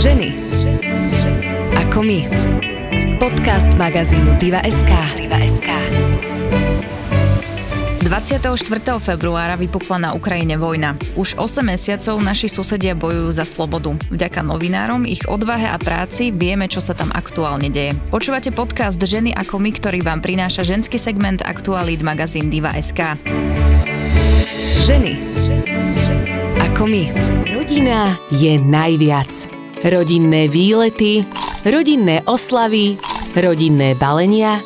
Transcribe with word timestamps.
Ženy. 0.00 0.32
Ako 1.76 2.00
my. 2.00 2.24
Podcast 3.20 3.68
magazínu 3.76 4.40
Diva.sk. 4.40 4.88
Diva.sk. 5.12 5.68
24. 8.08 8.48
februára 8.96 9.60
vypukla 9.60 10.08
na 10.08 10.10
Ukrajine 10.16 10.56
vojna. 10.56 10.96
Už 11.20 11.36
8 11.36 11.76
mesiacov 11.76 12.16
naši 12.24 12.48
susedia 12.48 12.96
bojujú 12.96 13.28
za 13.28 13.44
slobodu. 13.44 13.92
Vďaka 14.08 14.40
novinárom, 14.40 15.04
ich 15.04 15.20
odvahe 15.28 15.68
a 15.68 15.76
práci 15.76 16.32
vieme, 16.32 16.64
čo 16.64 16.80
sa 16.80 16.96
tam 16.96 17.12
aktuálne 17.12 17.68
deje. 17.68 17.92
Počúvate 18.08 18.56
podcast 18.56 18.96
Ženy 18.96 19.36
ako 19.36 19.60
my, 19.60 19.68
ktorý 19.68 20.00
vám 20.00 20.24
prináša 20.24 20.64
ženský 20.64 20.96
segment 20.96 21.44
Aktualít 21.44 22.00
magazín 22.00 22.48
Diva.sk. 22.48 23.20
Ženy. 24.80 25.12
Ako 26.72 26.88
my. 26.88 27.04
Rodina 27.52 28.16
je 28.32 28.56
najviac. 28.56 29.60
Rodinné 29.80 30.44
výlety, 30.44 31.24
rodinné 31.64 32.20
oslavy, 32.28 33.00
rodinné 33.32 33.96
balenia, 33.96 34.60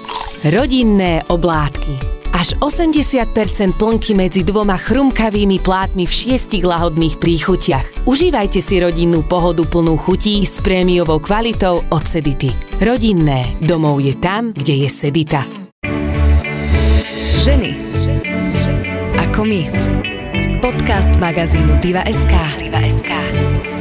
rodinné 0.50 1.22
oblátky. 1.30 1.94
Až 2.34 2.58
80% 2.58 3.78
plnky 3.78 4.10
medzi 4.18 4.42
dvoma 4.42 4.74
chrumkavými 4.74 5.62
plátmi 5.62 6.02
v 6.02 6.10
šiestich 6.10 6.66
lahodných 6.66 7.22
príchutiach. 7.22 8.10
Užívajte 8.10 8.58
si 8.58 8.82
rodinnú 8.82 9.22
pohodu 9.22 9.62
plnú 9.62 9.94
chutí 9.94 10.42
s 10.42 10.58
prémiovou 10.58 11.22
kvalitou 11.22 11.86
od 11.94 12.02
Sedity. 12.02 12.50
Rodinné. 12.82 13.54
Domov 13.62 14.02
je 14.02 14.18
tam, 14.18 14.50
kde 14.50 14.82
je 14.82 14.88
Sedita. 14.90 15.46
Ženy. 17.38 17.70
Ako 19.30 19.46
my. 19.46 19.62
Podcast 20.58 21.14
magazínu 21.22 21.78
Diva.sk. 21.78 22.34
Diva.sk. 22.58 23.73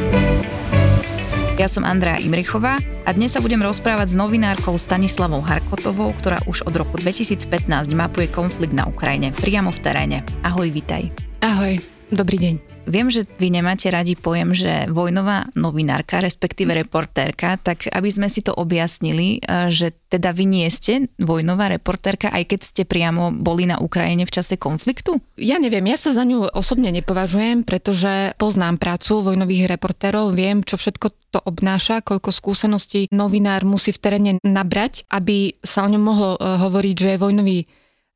Ja 1.54 1.70
som 1.70 1.86
Andrea 1.86 2.18
Imrichová 2.18 2.82
a 3.06 3.10
dnes 3.14 3.38
sa 3.38 3.40
budem 3.44 3.62
rozprávať 3.62 4.18
s 4.18 4.18
novinárkou 4.18 4.73
Stanislavou 4.73 5.38
Harkotovou, 5.38 6.10
ktorá 6.18 6.42
už 6.50 6.66
od 6.66 6.73
roku 6.73 6.98
2015 6.98 7.70
mapuje 7.94 8.26
konflikt 8.34 8.73
na 8.73 8.90
Ukrajine 8.90 9.30
priamo 9.38 9.70
v 9.70 9.80
teréne. 9.86 10.18
Ahoj, 10.42 10.73
vitaj. 10.73 11.14
Ahoj, 11.45 11.78
dobrý 12.10 12.42
deň. 12.42 12.73
Viem, 12.84 13.08
že 13.08 13.23
vy 13.39 13.48
nemáte 13.48 13.88
radi 13.88 14.20
pojem, 14.20 14.52
že 14.52 14.92
vojnová 14.92 15.48
novinárka, 15.56 16.20
respektíve 16.20 16.76
reportérka, 16.76 17.56
tak 17.56 17.88
aby 17.88 18.09
sme 18.12 18.28
si 18.28 18.44
to 18.44 18.52
objasnili, 18.52 19.39
e, 19.39 19.72
že 19.72 19.95
teda 20.12 20.36
vy 20.36 20.45
nie 20.45 20.67
ste 20.67 21.08
vojnová 21.16 21.72
reportérka, 21.72 22.30
aj 22.30 22.54
keď 22.54 22.59
ste 22.61 22.84
priamo 22.84 23.31
boli 23.31 23.66
na 23.66 23.80
Ukrajine 23.80 24.28
v 24.28 24.36
čase 24.36 24.59
konfliktu? 24.59 25.17
Ja 25.39 25.58
neviem, 25.58 25.88
ja 25.88 25.95
sa 25.95 26.11
za 26.11 26.28
ňu 26.28 26.52
osobne 26.52 26.92
nepovažujem, 26.92 27.64
pretože 27.64 28.36
poznám 28.36 28.78
prácu 28.78 29.23
vojnových 29.23 29.72
reportérov, 29.73 30.36
viem, 30.36 30.61
čo 30.61 30.76
všetko 30.76 31.08
to 31.34 31.39
obnáša, 31.42 32.06
koľko 32.06 32.30
skúseností 32.30 33.09
novinár 33.09 33.66
musí 33.66 33.89
v 33.89 34.02
teréne 34.04 34.31
nabrať, 34.45 35.08
aby 35.09 35.58
sa 35.66 35.88
o 35.88 35.89
ňom 35.89 36.04
mohlo 36.04 36.31
e, 36.36 36.39
hovoriť, 36.61 36.95
že 37.00 37.09
je 37.16 37.23
vojnový 37.23 37.58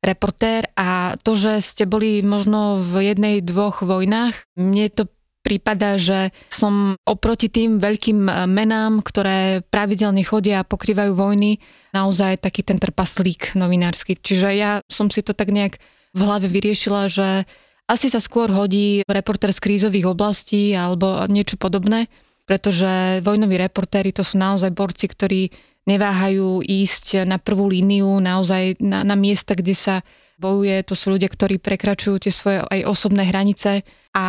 reportér 0.02 0.70
a 0.78 1.18
to, 1.20 1.34
že 1.34 1.58
ste 1.62 1.84
boli 1.84 2.22
možno 2.22 2.78
v 2.78 3.12
jednej, 3.12 3.42
dvoch 3.42 3.82
vojnách, 3.82 4.34
mne 4.54 4.86
to 4.94 5.10
prípada, 5.42 5.96
že 5.96 6.34
som 6.52 6.98
oproti 7.08 7.48
tým 7.48 7.80
veľkým 7.80 8.28
eh, 8.28 8.34
menám, 8.44 9.00
ktoré 9.00 9.64
pravidelne 9.64 10.20
chodia 10.26 10.60
a 10.60 10.68
pokrývajú 10.68 11.12
vojny, 11.16 11.62
naozaj 11.96 12.44
taký 12.44 12.60
ten 12.66 12.76
trpaslík 12.76 13.56
novinársky. 13.56 14.18
Čiže 14.18 14.48
ja 14.52 14.84
som 14.92 15.08
si 15.08 15.24
to 15.24 15.32
tak 15.32 15.48
nejak 15.48 15.80
v 16.12 16.20
hlave 16.20 16.52
vyriešila, 16.52 17.08
že 17.08 17.48
asi 17.88 18.12
sa 18.12 18.20
skôr 18.20 18.52
hodí 18.52 19.00
reporter 19.08 19.48
z 19.48 19.64
krízových 19.64 20.12
oblastí 20.12 20.76
alebo 20.76 21.24
niečo 21.24 21.56
podobné, 21.56 22.12
pretože 22.44 23.24
vojnoví 23.24 23.56
reportéri 23.56 24.12
to 24.12 24.20
sú 24.20 24.36
naozaj 24.36 24.68
borci, 24.72 25.08
ktorí 25.08 25.48
neváhajú 25.88 26.60
ísť 26.60 27.24
na 27.24 27.40
prvú 27.40 27.72
líniu, 27.72 28.20
naozaj 28.20 28.76
na, 28.78 29.00
na 29.00 29.16
miesta, 29.16 29.56
kde 29.56 29.72
sa 29.72 30.04
bojuje. 30.36 30.84
To 30.84 30.94
sú 30.94 31.16
ľudia, 31.16 31.32
ktorí 31.32 31.56
prekračujú 31.58 32.28
tie 32.28 32.32
svoje 32.32 32.60
aj 32.62 32.84
osobné 32.84 33.24
hranice 33.24 33.82
a 34.12 34.24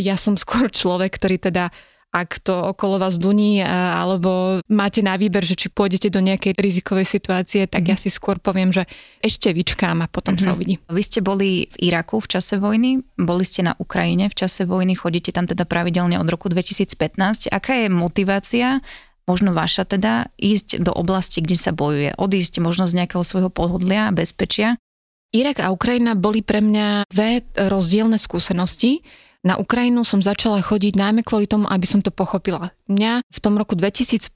ja 0.00 0.16
som 0.16 0.34
skôr 0.40 0.72
človek, 0.72 1.12
ktorý 1.20 1.36
teda 1.36 1.68
ak 2.12 2.44
to 2.44 2.52
okolo 2.52 3.00
vás 3.00 3.16
duní, 3.16 3.64
alebo 3.64 4.60
máte 4.68 5.00
na 5.00 5.16
výber, 5.16 5.40
že 5.48 5.56
či 5.56 5.72
pôjdete 5.72 6.12
do 6.12 6.20
nejakej 6.20 6.60
rizikovej 6.60 7.08
situácie, 7.08 7.64
tak 7.64 7.88
ja 7.88 7.96
mhm. 7.96 8.02
si 8.04 8.08
skôr 8.12 8.36
poviem, 8.36 8.68
že 8.68 8.84
ešte 9.24 9.48
vyčkám 9.48 10.04
a 10.04 10.12
potom 10.12 10.36
mm-hmm. 10.36 10.44
sa 10.44 10.52
mhm. 10.52 10.56
uvidí. 10.60 10.74
Vy 10.92 11.02
ste 11.08 11.24
boli 11.24 11.72
v 11.72 11.76
Iraku 11.88 12.20
v 12.20 12.28
čase 12.36 12.60
vojny, 12.60 13.00
boli 13.16 13.48
ste 13.48 13.64
na 13.64 13.72
Ukrajine 13.80 14.28
v 14.28 14.36
čase 14.36 14.68
vojny, 14.68 14.92
chodíte 14.92 15.32
tam 15.32 15.48
teda 15.48 15.64
pravidelne 15.64 16.20
od 16.20 16.28
roku 16.28 16.52
2015. 16.52 17.48
Aká 17.48 17.80
je 17.80 17.88
motivácia 17.88 18.84
možno 19.26 19.54
vaša 19.54 19.86
teda, 19.86 20.30
ísť 20.38 20.82
do 20.82 20.92
oblasti, 20.92 21.40
kde 21.40 21.56
sa 21.58 21.72
bojuje, 21.74 22.14
odísť 22.18 22.58
možno 22.58 22.90
z 22.90 23.02
nejakého 23.02 23.22
svojho 23.22 23.50
pohodlia, 23.50 24.10
bezpečia? 24.10 24.78
Irak 25.32 25.64
a 25.64 25.72
Ukrajina 25.72 26.12
boli 26.12 26.44
pre 26.44 26.60
mňa 26.60 27.08
dve 27.08 27.40
rozdielne 27.56 28.20
skúsenosti. 28.20 29.00
Na 29.42 29.56
Ukrajinu 29.56 30.04
som 30.04 30.20
začala 30.20 30.60
chodiť 30.60 30.94
najmä 30.94 31.24
kvôli 31.24 31.48
tomu, 31.48 31.66
aby 31.66 31.88
som 31.88 32.04
to 32.04 32.12
pochopila. 32.12 32.76
Mňa 32.86 33.24
v 33.26 33.38
tom 33.40 33.56
roku 33.56 33.74
2015, 33.74 34.28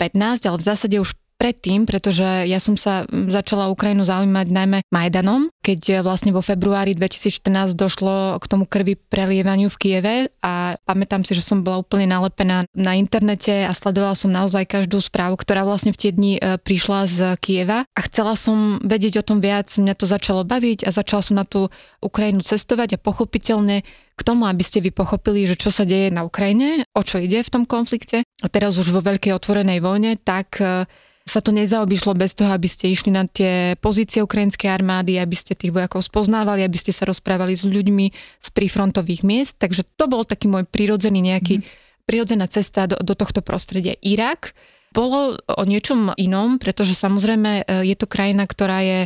ale 0.49 0.57
v 0.57 0.67
zásade 0.67 0.97
už 0.97 1.15
predtým, 1.37 1.85
pretože 1.85 2.25
ja 2.49 2.59
som 2.59 2.75
sa 2.75 3.05
začala 3.29 3.69
Ukrajinu 3.69 4.03
zaujímať 4.03 4.47
najmä 4.49 4.79
Majdanom, 4.89 5.53
keď 5.61 6.01
vlastne 6.01 6.33
vo 6.33 6.41
februári 6.41 6.97
2014 6.97 7.77
došlo 7.77 8.41
k 8.41 8.45
tomu 8.49 8.65
krvi 8.65 8.97
prelievaniu 8.97 9.69
v 9.69 9.77
Kieve 9.79 10.15
a 10.41 10.81
pamätám 10.89 11.23
si, 11.23 11.37
že 11.37 11.45
som 11.45 11.61
bola 11.61 11.85
úplne 11.85 12.09
nalepená 12.09 12.65
na 12.73 12.93
internete 12.97 13.69
a 13.69 13.73
sledovala 13.77 14.17
som 14.17 14.33
naozaj 14.33 14.65
každú 14.65 14.99
správu, 14.99 15.37
ktorá 15.37 15.63
vlastne 15.69 15.93
v 15.93 16.01
tie 16.01 16.11
dni 16.11 16.33
e, 16.37 16.41
prišla 16.57 17.01
z 17.07 17.19
Kieva 17.39 17.85
a 17.85 18.01
chcela 18.09 18.35
som 18.35 18.81
vedieť 18.81 19.21
o 19.21 19.27
tom 19.27 19.39
viac, 19.45 19.69
mňa 19.69 19.95
to 19.95 20.09
začalo 20.09 20.43
baviť 20.43 20.89
a 20.89 20.91
začala 20.91 21.23
som 21.23 21.37
na 21.37 21.45
tú 21.45 21.69
Ukrajinu 22.01 22.41
cestovať 22.41 22.97
a 22.97 23.03
pochopiteľne 23.03 23.85
k 24.17 24.25
tomu, 24.25 24.49
aby 24.49 24.65
ste 24.65 24.81
vy 24.81 24.97
pochopili, 24.97 25.45
že 25.45 25.61
čo 25.61 25.69
sa 25.69 25.85
deje 25.85 26.09
na 26.09 26.25
Ukrajine, 26.25 26.89
o 26.97 27.05
čo 27.05 27.21
ide 27.21 27.45
v 27.45 27.53
tom 27.53 27.65
konflikte. 27.69 28.25
A 28.41 28.47
teraz 28.49 28.81
už 28.81 28.89
vo 28.89 29.05
veľkej 29.05 29.37
otvorenej 29.37 29.85
vojne, 29.85 30.17
tak 30.17 30.57
e, 30.57 30.89
sa 31.27 31.43
to 31.43 31.51
nezaobišlo 31.51 32.15
bez 32.15 32.39
toho, 32.39 32.55
aby 32.55 32.71
ste 32.71 32.95
išli 32.95 33.11
na 33.11 33.27
tie 33.27 33.75
pozície 33.83 34.23
ukrajinskej 34.23 34.71
armády, 34.71 35.19
aby 35.19 35.35
ste 35.35 35.59
tých 35.59 35.75
vojakov 35.75 36.07
spoznávali, 36.07 36.63
aby 36.63 36.79
ste 36.79 36.95
sa 36.95 37.03
rozprávali 37.03 37.59
s 37.59 37.67
ľuďmi 37.67 38.07
z 38.39 38.49
prífrontových 38.55 39.27
miest. 39.27 39.59
Takže 39.59 39.83
to 39.99 40.07
bol 40.07 40.23
taký 40.23 40.47
môj 40.47 40.71
prirodzený 40.71 41.19
nejaký, 41.35 41.61
mm. 41.61 41.65
prirodzená 42.07 42.47
cesta 42.47 42.87
do, 42.87 42.95
do 43.03 43.19
tohto 43.19 43.43
prostredia. 43.43 43.99
Irak 44.07 44.55
bolo 44.95 45.35
o 45.51 45.63
niečom 45.67 46.15
inom, 46.15 46.63
pretože 46.63 46.95
samozrejme 46.95 47.51
e, 47.67 47.91
je 47.91 47.97
to 47.99 48.07
krajina, 48.07 48.47
ktorá 48.47 48.87
je 48.87 49.01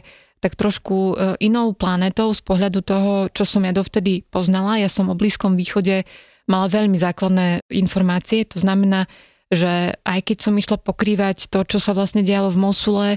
tak 0.45 0.61
trošku 0.61 0.97
e, 0.97 1.15
inou 1.41 1.73
planetou 1.73 2.37
z 2.37 2.45
pohľadu 2.45 2.85
toho, 2.85 3.13
čo 3.33 3.49
som 3.49 3.65
ja 3.65 3.73
dovtedy 3.73 4.29
poznala. 4.29 4.77
Ja 4.77 4.93
som 4.93 5.09
o 5.09 5.17
Blízkom 5.17 5.57
východe 5.57 6.05
mala 6.45 6.69
veľmi 6.69 7.01
základné 7.01 7.65
informácie, 7.73 8.45
to 8.45 8.61
znamená, 8.61 9.09
že 9.51 9.99
aj 10.07 10.21
keď 10.23 10.39
som 10.47 10.55
išla 10.55 10.79
pokrývať 10.79 11.51
to, 11.51 11.67
čo 11.67 11.83
sa 11.83 11.91
vlastne 11.91 12.23
dialo 12.23 12.55
v 12.55 12.63
Mosule, 12.63 13.11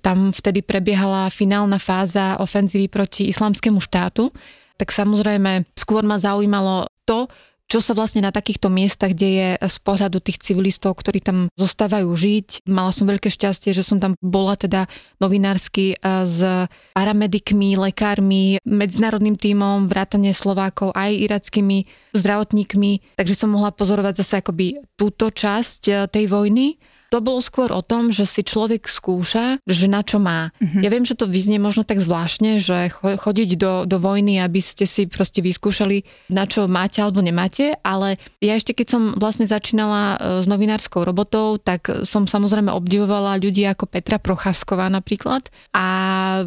tam 0.00 0.32
vtedy 0.32 0.64
prebiehala 0.64 1.28
finálna 1.28 1.76
fáza 1.76 2.40
ofenzívy 2.40 2.88
proti 2.88 3.28
islamskému 3.28 3.82
štátu, 3.82 4.32
tak 4.80 4.88
samozrejme 4.88 5.68
skôr 5.76 6.00
ma 6.06 6.16
zaujímalo 6.16 6.88
to, 7.04 7.28
čo 7.72 7.80
sa 7.80 7.96
vlastne 7.96 8.20
na 8.20 8.28
takýchto 8.28 8.68
miestach 8.68 9.16
deje 9.16 9.56
z 9.56 9.76
pohľadu 9.80 10.20
tých 10.20 10.44
civilistov, 10.44 10.92
ktorí 10.92 11.24
tam 11.24 11.48
zostávajú 11.56 12.12
žiť. 12.12 12.68
Mala 12.68 12.92
som 12.92 13.08
veľké 13.08 13.32
šťastie, 13.32 13.72
že 13.72 13.80
som 13.80 13.96
tam 13.96 14.12
bola 14.20 14.60
teda 14.60 14.92
novinársky 15.24 15.96
e, 15.96 16.28
s 16.28 16.68
paramedikmi, 16.92 17.80
lekármi, 17.80 18.60
medzinárodným 18.68 19.40
tímom, 19.40 19.88
vrátane 19.88 20.36
Slovákov, 20.36 20.92
aj 20.92 21.16
irackými 21.16 21.88
zdravotníkmi, 22.12 23.16
takže 23.16 23.40
som 23.40 23.48
mohla 23.48 23.72
pozorovať 23.72 24.20
zase 24.20 24.44
akoby 24.44 24.76
túto 25.00 25.32
časť 25.32 25.82
e, 25.88 25.92
tej 26.12 26.28
vojny 26.28 26.76
to 27.12 27.20
bolo 27.20 27.44
skôr 27.44 27.68
o 27.68 27.84
tom, 27.84 28.08
že 28.08 28.24
si 28.24 28.40
človek 28.40 28.88
skúša, 28.88 29.60
že 29.68 29.84
na 29.84 30.00
čo 30.00 30.16
má. 30.16 30.48
Mm-hmm. 30.56 30.80
Ja 30.80 30.88
viem, 30.88 31.04
že 31.04 31.12
to 31.12 31.28
vyznie 31.28 31.60
možno 31.60 31.84
tak 31.84 32.00
zvláštne, 32.00 32.56
že 32.56 32.88
chodiť 32.96 33.60
do, 33.60 33.72
do 33.84 34.00
vojny, 34.00 34.40
aby 34.40 34.64
ste 34.64 34.88
si 34.88 35.04
proste 35.04 35.44
vyskúšali, 35.44 36.08
na 36.32 36.48
čo 36.48 36.64
máte 36.64 37.04
alebo 37.04 37.20
nemáte, 37.20 37.76
ale 37.84 38.16
ja 38.40 38.56
ešte 38.56 38.72
keď 38.72 38.86
som 38.88 39.02
vlastne 39.20 39.44
začínala 39.44 40.16
e, 40.16 40.40
s 40.40 40.48
novinárskou 40.48 41.04
robotou, 41.04 41.60
tak 41.60 42.08
som 42.08 42.24
samozrejme 42.24 42.72
obdivovala 42.72 43.36
ľudí 43.36 43.68
ako 43.68 43.84
Petra 43.92 44.16
Procházková 44.16 44.88
napríklad 44.88 45.52
a 45.76 45.86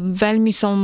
veľmi 0.02 0.50
som 0.50 0.74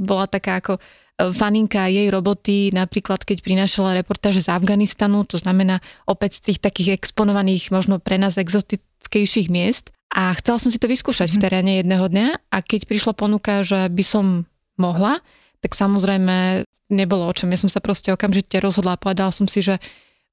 bola 0.00 0.24
taká 0.24 0.64
ako 0.64 0.80
faninka 1.16 1.88
jej 1.88 2.12
roboty, 2.12 2.70
napríklad 2.76 3.24
keď 3.24 3.40
prinášala 3.40 3.96
reportáže 3.96 4.44
z 4.44 4.52
Afganistanu, 4.52 5.24
to 5.24 5.40
znamená 5.40 5.80
opäť 6.04 6.44
z 6.44 6.52
tých 6.52 6.58
takých 6.60 7.00
exponovaných, 7.00 7.72
možno 7.72 7.96
pre 7.96 8.20
nás 8.20 8.36
exotickejších 8.36 9.48
miest 9.48 9.96
a 10.12 10.36
chcela 10.36 10.60
som 10.60 10.68
si 10.68 10.76
to 10.76 10.88
vyskúšať 10.88 11.32
v 11.32 11.40
mhm. 11.40 11.42
teréne 11.42 11.72
jedného 11.80 12.06
dňa 12.06 12.28
a 12.52 12.56
keď 12.60 12.84
prišla 12.84 13.12
ponuka, 13.16 13.64
že 13.64 13.88
by 13.88 14.04
som 14.04 14.44
mohla, 14.76 15.24
tak 15.64 15.72
samozrejme 15.72 16.68
nebolo 16.92 17.26
o 17.26 17.34
čom. 17.34 17.48
Ja 17.50 17.58
som 17.58 17.72
sa 17.72 17.80
proste 17.80 18.12
okamžite 18.12 18.60
rozhodla 18.60 18.94
a 18.94 19.00
povedala 19.00 19.32
som 19.32 19.48
si, 19.48 19.64
že 19.64 19.80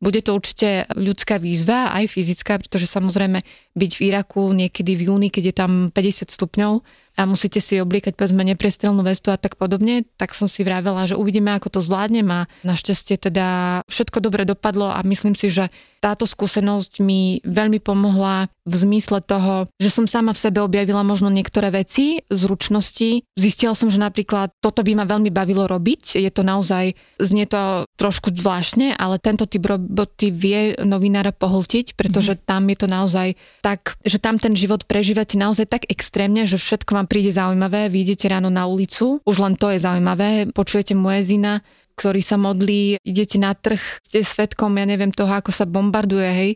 Bude 0.04 0.20
to 0.20 0.36
určite 0.36 0.84
ľudská 1.00 1.40
výzva, 1.40 1.96
aj 1.96 2.12
fyzická, 2.12 2.60
pretože 2.60 2.92
samozrejme 2.92 3.40
byť 3.72 3.92
v 3.96 4.02
Iraku 4.12 4.52
niekedy 4.52 5.00
v 5.00 5.08
júni, 5.08 5.32
keď 5.32 5.44
je 5.48 5.56
tam 5.56 5.72
50 5.96 6.28
stupňov, 6.28 6.84
a 7.14 7.30
musíte 7.30 7.62
si 7.62 7.78
obliekať 7.78 8.18
povedzme 8.18 8.42
nepriestrelnú 8.42 9.06
vestu 9.06 9.30
a 9.30 9.38
tak 9.38 9.54
podobne, 9.54 10.10
tak 10.18 10.34
som 10.34 10.50
si 10.50 10.66
vravela, 10.66 11.06
že 11.06 11.14
uvidíme, 11.14 11.54
ako 11.54 11.78
to 11.78 11.80
zvládnem 11.80 12.26
a 12.34 12.40
našťastie 12.66 13.22
teda 13.22 13.48
všetko 13.86 14.18
dobre 14.18 14.50
dopadlo 14.50 14.90
a 14.90 14.98
myslím 15.06 15.38
si, 15.38 15.54
že 15.54 15.70
táto 16.02 16.26
skúsenosť 16.26 17.00
mi 17.06 17.40
veľmi 17.46 17.80
pomohla 17.80 18.50
v 18.64 18.76
zmysle 18.76 19.20
toho, 19.20 19.68
že 19.76 19.92
som 19.92 20.08
sama 20.08 20.32
v 20.32 20.40
sebe 20.40 20.60
objavila 20.64 21.04
možno 21.04 21.28
niektoré 21.28 21.68
veci, 21.72 22.24
zručnosti. 22.32 23.28
Zistila 23.36 23.76
som, 23.76 23.92
že 23.92 24.00
napríklad 24.00 24.56
toto 24.64 24.82
by 24.88 25.04
ma 25.04 25.06
veľmi 25.08 25.28
bavilo 25.30 25.68
robiť. 25.68 26.16
Je 26.16 26.32
to 26.32 26.48
naozaj, 26.48 26.96
znie 27.20 27.44
to 27.44 27.84
trošku 28.00 28.32
zvláštne, 28.32 28.96
ale 28.96 29.20
tento 29.20 29.44
typ 29.44 29.68
roboty 29.68 30.32
vie 30.32 30.80
novinára 30.80 31.36
pohltiť, 31.36 32.00
pretože 32.00 32.40
mm. 32.40 32.42
tam 32.48 32.64
je 32.72 32.78
to 32.80 32.88
naozaj 32.88 33.28
tak, 33.60 34.00
že 34.08 34.18
tam 34.24 34.40
ten 34.40 34.56
život 34.56 34.88
prežívate 34.88 35.36
naozaj 35.36 35.68
tak 35.68 35.84
extrémne, 35.92 36.48
že 36.48 36.56
všetko 36.56 36.96
vám 36.96 37.08
príde 37.12 37.36
zaujímavé. 37.36 37.92
Vyjdete 37.92 38.32
ráno 38.32 38.48
na 38.48 38.64
ulicu, 38.64 39.20
už 39.28 39.36
len 39.44 39.60
to 39.60 39.76
je 39.76 39.84
zaujímavé. 39.84 40.48
Počujete 40.56 40.96
zina, 41.24 41.60
ktorý 41.94 42.22
sa 42.26 42.42
modlí, 42.42 42.98
idete 43.06 43.38
na 43.38 43.54
trh, 43.54 43.82
ste 44.10 44.26
svetkom, 44.26 44.74
ja 44.82 44.86
neviem 44.90 45.14
toho, 45.14 45.30
ako 45.30 45.54
sa 45.54 45.70
bombarduje, 45.70 46.30
hej, 46.34 46.52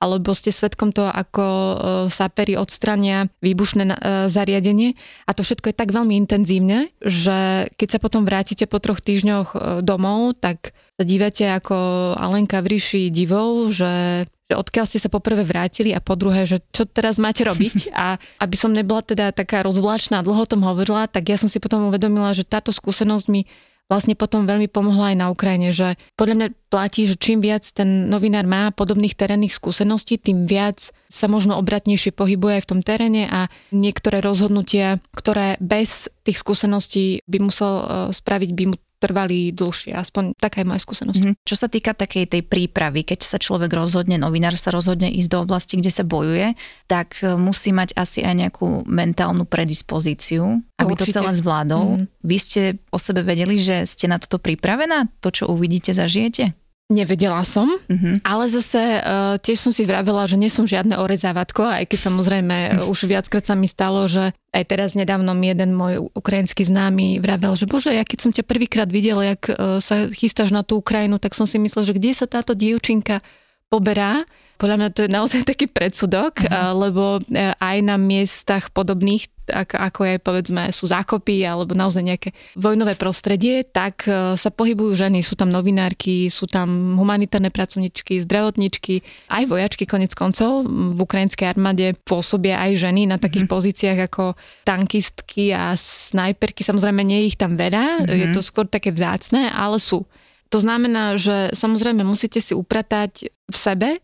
alebo 0.00 0.32
ste 0.32 0.48
svetkom 0.48 0.96
toho, 0.96 1.12
ako 1.12 1.44
e, 1.44 1.74
sapery 2.08 2.56
odstrania 2.56 3.28
výbušné 3.44 3.84
e, 3.84 3.94
zariadenie. 4.32 4.96
A 5.28 5.36
to 5.36 5.44
všetko 5.44 5.70
je 5.70 5.76
tak 5.76 5.92
veľmi 5.92 6.16
intenzívne, 6.16 6.88
že 7.04 7.68
keď 7.76 7.88
sa 7.92 7.98
potom 8.00 8.24
vrátite 8.24 8.64
po 8.64 8.80
troch 8.80 9.04
týždňoch 9.04 9.48
e, 9.52 9.56
domov, 9.84 10.40
tak 10.40 10.72
sa 10.96 11.04
dívate 11.04 11.44
ako 11.52 11.76
Alenka 12.16 12.64
v 12.64 12.80
ríši 12.80 13.12
divov, 13.12 13.68
že 13.76 14.24
že 14.50 14.58
odkiaľ 14.58 14.82
ste 14.90 14.98
sa 14.98 15.06
poprvé 15.06 15.46
vrátili 15.46 15.94
a 15.94 16.02
po 16.02 16.18
druhé, 16.18 16.42
že 16.42 16.58
čo 16.74 16.82
teraz 16.82 17.22
máte 17.22 17.46
robiť. 17.46 17.86
A 17.94 18.18
aby 18.42 18.58
som 18.58 18.74
nebola 18.74 18.98
teda 18.98 19.30
taká 19.30 19.62
rozvláčná 19.62 20.18
a 20.18 20.26
dlho 20.26 20.42
o 20.42 20.50
tom 20.50 20.66
hovorila, 20.66 21.06
tak 21.06 21.30
ja 21.30 21.38
som 21.38 21.46
si 21.46 21.62
potom 21.62 21.86
uvedomila, 21.86 22.34
že 22.34 22.42
táto 22.42 22.74
skúsenosť 22.74 23.30
mi 23.30 23.46
vlastne 23.90 24.14
potom 24.14 24.46
veľmi 24.46 24.70
pomohla 24.70 25.12
aj 25.12 25.16
na 25.18 25.26
Ukrajine, 25.34 25.74
že 25.74 25.98
podľa 26.14 26.34
mňa 26.38 26.48
platí, 26.70 27.10
že 27.10 27.18
čím 27.18 27.42
viac 27.42 27.66
ten 27.74 28.06
novinár 28.06 28.46
má 28.46 28.70
podobných 28.70 29.18
terénnych 29.18 29.50
skúseností, 29.50 30.22
tým 30.22 30.46
viac 30.46 30.94
sa 31.10 31.26
možno 31.26 31.58
obratnejšie 31.58 32.14
pohybuje 32.14 32.62
aj 32.62 32.64
v 32.64 32.70
tom 32.70 32.80
teréne 32.86 33.26
a 33.26 33.50
niektoré 33.74 34.22
rozhodnutia, 34.22 35.02
ktoré 35.10 35.58
bez 35.58 36.06
tých 36.22 36.38
skúseností 36.38 37.26
by 37.26 37.38
musel 37.42 37.72
e, 37.74 37.84
spraviť, 38.14 38.50
by 38.54 38.64
mu 38.70 38.76
trvali 39.00 39.56
dlhšie. 39.56 39.96
Aspoň 39.96 40.36
taká 40.36 40.60
je 40.60 40.68
moja 40.68 40.84
skúsenosť. 40.84 41.20
Mm-hmm. 41.24 41.40
Čo 41.48 41.56
sa 41.56 41.72
týka 41.72 41.96
takej 41.96 42.28
tej 42.28 42.42
prípravy, 42.44 43.02
keď 43.02 43.24
sa 43.24 43.40
človek 43.40 43.72
rozhodne, 43.72 44.20
novinár 44.20 44.54
sa 44.60 44.68
rozhodne 44.68 45.08
ísť 45.08 45.30
do 45.32 45.38
oblasti, 45.40 45.80
kde 45.80 45.88
sa 45.88 46.04
bojuje, 46.04 46.52
tak 46.84 47.24
e, 47.24 47.32
musí 47.40 47.72
mať 47.72 47.96
asi 47.96 48.20
aj 48.20 48.34
nejakú 48.36 48.84
mentálnu 48.84 49.48
predispozíciu, 49.48 50.60
aby 50.76 50.92
Určite. 50.92 51.16
to 51.16 51.24
celé 51.24 51.32
zvládol. 51.32 51.86
Mm-hmm. 51.96 52.28
Vy 52.28 52.36
ste 52.36 52.62
o 52.92 53.00
sebe 53.00 53.24
vedeli, 53.24 53.56
že 53.56 53.88
ste 53.88 54.04
na 54.04 54.20
toto 54.20 54.36
pripravená? 54.36 55.08
To, 55.24 55.32
čo 55.32 55.48
uvidíte, 55.48 55.96
zažijete? 55.96 56.59
Nevedela 56.90 57.46
som, 57.46 57.70
mm-hmm. 57.70 58.26
ale 58.26 58.50
zase 58.50 58.98
uh, 58.98 59.38
tiež 59.38 59.62
som 59.62 59.70
si 59.70 59.86
vravela, 59.86 60.26
že 60.26 60.34
nie 60.34 60.50
som 60.50 60.66
žiadne 60.66 60.98
orezávatko, 60.98 61.62
aj 61.62 61.86
keď 61.86 61.98
samozrejme 62.10 62.56
mm. 62.82 62.90
už 62.90 63.06
viackrát 63.06 63.46
sa 63.46 63.54
mi 63.54 63.70
stalo, 63.70 64.10
že 64.10 64.34
aj 64.50 64.64
teraz 64.66 64.98
nedávno 64.98 65.30
mi 65.38 65.54
jeden 65.54 65.70
môj 65.70 66.10
ukrajinský 66.18 66.66
známy 66.66 67.22
vravel, 67.22 67.54
že 67.54 67.70
bože, 67.70 67.94
ja 67.94 68.02
keď 68.02 68.18
som 68.18 68.30
ťa 68.34 68.42
prvýkrát 68.42 68.90
videl, 68.90 69.22
jak 69.22 69.54
uh, 69.54 69.78
sa 69.78 70.10
chystáš 70.10 70.50
na 70.50 70.66
tú 70.66 70.82
Ukrajinu, 70.82 71.22
tak 71.22 71.38
som 71.38 71.46
si 71.46 71.62
myslel, 71.62 71.86
že 71.86 71.94
kde 71.94 72.10
sa 72.10 72.26
táto 72.26 72.58
dievčinka 72.58 73.22
poberá. 73.70 74.26
Podľa 74.58 74.76
mňa 74.76 74.88
to 74.90 75.00
je 75.06 75.14
naozaj 75.14 75.40
taký 75.54 75.70
predsudok, 75.70 76.42
mm-hmm. 76.42 76.50
uh, 76.50 76.74
lebo 76.74 77.04
uh, 77.22 77.54
aj 77.54 77.76
na 77.86 77.94
miestach 77.94 78.74
podobných 78.74 79.30
ako, 79.50 79.76
ako 79.76 80.00
je 80.06 80.16
povedzme 80.16 80.62
sú 80.70 80.88
zákopy 80.88 81.44
alebo 81.44 81.74
naozaj 81.74 82.02
nejaké 82.02 82.30
vojnové 82.56 82.94
prostredie, 82.96 83.66
tak 83.66 84.06
e, 84.06 84.38
sa 84.38 84.50
pohybujú 84.50 84.96
ženy. 84.96 85.20
Sú 85.20 85.34
tam 85.34 85.50
novinárky, 85.50 86.30
sú 86.30 86.46
tam 86.46 86.96
humanitárne 86.96 87.52
pracovničky, 87.52 88.22
zdravotničky, 88.24 89.02
aj 89.28 89.44
vojačky 89.50 89.84
konec 89.84 90.14
koncov. 90.14 90.64
V 90.66 90.98
ukrajinskej 90.98 91.50
armáde 91.50 91.98
pôsobia 92.06 92.62
aj 92.62 92.80
ženy 92.80 93.10
na 93.10 93.18
takých 93.18 93.50
mm-hmm. 93.50 93.56
pozíciách 93.58 93.98
ako 94.06 94.24
tankistky 94.64 95.52
a 95.52 95.74
snajperky. 95.74 96.62
Samozrejme, 96.64 97.02
nie 97.02 97.26
je 97.26 97.28
ich 97.34 97.38
tam 97.38 97.58
veľa, 97.58 98.06
mm-hmm. 98.06 98.16
je 98.16 98.26
to 98.30 98.40
skôr 98.40 98.64
také 98.64 98.94
vzácne, 98.94 99.50
ale 99.50 99.82
sú. 99.82 100.06
To 100.50 100.58
znamená, 100.58 101.14
že 101.14 101.54
samozrejme 101.54 102.02
musíte 102.02 102.42
si 102.42 102.58
upratať 102.58 103.30
v 103.30 103.56
sebe, 103.56 103.98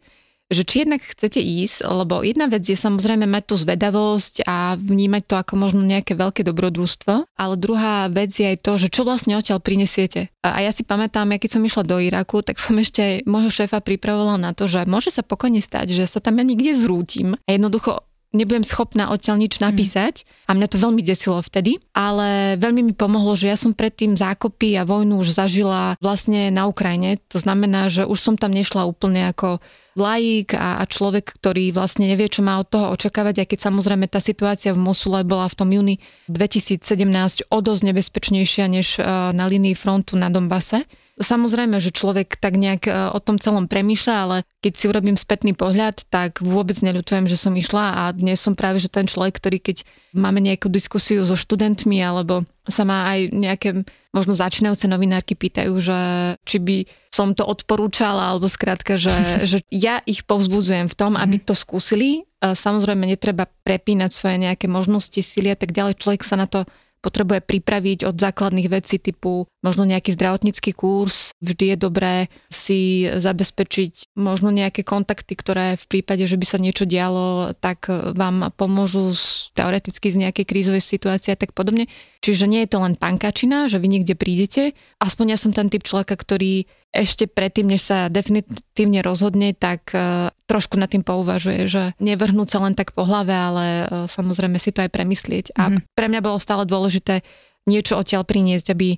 že 0.46 0.62
či 0.62 0.86
jednak 0.86 1.02
chcete 1.02 1.42
ísť, 1.42 1.82
lebo 1.82 2.22
jedna 2.22 2.46
vec 2.46 2.62
je 2.62 2.78
samozrejme 2.78 3.26
mať 3.26 3.42
tú 3.50 3.54
zvedavosť 3.58 4.46
a 4.46 4.78
vnímať 4.78 5.22
to 5.26 5.34
ako 5.34 5.54
možno 5.58 5.82
nejaké 5.82 6.14
veľké 6.14 6.46
dobrodružstvo, 6.46 7.26
ale 7.34 7.54
druhá 7.58 8.06
vec 8.06 8.30
je 8.30 8.54
aj 8.54 8.62
to, 8.62 8.78
že 8.78 8.88
čo 8.94 9.02
vlastne 9.02 9.34
odtiaľ 9.34 9.58
prinesiete. 9.58 10.30
A 10.46 10.62
ja 10.62 10.70
si 10.70 10.86
pamätám, 10.86 11.34
ja 11.34 11.42
keď 11.42 11.58
som 11.58 11.66
išla 11.66 11.82
do 11.82 11.98
Iraku, 11.98 12.46
tak 12.46 12.62
som 12.62 12.78
ešte 12.78 13.26
môjho 13.26 13.50
šéfa 13.50 13.82
pripravovala 13.82 14.38
na 14.38 14.50
to, 14.54 14.70
že 14.70 14.86
môže 14.86 15.10
sa 15.10 15.26
pokojne 15.26 15.58
stať, 15.58 15.90
že 15.90 16.06
sa 16.06 16.22
tam 16.22 16.38
ja 16.38 16.44
nikde 16.46 16.78
zrútim 16.78 17.34
a 17.42 17.48
jednoducho 17.50 18.06
nebudem 18.34 18.66
schopná 18.66 19.10
odtiaľ 19.12 19.42
nič 19.42 19.62
napísať 19.62 20.26
a 20.46 20.54
mňa 20.56 20.66
to 20.70 20.82
veľmi 20.82 21.02
desilo 21.02 21.38
vtedy, 21.42 21.78
ale 21.94 22.58
veľmi 22.58 22.90
mi 22.90 22.94
pomohlo, 22.94 23.38
že 23.38 23.50
ja 23.50 23.56
som 23.58 23.76
predtým 23.76 24.18
zákopy 24.18 24.74
a 24.78 24.88
vojnu 24.88 25.22
už 25.22 25.36
zažila 25.36 25.94
vlastne 26.02 26.50
na 26.50 26.66
Ukrajine, 26.66 27.22
to 27.30 27.38
znamená, 27.38 27.92
že 27.92 28.08
už 28.08 28.18
som 28.18 28.34
tam 28.34 28.50
nešla 28.52 28.88
úplne 28.88 29.30
ako 29.30 29.62
laik 29.96 30.52
a, 30.52 30.78
a 30.78 30.84
človek, 30.84 31.40
ktorý 31.40 31.72
vlastne 31.72 32.04
nevie, 32.04 32.28
čo 32.28 32.44
má 32.44 32.60
od 32.60 32.68
toho 32.68 32.92
očakávať, 32.92 33.42
aj 33.42 33.48
keď 33.48 33.58
samozrejme 33.72 34.06
tá 34.06 34.20
situácia 34.20 34.76
v 34.76 34.84
Mosule 34.84 35.24
bola 35.24 35.48
v 35.48 35.56
tom 35.56 35.72
júni 35.72 36.04
2017 36.28 37.48
o 37.48 37.58
dosť 37.64 37.82
nebezpečnejšia 37.88 38.64
než 38.68 39.00
e, 39.00 39.02
na 39.32 39.44
línii 39.48 39.72
frontu 39.72 40.20
na 40.20 40.28
Dombase. 40.28 40.84
Samozrejme, 41.16 41.80
že 41.80 41.96
človek 41.96 42.36
tak 42.36 42.60
nejak 42.60 42.84
e, 42.84 42.92
o 42.92 43.16
tom 43.24 43.40
celom 43.40 43.72
premýšľa, 43.72 44.14
ale 44.14 44.36
keď 44.60 44.72
si 44.76 44.84
urobím 44.84 45.16
spätný 45.16 45.56
pohľad, 45.56 46.04
tak 46.12 46.44
vôbec 46.44 46.76
neľutujem, 46.84 47.24
že 47.24 47.40
som 47.40 47.56
išla 47.56 48.04
a 48.04 48.12
dnes 48.12 48.36
som 48.36 48.52
práve 48.52 48.84
že 48.84 48.92
ten 48.92 49.08
človek, 49.08 49.40
ktorý 49.40 49.58
keď 49.64 49.88
máme 50.12 50.44
nejakú 50.44 50.68
diskusiu 50.68 51.24
so 51.24 51.32
študentmi 51.32 52.04
alebo 52.04 52.44
sa 52.68 52.84
má 52.84 53.08
aj 53.16 53.32
nejaké 53.32 53.68
možno 54.12 54.36
začínajúce 54.36 54.84
novinárky 54.92 55.32
pýtajú, 55.32 55.72
že 55.80 55.98
či 56.44 56.56
by 56.60 56.76
som 57.08 57.32
to 57.32 57.48
odporúčala, 57.48 58.36
alebo 58.36 58.44
skrátka, 58.44 59.00
že, 59.00 59.12
že 59.50 59.64
ja 59.72 60.04
ich 60.04 60.20
povzbudzujem 60.28 60.92
v 60.92 60.98
tom, 61.00 61.16
aby 61.16 61.40
mhm. 61.40 61.44
to 61.48 61.56
skúsili. 61.56 62.28
Samozrejme, 62.44 63.08
netreba 63.08 63.48
prepínať 63.64 64.12
svoje 64.12 64.36
nejaké 64.36 64.68
možnosti, 64.68 65.16
síly 65.16 65.48
a 65.48 65.58
tak 65.58 65.72
ďalej. 65.72 65.96
Človek 65.96 66.22
sa 66.22 66.36
na 66.36 66.44
to 66.44 66.68
potrebuje 67.06 67.46
pripraviť 67.46 68.02
od 68.02 68.18
základných 68.18 68.66
vecí 68.66 68.98
typu 68.98 69.46
možno 69.62 69.86
nejaký 69.86 70.10
zdravotnícky 70.18 70.74
kurz. 70.74 71.30
Vždy 71.38 71.74
je 71.74 71.76
dobré 71.78 72.14
si 72.50 73.06
zabezpečiť 73.06 74.18
možno 74.18 74.50
nejaké 74.50 74.82
kontakty, 74.82 75.38
ktoré 75.38 75.78
v 75.78 75.86
prípade, 75.86 76.26
že 76.26 76.34
by 76.34 76.46
sa 76.50 76.58
niečo 76.58 76.82
dialo, 76.82 77.54
tak 77.62 77.86
vám 77.90 78.50
pomôžu 78.58 79.14
z, 79.14 79.54
teoreticky 79.54 80.10
z 80.10 80.26
nejakej 80.26 80.46
krízovej 80.50 80.82
situácie 80.82 81.30
a 81.30 81.38
tak 81.38 81.54
podobne. 81.54 81.86
Čiže 82.26 82.50
nie 82.50 82.66
je 82.66 82.74
to 82.74 82.82
len 82.82 82.98
pankačina, 82.98 83.70
že 83.70 83.78
vy 83.78 83.86
niekde 83.86 84.18
prídete. 84.18 84.74
Aspoň 84.98 85.36
ja 85.36 85.38
som 85.38 85.54
ten 85.54 85.70
typ 85.70 85.86
človeka, 85.86 86.18
ktorý 86.18 86.66
ešte 86.96 87.28
predtým, 87.28 87.68
než 87.68 87.84
sa 87.84 88.08
definitívne 88.08 89.04
rozhodne, 89.04 89.52
tak 89.52 89.92
uh, 89.92 90.32
trošku 90.48 90.80
nad 90.80 90.88
tým 90.88 91.04
pouvažuje, 91.04 91.68
že 91.68 91.82
nevrhnúť 92.00 92.48
sa 92.48 92.58
len 92.64 92.72
tak 92.72 92.96
po 92.96 93.04
hlave, 93.04 93.36
ale 93.36 93.64
uh, 93.84 93.84
samozrejme 94.08 94.56
si 94.56 94.72
to 94.72 94.80
aj 94.80 94.90
premyslieť. 94.90 95.52
Mm-hmm. 95.52 95.60
A 95.60 95.64
mhm. 95.68 95.78
pre 95.92 96.06
mňa 96.08 96.20
bolo 96.24 96.40
stále 96.40 96.64
dôležité 96.64 97.20
niečo 97.68 97.98
odtiaľ 97.98 98.24
priniesť, 98.24 98.72
aby 98.72 98.96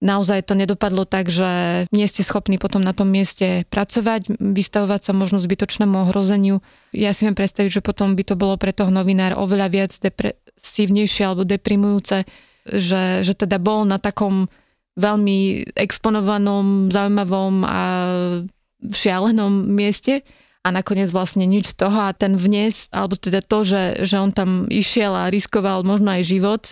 naozaj 0.00 0.44
to 0.44 0.54
nedopadlo 0.54 1.08
tak, 1.08 1.32
že 1.32 1.84
nie 1.90 2.06
ste 2.06 2.22
schopní 2.22 2.60
potom 2.60 2.84
na 2.84 2.92
tom 2.92 3.08
mieste 3.08 3.64
pracovať, 3.72 4.36
vystavovať 4.36 5.00
sa 5.08 5.12
možno 5.16 5.40
zbytočnému 5.40 6.08
ohrozeniu. 6.08 6.60
Ja 6.92 7.16
si 7.16 7.24
viem 7.24 7.36
predstaviť, 7.36 7.80
že 7.80 7.84
potom 7.84 8.12
by 8.12 8.22
to 8.24 8.34
bolo 8.36 8.60
pre 8.60 8.76
toho 8.76 8.92
novinár 8.92 9.36
oveľa 9.40 9.68
viac 9.72 9.92
depresívnejšie 9.96 11.22
alebo 11.24 11.48
deprimujúce, 11.48 12.28
že, 12.66 13.02
že 13.24 13.32
teda 13.32 13.56
bol 13.56 13.88
na 13.88 13.96
takom 13.96 14.52
veľmi 14.96 15.70
exponovanom, 15.76 16.88
zaujímavom 16.88 17.54
a 17.68 17.80
šialenom 18.80 19.52
mieste 19.68 20.24
a 20.66 20.74
nakoniec 20.74 21.12
vlastne 21.12 21.46
nič 21.46 21.76
z 21.76 21.86
toho 21.86 22.10
a 22.10 22.16
ten 22.16 22.34
vnes, 22.34 22.90
alebo 22.90 23.14
teda 23.14 23.44
to, 23.44 23.62
že, 23.62 24.02
že 24.02 24.16
on 24.18 24.34
tam 24.34 24.66
išiel 24.66 25.14
a 25.14 25.30
riskoval 25.30 25.86
možno 25.86 26.10
aj 26.10 26.22
život, 26.26 26.62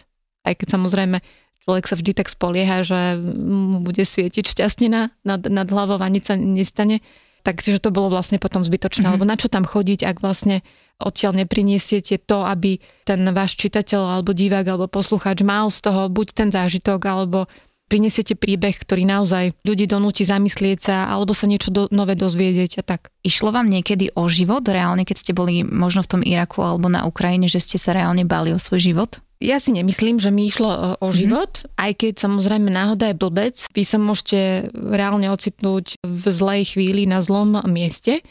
aj 0.42 0.58
keď 0.58 0.66
samozrejme 0.74 1.16
človek 1.64 1.84
sa 1.86 1.96
vždy 1.96 2.12
tak 2.12 2.28
spolieha, 2.28 2.82
že 2.82 3.16
mu 3.22 3.80
bude 3.80 4.02
svietiť 4.02 4.44
šťastnina 4.50 5.14
nad, 5.24 5.40
nad 5.46 5.68
hlavou 5.70 5.96
a 5.96 6.08
nič 6.12 6.28
sa 6.28 6.36
nestane, 6.36 7.00
takže 7.46 7.80
to 7.80 7.94
bolo 7.94 8.12
vlastne 8.12 8.42
potom 8.42 8.66
zbytočné, 8.66 9.06
mm-hmm. 9.06 9.14
lebo 9.20 9.24
na 9.28 9.36
čo 9.38 9.46
tam 9.46 9.64
chodiť, 9.64 10.04
ak 10.04 10.16
vlastne 10.20 10.60
odtiaľ 10.98 11.34
nepriniesiete 11.38 12.18
to, 12.22 12.42
aby 12.42 12.78
ten 13.06 13.22
váš 13.30 13.58
čitateľ 13.58 14.18
alebo 14.18 14.34
divák 14.34 14.66
alebo 14.66 14.86
poslucháč 14.90 15.42
mal 15.42 15.70
z 15.70 15.86
toho 15.86 16.06
buď 16.10 16.26
ten 16.34 16.48
zážitok 16.50 17.00
alebo 17.02 17.46
prinesiete 17.88 18.34
príbeh, 18.34 18.74
ktorý 18.74 19.04
naozaj 19.04 19.54
ľudí 19.62 19.84
donúti 19.86 20.24
zamyslieť 20.24 20.78
sa 20.80 20.96
alebo 21.12 21.36
sa 21.36 21.46
niečo 21.46 21.70
do, 21.70 21.86
nové 21.92 22.16
dozvedieť 22.16 22.80
a 22.80 22.82
tak. 22.82 23.12
Išlo 23.22 23.52
vám 23.52 23.68
niekedy 23.68 24.12
o 24.16 24.26
život 24.26 24.64
reálne, 24.66 25.04
keď 25.04 25.16
ste 25.20 25.32
boli 25.36 25.62
možno 25.62 26.02
v 26.02 26.10
tom 26.10 26.22
Iraku 26.24 26.64
alebo 26.64 26.88
na 26.88 27.04
Ukrajine, 27.04 27.46
že 27.46 27.60
ste 27.60 27.76
sa 27.76 27.92
reálne 27.92 28.24
bali 28.24 28.50
o 28.50 28.60
svoj 28.60 28.80
život? 28.80 29.20
Ja 29.44 29.60
si 29.60 29.76
nemyslím, 29.76 30.16
že 30.16 30.32
mi 30.32 30.48
išlo 30.48 30.70
o, 30.70 30.88
o 31.04 31.08
mhm. 31.12 31.16
život, 31.16 31.52
mm-hmm. 31.52 31.76
aj 31.76 31.92
keď 32.00 32.14
samozrejme 32.16 32.68
náhoda 32.72 33.12
je 33.12 33.16
blbec. 33.20 33.56
Vy 33.76 33.82
sa 33.84 33.98
môžete 34.00 34.70
reálne 34.72 35.28
ocitnúť 35.28 36.00
v 36.00 36.24
zlej 36.32 36.76
chvíli 36.76 37.04
na 37.04 37.20
zlom 37.20 37.60
mieste. 37.68 38.24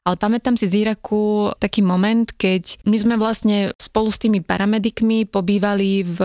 Ale 0.00 0.16
pamätám 0.16 0.56
si 0.56 0.64
z 0.64 0.88
Iraku 0.88 1.52
taký 1.60 1.84
moment, 1.84 2.24
keď 2.32 2.80
my 2.88 2.96
sme 2.96 3.14
vlastne 3.20 3.76
spolu 3.76 4.08
s 4.08 4.16
tými 4.16 4.40
paramedikmi 4.40 5.28
pobývali 5.28 6.08
v 6.08 6.20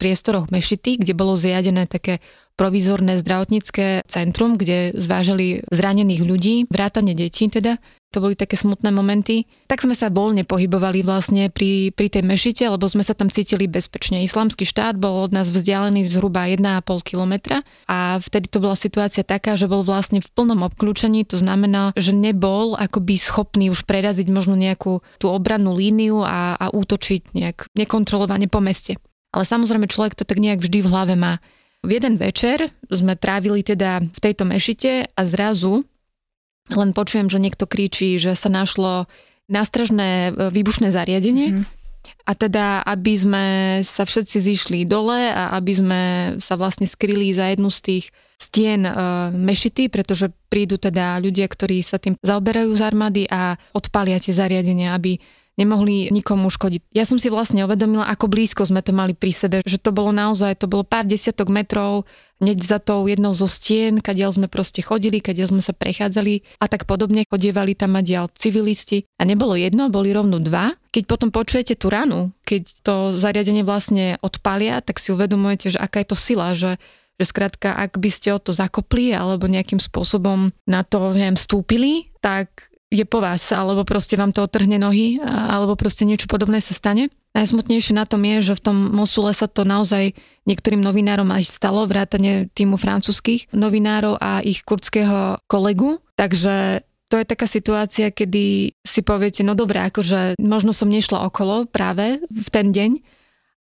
priestoroch 0.00 0.48
Mešity, 0.48 1.04
kde 1.04 1.12
bolo 1.12 1.36
zriadené 1.36 1.84
také 1.84 2.24
provizorné 2.56 3.20
zdravotnícke 3.20 4.04
centrum, 4.08 4.56
kde 4.56 4.96
zvážali 4.96 5.64
zranených 5.68 6.22
ľudí, 6.24 6.56
vrátane 6.68 7.12
detí 7.16 7.48
teda 7.48 7.80
to 8.10 8.18
boli 8.18 8.34
také 8.34 8.58
smutné 8.58 8.90
momenty. 8.90 9.46
Tak 9.70 9.86
sme 9.86 9.94
sa 9.94 10.10
voľne 10.10 10.42
pohybovali 10.42 11.06
vlastne 11.06 11.46
pri, 11.46 11.94
pri 11.94 12.10
tej 12.10 12.26
mešite, 12.26 12.66
lebo 12.66 12.82
sme 12.90 13.06
sa 13.06 13.14
tam 13.14 13.30
cítili 13.30 13.70
bezpečne. 13.70 14.26
Islamský 14.26 14.66
štát 14.66 14.98
bol 14.98 15.22
od 15.22 15.30
nás 15.30 15.46
vzdialený 15.46 16.10
zhruba 16.10 16.50
1,5 16.50 16.82
kilometra 17.06 17.62
a 17.86 18.18
vtedy 18.18 18.50
to 18.50 18.58
bola 18.58 18.74
situácia 18.74 19.22
taká, 19.22 19.54
že 19.54 19.70
bol 19.70 19.86
vlastne 19.86 20.18
v 20.18 20.28
plnom 20.34 20.66
obklúčení, 20.66 21.22
to 21.22 21.38
znamená, 21.38 21.94
že 21.94 22.10
nebol 22.10 22.74
akoby 22.74 23.14
schopný 23.14 23.70
už 23.70 23.86
preraziť 23.86 24.26
možno 24.26 24.58
nejakú 24.58 25.06
tú 25.22 25.30
obrannú 25.30 25.78
líniu 25.78 26.26
a, 26.26 26.58
a 26.58 26.66
útočiť 26.74 27.30
nejak 27.30 27.70
nekontrolovane 27.78 28.50
po 28.50 28.58
meste. 28.58 28.98
Ale 29.30 29.46
samozrejme 29.46 29.86
človek 29.86 30.18
to 30.18 30.26
tak 30.26 30.42
nejak 30.42 30.58
vždy 30.58 30.82
v 30.82 30.90
hlave 30.90 31.14
má. 31.14 31.38
V 31.80 31.96
jeden 31.96 32.20
večer 32.20 32.68
sme 32.92 33.16
trávili 33.16 33.64
teda 33.64 34.04
v 34.04 34.18
tejto 34.20 34.44
mešite 34.44 35.08
a 35.16 35.20
zrazu 35.24 35.88
len 36.74 36.90
počujem, 36.94 37.26
že 37.30 37.42
niekto 37.42 37.66
kričí, 37.66 38.16
že 38.18 38.34
sa 38.38 38.48
našlo 38.50 39.10
nástražné 39.50 40.30
e, 40.30 40.50
výbušné 40.54 40.94
zariadenie. 40.94 41.60
Mm. 41.60 41.64
A 42.24 42.32
teda, 42.32 42.80
aby 42.86 43.12
sme 43.12 43.44
sa 43.84 44.08
všetci 44.08 44.36
zišli 44.40 44.78
dole 44.88 45.28
a 45.28 45.52
aby 45.58 45.72
sme 45.74 46.00
sa 46.40 46.56
vlastne 46.56 46.88
skryli 46.88 47.34
za 47.36 47.50
jednu 47.52 47.68
z 47.68 47.80
tých 47.82 48.04
stien 48.40 48.88
e, 48.88 48.92
mešity, 49.36 49.92
pretože 49.92 50.32
prídu 50.48 50.80
teda 50.80 51.20
ľudia, 51.20 51.44
ktorí 51.44 51.84
sa 51.84 52.00
tým 52.00 52.16
zaoberajú 52.24 52.72
z 52.72 52.80
armády 52.80 53.22
a 53.28 53.60
odpalia 53.76 54.16
tie 54.16 54.32
zariadenia, 54.32 54.96
aby 54.96 55.20
nemohli 55.60 56.08
nikomu 56.08 56.48
škodiť. 56.48 56.96
Ja 56.96 57.04
som 57.04 57.20
si 57.20 57.28
vlastne 57.28 57.68
uvedomila, 57.68 58.08
ako 58.08 58.32
blízko 58.32 58.64
sme 58.64 58.80
to 58.80 58.96
mali 58.96 59.12
pri 59.12 59.32
sebe, 59.36 59.56
že 59.60 59.76
to 59.76 59.92
bolo 59.92 60.08
naozaj, 60.08 60.56
to 60.56 60.64
bolo 60.64 60.88
pár 60.88 61.04
desiatok 61.04 61.52
metrov, 61.52 62.08
hneď 62.40 62.58
za 62.64 62.78
tou 62.80 63.04
jednou 63.06 63.36
zo 63.36 63.44
stien, 63.46 64.00
kadiaľ 64.00 64.34
sme 64.34 64.48
proste 64.48 64.80
chodili, 64.80 65.20
kadiaľ 65.20 65.54
sme 65.54 65.62
sa 65.62 65.76
prechádzali 65.76 66.58
a 66.58 66.66
tak 66.66 66.88
podobne. 66.88 67.28
Chodievali 67.28 67.76
tam 67.76 67.94
a 67.94 68.02
dial 68.02 68.32
civilisti 68.32 69.04
a 69.20 69.28
nebolo 69.28 69.54
jedno, 69.54 69.92
boli 69.92 70.10
rovno 70.10 70.40
dva. 70.40 70.74
Keď 70.90 71.04
potom 71.06 71.28
počujete 71.30 71.76
tú 71.76 71.92
ranu, 71.92 72.32
keď 72.42 72.62
to 72.82 72.94
zariadenie 73.14 73.62
vlastne 73.62 74.18
odpalia, 74.24 74.80
tak 74.82 74.98
si 74.98 75.12
uvedomujete, 75.14 75.76
že 75.76 75.78
aká 75.78 76.02
je 76.02 76.08
to 76.08 76.18
sila, 76.18 76.56
že 76.56 76.80
že 77.20 77.28
skrátka, 77.28 77.76
ak 77.76 78.00
by 78.00 78.08
ste 78.08 78.32
o 78.32 78.40
to 78.40 78.56
zakopli 78.56 79.12
alebo 79.12 79.44
nejakým 79.44 79.76
spôsobom 79.76 80.56
na 80.64 80.80
to, 80.80 81.12
neviem, 81.12 81.36
stúpili, 81.36 82.08
tak 82.24 82.72
je 82.88 83.04
po 83.04 83.20
vás, 83.20 83.52
alebo 83.52 83.84
proste 83.84 84.16
vám 84.16 84.32
to 84.32 84.40
otrhne 84.40 84.80
nohy, 84.80 85.20
alebo 85.22 85.76
proste 85.76 86.08
niečo 86.08 86.32
podobné 86.32 86.64
sa 86.64 86.72
stane. 86.72 87.12
Najsmutnejšie 87.30 87.94
na 87.94 88.04
tom 88.10 88.26
je, 88.26 88.52
že 88.52 88.58
v 88.58 88.64
tom 88.64 88.76
Mosule 88.90 89.30
sa 89.30 89.46
to 89.46 89.62
naozaj 89.62 90.18
niektorým 90.50 90.82
novinárom 90.82 91.30
aj 91.30 91.46
stalo, 91.46 91.86
vrátane 91.86 92.50
týmu 92.50 92.74
francúzskych 92.74 93.54
novinárov 93.54 94.18
a 94.18 94.42
ich 94.42 94.66
kurdského 94.66 95.38
kolegu. 95.46 96.02
Takže 96.18 96.82
to 97.06 97.14
je 97.22 97.26
taká 97.26 97.46
situácia, 97.46 98.10
kedy 98.10 98.74
si 98.82 99.00
poviete, 99.06 99.46
no 99.46 99.54
dobré, 99.54 99.86
akože 99.86 100.38
možno 100.42 100.74
som 100.74 100.90
nešla 100.90 101.22
okolo 101.26 101.70
práve 101.70 102.18
v 102.26 102.48
ten 102.50 102.74
deň, 102.74 102.98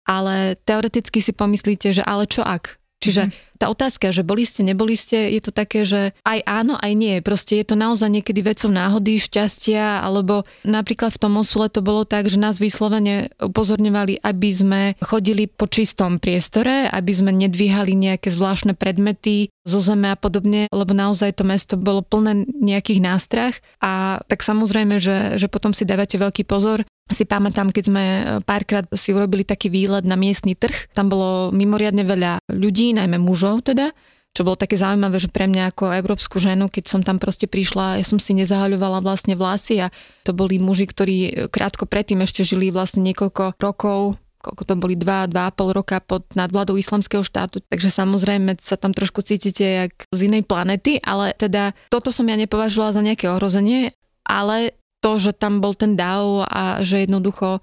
ale 0.08 0.56
teoreticky 0.64 1.20
si 1.20 1.36
pomyslíte, 1.36 1.92
že 1.92 2.00
ale 2.04 2.24
čo 2.24 2.40
ak? 2.40 2.80
Čiže 3.04 3.28
mm-hmm 3.28 3.47
tá 3.58 3.66
otázka, 3.68 4.14
že 4.14 4.22
boli 4.22 4.46
ste, 4.46 4.62
neboli 4.62 4.94
ste, 4.94 5.34
je 5.34 5.42
to 5.42 5.50
také, 5.50 5.82
že 5.82 6.14
aj 6.22 6.46
áno, 6.46 6.78
aj 6.78 6.92
nie. 6.94 7.18
Proste 7.18 7.58
je 7.58 7.66
to 7.66 7.76
naozaj 7.76 8.06
niekedy 8.06 8.40
vecou 8.40 8.70
náhody, 8.70 9.18
šťastia, 9.18 10.00
alebo 10.00 10.46
napríklad 10.62 11.10
v 11.10 11.20
tom 11.20 11.34
Mosule 11.34 11.66
to 11.66 11.82
bolo 11.82 12.06
tak, 12.06 12.30
že 12.30 12.38
nás 12.38 12.62
vyslovene 12.62 13.34
upozorňovali, 13.42 14.22
aby 14.22 14.50
sme 14.54 14.80
chodili 15.02 15.50
po 15.50 15.66
čistom 15.66 16.22
priestore, 16.22 16.86
aby 16.86 17.12
sme 17.12 17.34
nedvíhali 17.34 17.98
nejaké 17.98 18.30
zvláštne 18.30 18.78
predmety 18.78 19.50
zo 19.66 19.82
zeme 19.82 20.08
a 20.08 20.16
podobne, 20.16 20.70
lebo 20.72 20.96
naozaj 20.96 21.36
to 21.36 21.44
mesto 21.44 21.74
bolo 21.76 22.00
plné 22.00 22.48
nejakých 22.48 23.04
nástrach 23.04 23.54
a 23.84 24.22
tak 24.24 24.40
samozrejme, 24.40 24.96
že, 24.96 25.36
že 25.36 25.50
potom 25.50 25.76
si 25.76 25.84
dávate 25.84 26.16
veľký 26.16 26.48
pozor. 26.48 26.86
Si 27.08 27.24
pamätám, 27.24 27.72
keď 27.72 27.84
sme 27.88 28.04
párkrát 28.44 28.84
si 28.92 29.16
urobili 29.16 29.40
taký 29.40 29.72
výlet 29.72 30.04
na 30.04 30.12
miestny 30.12 30.52
trh, 30.52 30.92
tam 30.92 31.08
bolo 31.08 31.48
mimoriadne 31.56 32.04
veľa 32.04 32.44
ľudí, 32.52 32.92
najmä 32.92 33.16
mužov, 33.16 33.47
mužov 33.48 33.64
teda, 33.64 33.96
čo 34.36 34.44
bolo 34.44 34.60
také 34.60 34.76
zaujímavé, 34.76 35.16
že 35.16 35.32
pre 35.32 35.48
mňa 35.48 35.72
ako 35.72 35.98
európsku 35.98 36.36
ženu, 36.36 36.68
keď 36.68 36.84
som 36.84 37.00
tam 37.00 37.16
proste 37.16 37.48
prišla, 37.48 37.98
ja 37.98 38.04
som 38.04 38.20
si 38.20 38.36
nezahaľovala 38.36 39.00
vlastne 39.00 39.34
vlasy 39.34 39.80
a 39.80 39.88
to 40.22 40.36
boli 40.36 40.60
muži, 40.60 40.84
ktorí 40.84 41.16
krátko 41.48 41.88
predtým 41.88 42.20
ešte 42.22 42.44
žili 42.44 42.68
vlastne 42.68 43.00
niekoľko 43.08 43.56
rokov 43.58 44.20
koľko 44.38 44.62
to 44.70 44.74
boli 44.78 44.94
2, 44.94 45.34
2,5 45.34 45.74
roka 45.74 45.98
pod 45.98 46.22
nadvládou 46.38 46.78
islamského 46.78 47.26
štátu, 47.26 47.58
takže 47.58 47.90
samozrejme 47.90 48.54
sa 48.62 48.78
tam 48.78 48.94
trošku 48.94 49.18
cítite 49.26 49.66
jak 49.66 49.92
z 50.14 50.30
inej 50.30 50.46
planety, 50.46 51.02
ale 51.02 51.34
teda 51.34 51.74
toto 51.90 52.14
som 52.14 52.22
ja 52.30 52.38
nepovažovala 52.38 52.94
za 52.94 53.02
nejaké 53.02 53.26
ohrozenie, 53.34 53.98
ale 54.22 54.78
to, 55.02 55.18
že 55.18 55.34
tam 55.34 55.58
bol 55.58 55.74
ten 55.74 55.98
DAO 55.98 56.46
a 56.46 56.86
že 56.86 57.02
jednoducho 57.02 57.58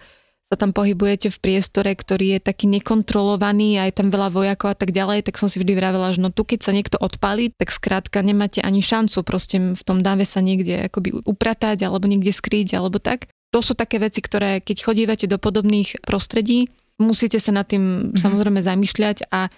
sa 0.53 0.55
tam 0.61 0.77
pohybujete 0.77 1.33
v 1.33 1.41
priestore, 1.41 1.89
ktorý 1.97 2.37
je 2.37 2.39
taký 2.39 2.69
nekontrolovaný 2.69 3.81
a 3.81 3.89
je 3.89 3.97
tam 3.97 4.13
veľa 4.13 4.29
vojakov 4.29 4.71
a 4.73 4.77
tak 4.77 4.93
ďalej, 4.93 5.25
tak 5.25 5.41
som 5.41 5.49
si 5.49 5.57
vždy 5.57 5.73
vravela, 5.73 6.13
že 6.13 6.21
no 6.21 6.29
tu 6.29 6.45
keď 6.45 6.59
sa 6.61 6.71
niekto 6.71 7.01
odpálí, 7.01 7.49
tak 7.57 7.73
skrátka 7.73 8.21
nemáte 8.21 8.61
ani 8.61 8.85
šancu 8.85 9.25
proste 9.25 9.57
v 9.73 9.81
tom 9.81 10.05
dáve 10.05 10.21
sa 10.23 10.45
niekde 10.45 10.85
akoby 10.93 11.25
upratať 11.25 11.81
alebo 11.81 12.05
niekde 12.05 12.29
skryť 12.29 12.77
alebo 12.77 13.01
tak. 13.01 13.25
To 13.49 13.65
sú 13.65 13.73
také 13.73 13.97
veci, 13.97 14.21
ktoré 14.21 14.61
keď 14.61 14.85
chodívate 14.85 15.25
do 15.25 15.41
podobných 15.41 16.05
prostredí, 16.05 16.69
musíte 17.01 17.41
sa 17.41 17.49
nad 17.49 17.65
tým 17.65 17.81
mm-hmm. 17.81 18.19
samozrejme 18.21 18.61
zamýšľať 18.61 19.31
a 19.33 19.49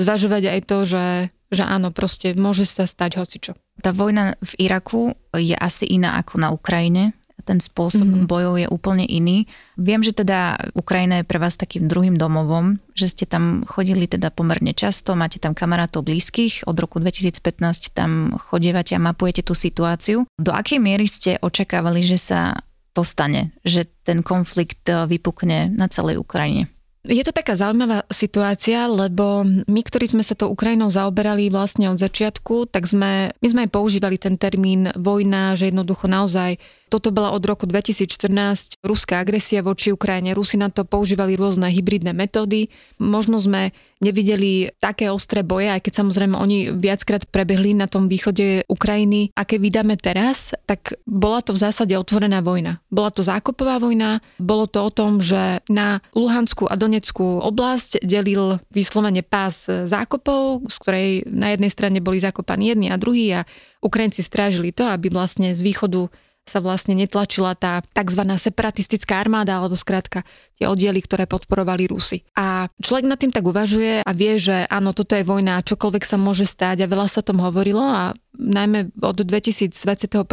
zvažovať 0.00 0.42
aj 0.58 0.60
to, 0.66 0.78
že, 0.88 1.06
že 1.52 1.62
áno, 1.62 1.94
proste 1.94 2.34
môže 2.34 2.66
sa 2.66 2.88
stať 2.88 3.20
hocičo. 3.20 3.52
Tá 3.78 3.94
vojna 3.94 4.40
v 4.42 4.68
Iraku 4.68 5.14
je 5.36 5.54
asi 5.54 5.86
iná 5.86 6.18
ako 6.18 6.34
na 6.40 6.48
Ukrajine 6.50 7.14
ten 7.42 7.58
spôsob 7.58 8.06
mm-hmm. 8.06 8.30
bojov 8.30 8.54
je 8.62 8.66
úplne 8.70 9.04
iný. 9.04 9.50
Viem, 9.74 10.00
že 10.06 10.14
teda 10.14 10.70
Ukrajina 10.78 11.20
je 11.20 11.28
pre 11.28 11.42
vás 11.42 11.58
takým 11.58 11.90
druhým 11.90 12.14
domovom, 12.14 12.78
že 12.94 13.10
ste 13.10 13.24
tam 13.26 13.66
chodili 13.66 14.06
teda 14.06 14.30
pomerne 14.30 14.72
často, 14.72 15.18
máte 15.18 15.42
tam 15.42 15.52
kamarátov 15.52 16.06
blízkych, 16.06 16.64
od 16.64 16.76
roku 16.78 17.02
2015 17.02 17.92
tam 17.92 18.38
chodievate 18.50 18.94
a 18.94 19.02
mapujete 19.02 19.42
tú 19.42 19.58
situáciu. 19.58 20.24
Do 20.38 20.54
akej 20.54 20.78
miery 20.78 21.10
ste 21.10 21.42
očakávali, 21.42 22.06
že 22.06 22.16
sa 22.16 22.62
to 22.92 23.02
stane, 23.02 23.56
že 23.64 23.88
ten 24.04 24.20
konflikt 24.20 24.84
e, 24.86 25.08
vypukne 25.08 25.72
na 25.72 25.88
celej 25.88 26.20
Ukrajine? 26.20 26.68
Je 27.02 27.26
to 27.26 27.34
taká 27.34 27.58
zaujímavá 27.58 28.06
situácia, 28.14 28.86
lebo 28.86 29.42
my, 29.42 29.80
ktorí 29.82 30.06
sme 30.06 30.22
sa 30.22 30.38
tou 30.38 30.54
Ukrajinou 30.54 30.86
zaoberali 30.86 31.50
vlastne 31.50 31.90
od 31.90 31.98
začiatku, 31.98 32.70
tak 32.70 32.86
sme, 32.86 33.34
my 33.42 33.46
sme 33.50 33.60
aj 33.66 33.74
používali 33.74 34.22
ten 34.22 34.38
termín 34.38 34.86
vojna, 34.94 35.58
že 35.58 35.74
jednoducho 35.74 36.06
naozaj 36.06 36.62
toto 36.92 37.08
bola 37.08 37.32
od 37.32 37.40
roku 37.48 37.64
2014 37.64 38.84
ruská 38.84 39.24
agresia 39.24 39.64
voči 39.64 39.96
Ukrajine. 39.96 40.36
Rusi 40.36 40.60
na 40.60 40.68
to 40.68 40.84
používali 40.84 41.40
rôzne 41.40 41.72
hybridné 41.72 42.12
metódy. 42.12 42.68
Možno 43.00 43.40
sme 43.40 43.72
nevideli 44.04 44.68
také 44.76 45.08
ostré 45.08 45.40
boje, 45.40 45.72
aj 45.72 45.88
keď 45.88 45.92
samozrejme 46.04 46.36
oni 46.36 46.76
viackrát 46.76 47.24
prebehli 47.24 47.72
na 47.72 47.88
tom 47.88 48.12
východe 48.12 48.68
Ukrajiny. 48.68 49.32
Aké 49.32 49.56
vydáme 49.56 49.96
teraz, 49.96 50.52
tak 50.68 51.00
bola 51.08 51.40
to 51.40 51.56
v 51.56 51.62
zásade 51.64 51.96
otvorená 51.96 52.44
vojna. 52.44 52.84
Bola 52.92 53.08
to 53.08 53.24
zákopová 53.24 53.80
vojna, 53.80 54.20
bolo 54.36 54.68
to 54.68 54.84
o 54.84 54.90
tom, 54.92 55.24
že 55.24 55.64
na 55.72 56.04
Luhanskú 56.12 56.68
a 56.68 56.76
Donetskú 56.76 57.40
oblasť 57.40 58.04
delil 58.04 58.60
vyslovene 58.68 59.24
pás 59.24 59.64
zákopov, 59.64 60.68
z 60.68 60.76
ktorej 60.76 61.08
na 61.30 61.56
jednej 61.56 61.72
strane 61.72 61.98
boli 62.04 62.20
zakopaní 62.20 62.74
jedni 62.74 62.92
a 62.92 63.00
druhí 63.00 63.32
a 63.32 63.48
Ukrajinci 63.80 64.20
strážili 64.20 64.74
to, 64.74 64.84
aby 64.84 65.08
vlastne 65.08 65.54
z 65.54 65.62
východu 65.62 66.10
sa 66.46 66.58
vlastne 66.58 66.98
netlačila 66.98 67.54
tá 67.54 67.80
tzv. 67.94 68.22
separatistická 68.26 69.22
armáda, 69.22 69.56
alebo 69.56 69.78
skrátka 69.78 70.26
tie 70.58 70.66
oddiely, 70.66 71.00
ktoré 71.00 71.24
podporovali 71.24 71.88
Rusy. 71.88 72.26
A 72.34 72.68
človek 72.82 73.06
nad 73.06 73.18
tým 73.18 73.32
tak 73.32 73.46
uvažuje 73.46 74.02
a 74.02 74.10
vie, 74.12 74.36
že 74.36 74.66
áno, 74.68 74.92
toto 74.92 75.14
je 75.14 75.24
vojna, 75.24 75.64
čokoľvek 75.64 76.04
sa 76.04 76.18
môže 76.18 76.44
stať 76.44 76.84
a 76.84 76.90
veľa 76.90 77.08
sa 77.08 77.22
tom 77.22 77.40
hovorilo 77.40 77.82
a 77.82 78.12
najmä 78.36 78.92
od 79.00 79.18
2021, 79.22 80.26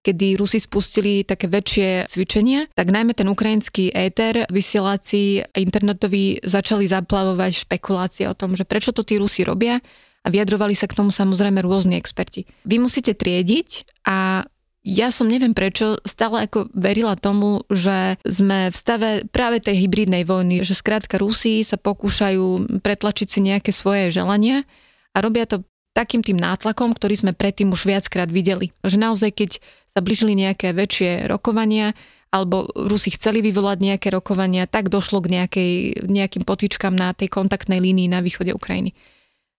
kedy 0.00 0.26
Rusi 0.38 0.58
spustili 0.62 1.26
také 1.26 1.50
väčšie 1.50 2.06
cvičenia, 2.06 2.70
tak 2.72 2.92
najmä 2.92 3.16
ten 3.16 3.26
ukrajinský 3.26 3.90
éter, 3.90 4.46
vysielací 4.48 5.44
internetový 5.56 6.40
začali 6.44 6.86
zaplavovať 6.86 7.66
špekulácie 7.66 8.24
o 8.30 8.38
tom, 8.38 8.54
že 8.54 8.68
prečo 8.68 8.92
to 8.94 9.02
tí 9.02 9.18
Rusi 9.18 9.42
robia, 9.42 9.82
a 10.26 10.28
vyjadrovali 10.28 10.74
sa 10.74 10.90
k 10.90 10.98
tomu 10.98 11.14
samozrejme 11.14 11.62
rôzni 11.62 11.94
experti. 11.94 12.50
Vy 12.66 12.82
musíte 12.82 13.14
triediť 13.14 14.02
a 14.10 14.42
ja 14.86 15.10
som 15.10 15.26
neviem 15.26 15.50
prečo 15.50 15.98
stále 16.06 16.46
ako 16.46 16.70
verila 16.70 17.18
tomu, 17.18 17.66
že 17.66 18.22
sme 18.22 18.70
v 18.70 18.76
stave 18.78 19.10
práve 19.26 19.58
tej 19.58 19.82
hybridnej 19.82 20.22
vojny, 20.22 20.62
že 20.62 20.78
skrátka 20.78 21.18
Rusi 21.18 21.66
sa 21.66 21.74
pokúšajú 21.74 22.78
pretlačiť 22.86 23.26
si 23.26 23.42
nejaké 23.42 23.74
svoje 23.74 24.14
želania 24.14 24.62
a 25.10 25.18
robia 25.18 25.42
to 25.50 25.66
takým 25.90 26.22
tým 26.22 26.38
nátlakom, 26.38 26.94
ktorý 26.94 27.18
sme 27.18 27.32
predtým 27.34 27.74
už 27.74 27.82
viackrát 27.82 28.30
videli. 28.30 28.70
Že 28.86 29.10
naozaj, 29.10 29.30
keď 29.34 29.50
sa 29.90 29.98
blížili 30.04 30.38
nejaké 30.38 30.70
väčšie 30.70 31.26
rokovania, 31.26 31.98
alebo 32.30 32.70
Rusi 32.76 33.10
chceli 33.10 33.42
vyvolať 33.42 33.80
nejaké 33.82 34.08
rokovania, 34.14 34.70
tak 34.70 34.92
došlo 34.92 35.24
k 35.24 35.40
nejakej, 35.40 35.72
nejakým 36.06 36.44
potýčkam 36.46 36.94
na 36.94 37.10
tej 37.16 37.32
kontaktnej 37.32 37.82
línii 37.82 38.06
na 38.06 38.22
východe 38.22 38.54
Ukrajiny. 38.54 38.94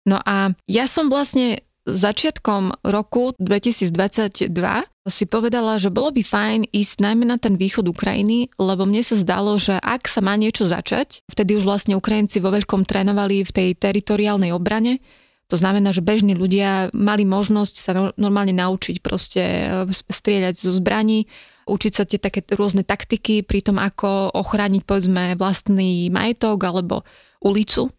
No 0.07 0.23
a 0.23 0.55
ja 0.69 0.87
som 0.87 1.11
vlastne 1.11 1.66
začiatkom 1.87 2.83
roku 2.83 3.31
2022 3.39 4.51
si 5.07 5.23
povedala, 5.23 5.79
že 5.79 5.87
bolo 5.87 6.11
by 6.11 6.19
fajn 6.19 6.59
ísť 6.75 6.95
najmä 6.99 7.23
na 7.23 7.39
ten 7.39 7.55
východ 7.55 7.87
Ukrajiny, 7.87 8.51
lebo 8.59 8.83
mne 8.83 8.99
sa 9.01 9.15
zdalo, 9.15 9.55
že 9.55 9.79
ak 9.79 10.11
sa 10.11 10.19
má 10.19 10.35
niečo 10.35 10.67
začať, 10.67 11.23
vtedy 11.31 11.55
už 11.55 11.63
vlastne 11.63 11.95
Ukrajinci 11.95 12.43
vo 12.43 12.51
veľkom 12.51 12.83
trénovali 12.83 13.47
v 13.47 13.51
tej 13.55 13.69
teritoriálnej 13.79 14.51
obrane, 14.51 14.99
to 15.47 15.55
znamená, 15.55 15.95
že 15.95 16.03
bežní 16.03 16.35
ľudia 16.35 16.91
mali 16.91 17.23
možnosť 17.23 17.75
sa 17.79 17.91
normálne 18.19 18.51
naučiť 18.51 18.99
proste 18.99 19.43
e, 19.87 19.87
strieľať 20.11 20.59
zo 20.59 20.75
zbraní, 20.75 21.31
učiť 21.63 21.93
sa 21.95 22.03
tie 22.03 22.19
také 22.19 22.43
rôzne 22.51 22.83
taktiky 22.83 23.47
pri 23.47 23.63
tom, 23.63 23.79
ako 23.79 24.35
ochrániť 24.35 24.83
povedzme 24.83 25.39
vlastný 25.39 26.11
majetok 26.11 26.59
alebo 26.67 27.07
ulicu 27.39 27.95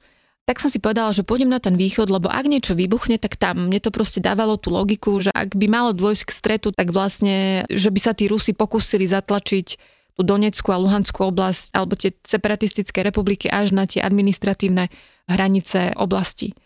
tak 0.49 0.65
som 0.65 0.73
si 0.73 0.81
povedala, 0.81 1.13
že 1.13 1.29
pôjdem 1.29 1.53
na 1.53 1.61
ten 1.61 1.77
východ, 1.77 2.09
lebo 2.09 2.33
ak 2.33 2.49
niečo 2.49 2.73
vybuchne, 2.73 3.21
tak 3.21 3.37
tam. 3.37 3.69
Mne 3.69 3.85
to 3.85 3.93
proste 3.93 4.25
dávalo 4.25 4.57
tú 4.57 4.73
logiku, 4.73 5.21
že 5.21 5.29
ak 5.29 5.53
by 5.53 5.69
malo 5.69 5.93
dôjsť 5.93 6.25
k 6.25 6.33
stretu, 6.33 6.69
tak 6.73 6.89
vlastne, 6.89 7.69
že 7.69 7.93
by 7.93 8.01
sa 8.01 8.17
tí 8.17 8.33
Rusi 8.33 8.57
pokúsili 8.57 9.05
zatlačiť 9.05 9.77
tú 10.17 10.21
Donetskú 10.25 10.73
a 10.73 10.81
Luhanskú 10.81 11.29
oblasť 11.29 11.77
alebo 11.77 12.01
tie 12.01 12.17
separatistické 12.25 13.05
republiky 13.05 13.53
až 13.53 13.77
na 13.77 13.85
tie 13.85 14.01
administratívne 14.01 14.89
hranice 15.29 15.93
oblasti. 16.01 16.57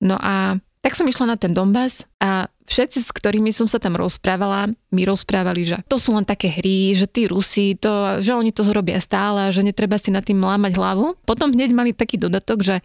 No 0.00 0.16
a 0.16 0.56
tak 0.80 0.96
som 0.96 1.04
išla 1.04 1.28
na 1.28 1.36
ten 1.36 1.52
Donbass 1.52 2.08
a 2.24 2.48
všetci, 2.64 3.04
s 3.04 3.12
ktorými 3.12 3.52
som 3.52 3.68
sa 3.68 3.76
tam 3.76 4.00
rozprávala, 4.00 4.72
mi 4.96 5.04
rozprávali, 5.04 5.68
že 5.68 5.76
to 5.92 6.00
sú 6.00 6.16
len 6.16 6.24
také 6.24 6.48
hry, 6.48 6.96
že 6.96 7.04
tí 7.04 7.28
Rusi, 7.28 7.76
to, 7.76 8.24
že 8.24 8.32
oni 8.32 8.48
to 8.48 8.64
zrobia 8.64 8.96
stále, 8.96 9.52
že 9.52 9.60
netreba 9.60 10.00
si 10.00 10.08
nad 10.08 10.24
tým 10.24 10.40
lámať 10.40 10.72
hlavu. 10.80 11.20
Potom 11.28 11.52
hneď 11.52 11.76
mali 11.76 11.92
taký 11.92 12.16
dodatok, 12.16 12.64
že 12.64 12.80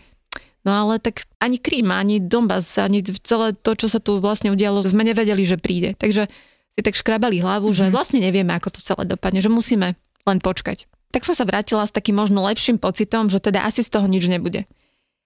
No 0.66 0.74
ale 0.74 0.98
tak 0.98 1.30
ani 1.38 1.62
Krím, 1.62 1.94
ani 1.94 2.18
Donbass, 2.18 2.82
ani 2.82 3.06
celé 3.06 3.54
to, 3.54 3.78
čo 3.78 3.86
sa 3.86 4.02
tu 4.02 4.18
vlastne 4.18 4.50
udialo, 4.50 4.82
sme 4.82 5.06
nevedeli, 5.06 5.46
že 5.46 5.62
príde. 5.62 5.94
Takže 5.96 6.26
si 6.76 6.82
tak 6.82 6.98
škrabali 6.98 7.40
hlavu, 7.40 7.72
mm-hmm. 7.72 7.80
že 7.80 7.86
mhm. 7.88 7.94
vlastne 7.94 8.20
nevieme, 8.20 8.52
ako 8.58 8.74
to 8.74 8.80
celé 8.82 9.06
dopadne, 9.06 9.40
že 9.40 9.48
musíme 9.48 9.96
len 10.26 10.40
počkať. 10.42 10.90
Tak 11.14 11.24
som 11.24 11.38
sa 11.38 11.48
vrátila 11.48 11.86
s 11.88 11.96
takým 11.96 12.18
možno 12.18 12.44
lepším 12.44 12.82
pocitom, 12.82 13.32
že 13.32 13.40
teda 13.40 13.64
asi 13.64 13.86
z 13.86 13.94
toho 13.94 14.04
nič 14.10 14.28
nebude. 14.28 14.68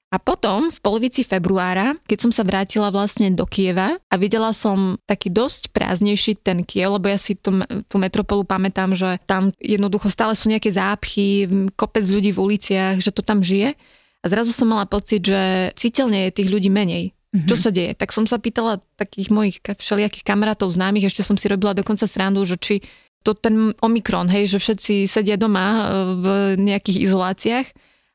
A 0.10 0.18
potom 0.18 0.74
v 0.74 0.80
polovici 0.82 1.22
februára, 1.22 1.94
keď 2.10 2.18
som 2.18 2.32
sa 2.34 2.42
vrátila 2.42 2.90
vlastne 2.90 3.30
do 3.30 3.46
Kieva 3.46 4.02
a 4.10 4.16
videla 4.18 4.50
som 4.58 4.98
taký 5.06 5.30
dosť 5.30 5.70
prázdnejší 5.70 6.42
ten 6.42 6.66
Kiev, 6.66 6.98
lebo 6.98 7.14
ja 7.14 7.18
si 7.22 7.38
tú, 7.38 7.62
tú 7.86 8.02
metropolu 8.02 8.42
pamätám, 8.42 8.98
že 8.98 9.22
tam 9.30 9.54
jednoducho 9.62 10.10
stále 10.10 10.34
sú 10.34 10.50
nejaké 10.50 10.74
zápchy, 10.74 11.46
kopec 11.78 12.10
ľudí 12.10 12.34
v 12.34 12.42
uliciach, 12.42 12.98
že 12.98 13.14
to 13.14 13.22
tam 13.22 13.46
žije. 13.46 13.78
A 14.20 14.26
zrazu 14.28 14.52
som 14.52 14.68
mala 14.68 14.84
pocit, 14.84 15.24
že 15.24 15.72
citeľne 15.80 16.28
je 16.28 16.36
tých 16.44 16.50
ľudí 16.52 16.68
menej. 16.68 17.16
Mm-hmm. 17.30 17.48
Čo 17.48 17.56
sa 17.56 17.70
deje? 17.70 17.94
Tak 17.94 18.10
som 18.10 18.26
sa 18.26 18.42
pýtala 18.42 18.82
takých 18.98 19.30
mojich 19.30 19.58
všelijakých 19.62 20.26
kamarátov, 20.26 20.74
známych, 20.74 21.08
ešte 21.08 21.22
som 21.22 21.38
si 21.38 21.46
robila 21.46 21.78
dokonca 21.78 22.10
srandu, 22.10 22.42
že 22.44 22.58
či 22.58 22.76
to 23.22 23.36
ten 23.36 23.76
Omikron, 23.84 24.32
hej, 24.32 24.50
že 24.50 24.58
všetci 24.58 25.06
sedia 25.06 25.36
doma 25.36 25.66
e, 25.68 25.82
v 26.18 26.28
nejakých 26.58 27.04
izoláciách 27.06 27.68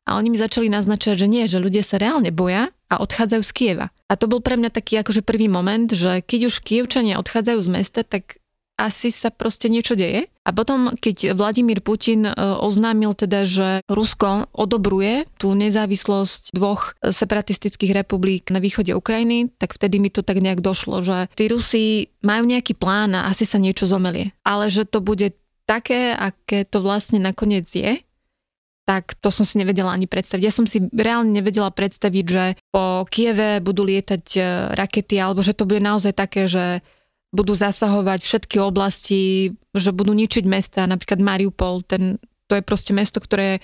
a 0.05 0.20
oni 0.20 0.33
mi 0.33 0.38
začali 0.40 0.68
naznačať, 0.68 1.24
že 1.24 1.26
nie, 1.29 1.44
že 1.48 1.61
ľudia 1.61 1.85
sa 1.85 2.00
reálne 2.00 2.29
boja 2.33 2.72
a 2.92 2.94
odchádzajú 3.00 3.42
z 3.44 3.52
Kieva. 3.52 3.87
A 4.09 4.12
to 4.16 4.29
bol 4.29 4.40
pre 4.44 4.61
mňa 4.61 4.72
taký 4.72 5.00
akože 5.00 5.24
prvý 5.24 5.48
moment, 5.48 5.88
že 5.88 6.20
keď 6.24 6.52
už 6.52 6.64
Kievčania 6.64 7.20
odchádzajú 7.20 7.59
z 7.61 7.70
mesta, 7.72 8.00
tak 8.05 8.40
asi 8.74 9.14
sa 9.14 9.30
proste 9.30 9.70
niečo 9.70 9.94
deje. 9.94 10.26
A 10.44 10.50
potom, 10.50 10.92
keď 10.98 11.32
Vladimír 11.32 11.80
Putin 11.80 12.26
e, 12.28 12.32
oznámil 12.37 13.14
teda, 13.14 13.46
že 13.46 13.68
Rusko 13.87 14.50
odobruje 14.52 15.24
tú 15.38 15.54
nezávislosť 15.54 16.52
dvoch 16.52 16.92
separatistických 17.00 17.94
republik 17.94 18.50
na 18.50 18.58
východe 18.60 18.92
Ukrajiny, 18.92 19.54
tak 19.56 19.78
vtedy 19.78 20.02
mi 20.02 20.10
to 20.10 20.20
tak 20.26 20.42
nejak 20.42 20.60
došlo, 20.60 21.00
že 21.00 21.32
tí 21.38 21.48
Rusi 21.48 22.12
majú 22.20 22.44
nejaký 22.50 22.76
plán 22.76 23.14
a 23.16 23.30
asi 23.30 23.46
sa 23.48 23.62
niečo 23.62 23.87
zomelie. 23.88 24.37
Ale 24.44 24.68
že 24.68 24.84
to 24.84 25.00
bude 25.00 25.32
také, 25.64 26.12
aké 26.12 26.68
to 26.68 26.84
vlastne 26.84 27.22
nakoniec 27.22 27.64
je, 27.70 28.04
tak 28.84 29.16
to 29.16 29.32
som 29.32 29.48
si 29.48 29.56
nevedela 29.56 29.96
ani 29.96 30.04
predstaviť. 30.04 30.44
Ja 30.44 30.52
som 30.52 30.68
si 30.68 30.84
reálne 30.92 31.32
nevedela 31.32 31.72
predstaviť, 31.72 32.24
že 32.28 32.44
po 32.68 33.08
Kieve 33.08 33.64
budú 33.64 33.80
lietať 33.80 34.24
e, 34.37 34.40
rakety, 34.76 35.16
alebo 35.16 35.40
že 35.40 35.56
to 35.56 35.64
bude 35.64 35.80
naozaj 35.80 36.12
také, 36.12 36.44
že 36.44 36.84
budú 37.35 37.59
zasahovať 37.59 38.23
všetky 38.23 38.62
oblasti, 38.62 39.53
že 39.75 39.90
budú 39.90 40.14
ničiť 40.14 40.47
mesta, 40.47 40.87
napríklad 40.87 41.18
Mariupol, 41.18 41.83
ten, 41.83 42.23
to 42.47 42.55
je 42.55 42.62
proste 42.62 42.94
mesto, 42.94 43.18
ktoré 43.18 43.59
je 43.59 43.62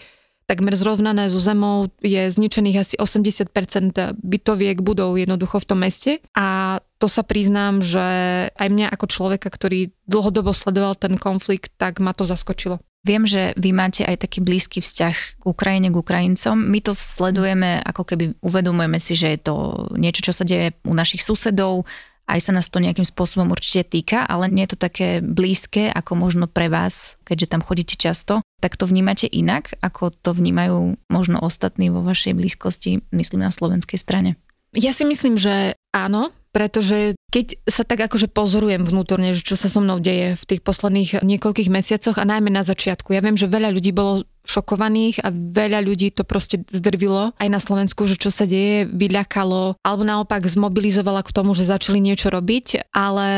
takmer 0.51 0.75
zrovnané 0.75 1.31
so 1.31 1.39
zemou, 1.39 1.95
je 2.03 2.27
zničených 2.27 2.83
asi 2.83 2.95
80% 2.99 4.19
bytoviek 4.19 4.83
budov 4.83 5.15
jednoducho 5.15 5.63
v 5.63 5.69
tom 5.71 5.79
meste 5.87 6.19
a 6.35 6.83
to 6.99 7.07
sa 7.07 7.23
priznám, 7.23 7.79
že 7.79 8.03
aj 8.51 8.69
mňa 8.69 8.87
ako 8.91 9.07
človeka, 9.07 9.47
ktorý 9.47 9.95
dlhodobo 10.11 10.51
sledoval 10.51 10.99
ten 10.99 11.15
konflikt, 11.23 11.71
tak 11.79 12.03
ma 12.03 12.11
to 12.11 12.27
zaskočilo. 12.27 12.83
Viem, 13.01 13.25
že 13.25 13.57
vy 13.57 13.73
máte 13.73 14.05
aj 14.05 14.29
taký 14.29 14.45
blízky 14.45 14.85
vzťah 14.85 15.41
k 15.41 15.43
Ukrajine, 15.49 15.89
k 15.89 15.97
Ukrajincom. 15.97 16.53
My 16.69 16.85
to 16.85 16.93
sledujeme, 16.93 17.81
ako 17.81 18.05
keby 18.05 18.37
uvedomujeme 18.45 19.01
si, 19.01 19.17
že 19.17 19.33
je 19.33 19.41
to 19.41 19.55
niečo, 19.97 20.21
čo 20.21 20.37
sa 20.37 20.45
deje 20.45 20.77
u 20.85 20.93
našich 20.93 21.25
susedov, 21.25 21.89
aj 22.31 22.41
sa 22.47 22.53
nás 22.55 22.71
to 22.71 22.79
nejakým 22.79 23.05
spôsobom 23.05 23.51
určite 23.51 23.91
týka, 23.91 24.23
ale 24.23 24.47
nie 24.47 24.65
je 24.65 24.79
to 24.79 24.79
také 24.79 25.19
blízke 25.19 25.91
ako 25.91 26.15
možno 26.15 26.47
pre 26.47 26.71
vás, 26.71 27.19
keďže 27.27 27.51
tam 27.51 27.63
chodíte 27.67 27.99
často. 27.99 28.41
Tak 28.63 28.79
to 28.79 28.87
vnímate 28.87 29.27
inak, 29.27 29.75
ako 29.83 30.15
to 30.15 30.31
vnímajú 30.31 30.95
možno 31.11 31.43
ostatní 31.43 31.91
vo 31.91 32.07
vašej 32.07 32.39
blízkosti, 32.39 33.03
myslím 33.11 33.43
na 33.43 33.51
slovenskej 33.51 33.99
strane? 33.99 34.39
Ja 34.71 34.95
si 34.95 35.03
myslím, 35.03 35.35
že 35.35 35.75
áno, 35.91 36.31
pretože 36.51 37.15
keď 37.31 37.63
sa 37.67 37.87
tak 37.87 38.11
akože 38.11 38.27
pozorujem 38.27 38.83
vnútorne, 38.83 39.35
čo 39.39 39.55
sa 39.55 39.71
so 39.71 39.79
mnou 39.79 40.03
deje 40.03 40.35
v 40.35 40.45
tých 40.47 40.63
posledných 40.67 41.23
niekoľkých 41.23 41.71
mesiacoch 41.71 42.19
a 42.19 42.27
najmä 42.27 42.51
na 42.51 42.67
začiatku. 42.67 43.15
Ja 43.15 43.23
viem, 43.23 43.39
že 43.39 43.47
veľa 43.47 43.71
ľudí 43.71 43.95
bolo 43.95 44.27
šokovaných 44.51 45.23
a 45.23 45.31
veľa 45.31 45.87
ľudí 45.87 46.11
to 46.11 46.27
proste 46.27 46.67
zdrvilo 46.69 47.31
aj 47.39 47.49
na 47.49 47.61
Slovensku, 47.63 48.11
že 48.11 48.19
čo 48.19 48.35
sa 48.35 48.45
deje, 48.45 48.91
vyľakalo 48.91 49.79
alebo 49.87 50.03
naopak 50.03 50.43
zmobilizovala 50.51 51.23
k 51.23 51.35
tomu, 51.35 51.55
že 51.55 51.71
začali 51.71 52.03
niečo 52.03 52.35
robiť, 52.35 52.91
ale 52.91 53.29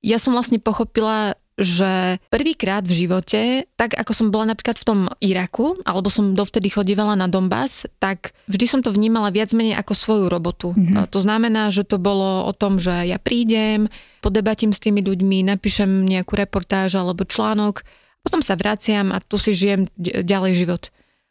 ja 0.00 0.16
som 0.16 0.32
vlastne 0.32 0.56
pochopila, 0.56 1.36
že 1.60 2.16
prvýkrát 2.32 2.80
v 2.80 3.04
živote, 3.04 3.68
tak 3.76 3.92
ako 3.92 4.12
som 4.16 4.32
bola 4.32 4.56
napríklad 4.56 4.80
v 4.80 4.86
tom 4.88 5.00
Iraku, 5.20 5.76
alebo 5.84 6.08
som 6.08 6.32
dovtedy 6.32 6.72
chodívala 6.72 7.12
na 7.12 7.28
Donbass, 7.28 7.84
tak 8.00 8.32
vždy 8.48 8.64
som 8.64 8.80
to 8.80 8.88
vnímala 8.88 9.28
viac 9.28 9.52
menej 9.52 9.76
ako 9.76 9.92
svoju 9.92 10.26
robotu. 10.32 10.72
Mm-hmm. 10.72 11.12
To 11.12 11.18
znamená, 11.20 11.68
že 11.68 11.84
to 11.84 12.00
bolo 12.00 12.48
o 12.48 12.52
tom, 12.56 12.80
že 12.80 13.04
ja 13.04 13.20
prídem, 13.20 13.92
podebatím 14.24 14.72
s 14.72 14.80
tými 14.80 15.04
ľuďmi, 15.04 15.44
napíšem 15.44 16.08
nejakú 16.08 16.40
reportáž 16.40 16.96
alebo 16.96 17.28
článok, 17.28 17.84
potom 18.22 18.40
sa 18.40 18.54
vraciam 18.54 19.10
a 19.10 19.18
tu 19.18 19.36
si 19.36 19.54
žijem 19.54 19.90
ďalej 20.00 20.52
život. 20.58 20.82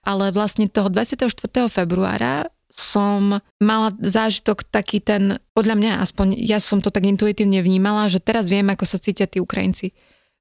Ale 0.04 0.34
vlastne 0.34 0.68
toho 0.68 0.92
24. 0.92 1.28
februára 1.72 2.52
som 2.72 3.44
mala 3.60 3.92
zážitok 4.00 4.64
taký 4.64 5.04
ten, 5.04 5.44
podľa 5.52 5.76
mňa 5.76 5.92
aspoň, 6.04 6.40
ja 6.40 6.64
som 6.64 6.80
to 6.80 6.88
tak 6.88 7.04
intuitívne 7.04 7.60
vnímala, 7.60 8.08
že 8.08 8.24
teraz 8.24 8.48
viem, 8.48 8.66
ako 8.72 8.88
sa 8.88 8.98
cítia 8.98 9.28
tí 9.28 9.44
Ukrajinci. 9.44 9.92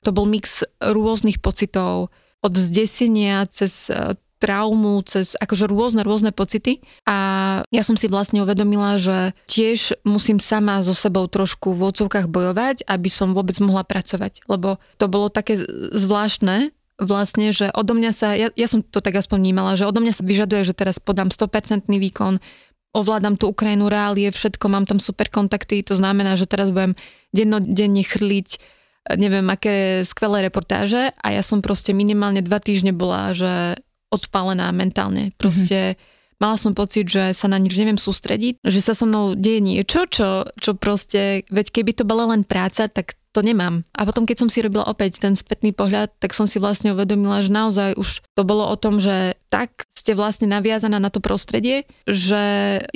To 0.06 0.14
bol 0.14 0.24
mix 0.24 0.62
rôznych 0.78 1.42
pocitov, 1.42 2.08
od 2.40 2.56
zdesenia 2.56 3.44
cez 3.52 3.92
e, 3.92 4.16
traumu, 4.40 5.04
cez 5.04 5.36
akože 5.36 5.68
rôzne, 5.68 6.00
rôzne 6.00 6.32
pocity. 6.32 6.80
A 7.04 7.16
ja 7.68 7.82
som 7.84 8.00
si 8.00 8.08
vlastne 8.08 8.40
uvedomila, 8.40 8.96
že 8.96 9.36
tiež 9.46 10.00
musím 10.08 10.40
sama 10.40 10.80
so 10.80 10.96
sebou 10.96 11.28
trošku 11.28 11.76
v 11.76 11.92
odzvukách 11.92 12.32
bojovať, 12.32 12.88
aby 12.88 13.08
som 13.12 13.36
vôbec 13.36 13.54
mohla 13.60 13.84
pracovať. 13.84 14.48
Lebo 14.48 14.80
to 14.96 15.06
bolo 15.12 15.28
také 15.28 15.60
zvláštne, 15.92 16.72
vlastne, 17.00 17.52
že 17.52 17.72
odo 17.72 17.96
mňa 17.96 18.12
sa, 18.12 18.32
ja, 18.36 18.48
ja 18.52 18.68
som 18.68 18.84
to 18.84 19.00
tak 19.00 19.16
aspoň 19.16 19.38
vnímala, 19.40 19.76
že 19.76 19.88
odo 19.88 20.04
mňa 20.04 20.20
sa 20.20 20.24
vyžaduje, 20.24 20.68
že 20.68 20.76
teraz 20.76 21.00
podám 21.00 21.32
100% 21.32 21.88
výkon, 21.88 22.40
ovládam 22.92 23.40
tú 23.40 23.48
Ukrajinu 23.48 23.88
reálie, 23.88 24.28
všetko, 24.28 24.66
mám 24.68 24.84
tam 24.84 25.00
super 25.00 25.32
kontakty, 25.32 25.80
to 25.80 25.96
znamená, 25.96 26.36
že 26.36 26.44
teraz 26.44 26.74
budem 26.74 26.98
dennodenne 27.32 28.04
chrliť 28.04 28.60
neviem, 29.08 29.46
aké 29.48 30.04
skvelé 30.04 30.44
reportáže 30.46 31.16
a 31.16 31.26
ja 31.32 31.40
som 31.40 31.64
proste 31.64 31.96
minimálne 31.96 32.44
dva 32.44 32.60
týždne 32.60 32.92
bola, 32.92 33.32
že 33.32 33.80
odpálená 34.10 34.68
mentálne. 34.74 35.30
Proste 35.38 35.94
mm-hmm. 35.94 36.36
mala 36.42 36.56
som 36.58 36.74
pocit, 36.74 37.06
že 37.06 37.30
sa 37.32 37.46
na 37.46 37.56
nič 37.62 37.78
neviem 37.78 37.98
sústrediť, 37.98 38.60
že 38.66 38.80
sa 38.82 38.92
so 38.92 39.06
mnou 39.06 39.38
deje 39.38 39.62
niečo, 39.62 40.10
čo, 40.10 40.50
čo 40.58 40.74
proste, 40.74 41.46
veď 41.48 41.66
keby 41.70 41.92
to 41.94 42.04
bola 42.04 42.34
len 42.34 42.42
práca, 42.42 42.90
tak 42.90 43.19
to 43.30 43.40
nemám. 43.46 43.86
A 43.94 44.02
potom, 44.02 44.26
keď 44.26 44.46
som 44.46 44.50
si 44.50 44.62
robila 44.62 44.86
opäť 44.86 45.22
ten 45.22 45.38
spätný 45.38 45.70
pohľad, 45.70 46.10
tak 46.18 46.34
som 46.34 46.50
si 46.50 46.58
vlastne 46.58 46.94
uvedomila, 46.94 47.42
že 47.42 47.54
naozaj 47.54 47.94
už 47.94 48.26
to 48.34 48.42
bolo 48.42 48.66
o 48.66 48.76
tom, 48.76 48.98
že 48.98 49.38
tak 49.50 49.86
ste 50.00 50.16
vlastne 50.16 50.48
naviazaná 50.48 50.96
na 50.96 51.12
to 51.12 51.20
prostredie, 51.20 51.84
že 52.08 52.42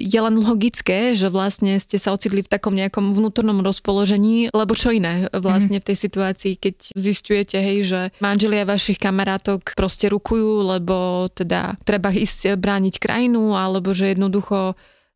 je 0.00 0.18
len 0.18 0.40
logické, 0.40 1.12
že 1.12 1.28
vlastne 1.28 1.76
ste 1.76 2.00
sa 2.00 2.16
ocitli 2.16 2.40
v 2.40 2.48
takom 2.48 2.72
nejakom 2.72 3.12
vnútornom 3.12 3.60
rozpoložení, 3.60 4.48
lebo 4.56 4.72
čo 4.72 4.88
iné 4.88 5.28
vlastne 5.36 5.84
v 5.84 5.86
tej 5.92 5.96
situácii, 6.00 6.56
keď 6.56 6.76
zistujete, 6.96 7.60
hej, 7.60 7.78
že 7.84 8.00
manželia 8.24 8.64
vašich 8.64 8.96
kamarátok 8.96 9.76
proste 9.76 10.08
rukujú, 10.08 10.64
lebo 10.64 11.28
teda 11.28 11.76
treba 11.84 12.08
ísť 12.08 12.56
brániť 12.56 12.96
krajinu, 12.96 13.52
alebo 13.52 13.92
že 13.92 14.16
jednoducho 14.16 14.72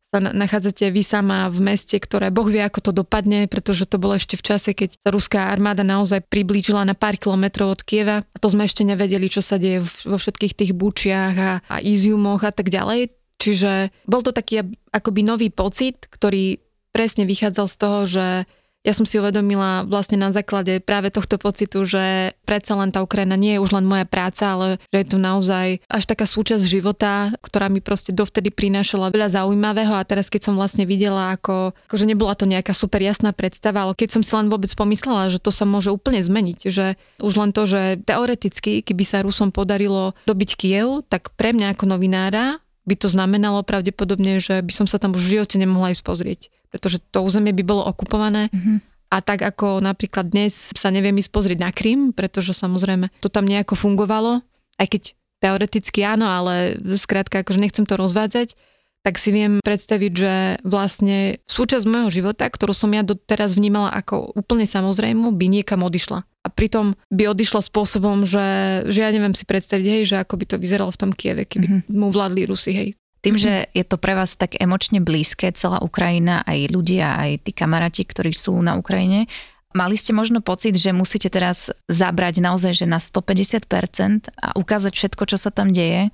sa 0.09 0.17
nachádzate 0.17 0.89
vy 0.89 1.05
sama 1.05 1.45
v 1.53 1.61
meste, 1.61 1.93
ktoré 2.01 2.33
Boh 2.33 2.49
vie, 2.49 2.65
ako 2.65 2.89
to 2.89 2.91
dopadne, 2.91 3.45
pretože 3.45 3.85
to 3.85 4.01
bolo 4.01 4.17
ešte 4.17 4.41
v 4.41 4.45
čase, 4.45 4.73
keď 4.73 4.97
sa 4.97 5.09
ruská 5.13 5.39
armáda 5.53 5.85
naozaj 5.85 6.25
priblížila 6.25 6.81
na 6.81 6.97
pár 6.97 7.21
kilometrov 7.21 7.77
od 7.77 7.81
Kieva. 7.85 8.25
A 8.25 8.37
to 8.41 8.49
sme 8.49 8.65
ešte 8.65 8.81
nevedeli, 8.81 9.29
čo 9.29 9.45
sa 9.45 9.61
deje 9.61 9.85
vo 9.85 10.17
všetkých 10.17 10.57
tých 10.57 10.71
bučiach 10.73 11.35
a, 11.37 11.51
a 11.61 11.75
Iziumoch 11.77 12.41
a 12.41 12.49
tak 12.49 12.73
ďalej. 12.73 13.13
Čiže 13.39 13.93
bol 14.09 14.25
to 14.25 14.33
taký 14.33 14.65
akoby 14.89 15.21
nový 15.21 15.47
pocit, 15.53 16.09
ktorý 16.09 16.59
presne 16.89 17.23
vychádzal 17.29 17.67
z 17.69 17.77
toho, 17.77 17.99
že 18.09 18.25
ja 18.79 18.93
som 18.95 19.03
si 19.03 19.19
uvedomila 19.19 19.83
vlastne 19.83 20.15
na 20.15 20.31
základe 20.31 20.79
práve 20.79 21.11
tohto 21.11 21.35
pocitu, 21.35 21.83
že 21.83 22.33
predsa 22.49 22.73
len 22.73 22.89
tá 22.89 23.05
Ukrajina 23.05 23.37
nie 23.37 23.53
je 23.53 23.61
už 23.61 23.77
len 23.77 23.85
moja 23.85 24.09
práca, 24.09 24.57
ale 24.57 24.67
že 24.89 25.05
je 25.05 25.07
to 25.13 25.17
naozaj 25.21 25.77
až 25.85 26.03
taká 26.09 26.25
súčasť 26.25 26.65
života, 26.65 27.29
ktorá 27.45 27.69
mi 27.69 27.77
proste 27.77 28.09
dovtedy 28.09 28.49
prinášala 28.49 29.13
veľa 29.13 29.37
zaujímavého 29.37 29.93
a 29.93 30.01
teraz 30.01 30.33
keď 30.33 30.49
som 30.49 30.57
vlastne 30.57 30.89
videla, 30.89 31.37
ako, 31.37 31.77
akože 31.85 32.09
nebola 32.09 32.33
to 32.33 32.49
nejaká 32.49 32.73
super 32.73 33.05
jasná 33.05 33.29
predstava, 33.29 33.85
ale 33.85 33.93
keď 33.93 34.17
som 34.17 34.21
si 34.25 34.33
len 34.33 34.49
vôbec 34.49 34.73
pomyslela, 34.73 35.29
že 35.29 35.37
to 35.37 35.53
sa 35.53 35.69
môže 35.69 35.93
úplne 35.93 36.25
zmeniť, 36.25 36.59
že 36.73 36.97
už 37.21 37.33
len 37.37 37.53
to, 37.53 37.69
že 37.69 38.01
teoreticky, 38.01 38.81
keby 38.81 39.03
sa 39.05 39.21
Rusom 39.21 39.53
podarilo 39.53 40.17
dobiť 40.25 40.49
Kiev, 40.57 41.05
tak 41.05 41.29
pre 41.37 41.53
mňa 41.53 41.77
ako 41.77 41.85
novinára 41.85 42.57
by 42.89 42.97
to 42.97 43.05
znamenalo 43.05 43.61
pravdepodobne, 43.61 44.41
že 44.41 44.65
by 44.65 44.73
som 44.73 44.89
sa 44.89 44.97
tam 44.97 45.13
už 45.13 45.21
v 45.21 45.33
živote 45.37 45.61
nemohla 45.61 45.93
ísť 45.93 46.01
pozrieť 46.01 46.41
pretože 46.69 47.01
to 47.09 47.25
územie 47.25 47.51
by 47.51 47.63
bolo 47.65 47.81
okupované. 47.81 48.53
Mm-hmm. 48.53 48.77
A 49.09 49.25
tak 49.25 49.41
ako 49.41 49.81
napríklad 49.81 50.29
dnes 50.29 50.69
sa 50.77 50.93
neviem 50.93 51.17
ísť 51.17 51.33
pozrieť 51.33 51.59
na 51.65 51.73
Krym, 51.73 52.13
pretože 52.13 52.53
samozrejme 52.53 53.09
to 53.21 53.29
tam 53.29 53.49
nejako 53.49 53.73
fungovalo, 53.73 54.45
aj 54.77 54.87
keď 54.87 55.03
teoreticky 55.41 56.05
áno, 56.05 56.29
ale 56.29 56.77
skrátka 56.99 57.41
akože 57.41 57.57
nechcem 57.57 57.89
to 57.89 57.97
rozvádzať, 57.97 58.53
tak 58.99 59.15
si 59.15 59.31
viem 59.31 59.63
predstaviť, 59.63 60.11
že 60.11 60.33
vlastne 60.67 61.39
súčasť 61.47 61.87
môjho 61.87 62.21
života, 62.21 62.43
ktorú 62.45 62.75
som 62.75 62.91
ja 62.91 62.99
doteraz 62.99 63.55
vnímala 63.55 63.95
ako 63.95 64.35
úplne 64.35 64.67
samozrejmu, 64.67 65.31
by 65.33 65.45
niekam 65.47 65.87
odišla. 65.87 66.27
A 66.43 66.47
pritom 66.51 66.99
by 67.07 67.31
odišla 67.31 67.63
spôsobom, 67.63 68.27
že, 68.27 68.83
že 68.91 68.99
ja 68.99 69.09
neviem 69.15 69.31
si 69.31 69.47
predstaviť, 69.47 69.85
hej, 69.87 70.01
že 70.03 70.15
ako 70.19 70.35
by 70.35 70.45
to 70.51 70.55
vyzeralo 70.59 70.91
v 70.91 70.99
tom 70.99 71.11
Kieve, 71.15 71.47
keby 71.47 71.67
mm-hmm. 71.67 71.95
mu 71.95 72.11
vládli 72.11 72.51
Rusy, 72.51 72.71
hej. 72.75 72.89
Tým, 73.19 73.35
že 73.35 73.67
je 73.75 73.83
to 73.83 73.99
pre 73.99 74.15
vás 74.15 74.39
tak 74.39 74.55
emočne 74.55 75.03
blízke, 75.03 75.51
celá 75.51 75.83
Ukrajina, 75.83 76.43
aj 76.47 76.71
ľudia, 76.71 77.19
aj 77.19 77.43
tí 77.43 77.51
kamaráti, 77.51 78.07
ktorí 78.07 78.31
sú 78.31 78.55
na 78.63 78.79
Ukrajine, 78.79 79.27
mali 79.75 79.99
ste 79.99 80.15
možno 80.15 80.39
pocit, 80.39 80.79
že 80.79 80.95
musíte 80.95 81.27
teraz 81.27 81.69
zabrať 81.91 82.39
naozaj 82.39 82.83
že 82.83 82.85
na 82.87 82.97
150% 82.97 84.31
a 84.39 84.47
ukázať 84.55 84.93
všetko, 84.95 85.23
čo 85.29 85.37
sa 85.37 85.51
tam 85.51 85.75
deje, 85.75 86.09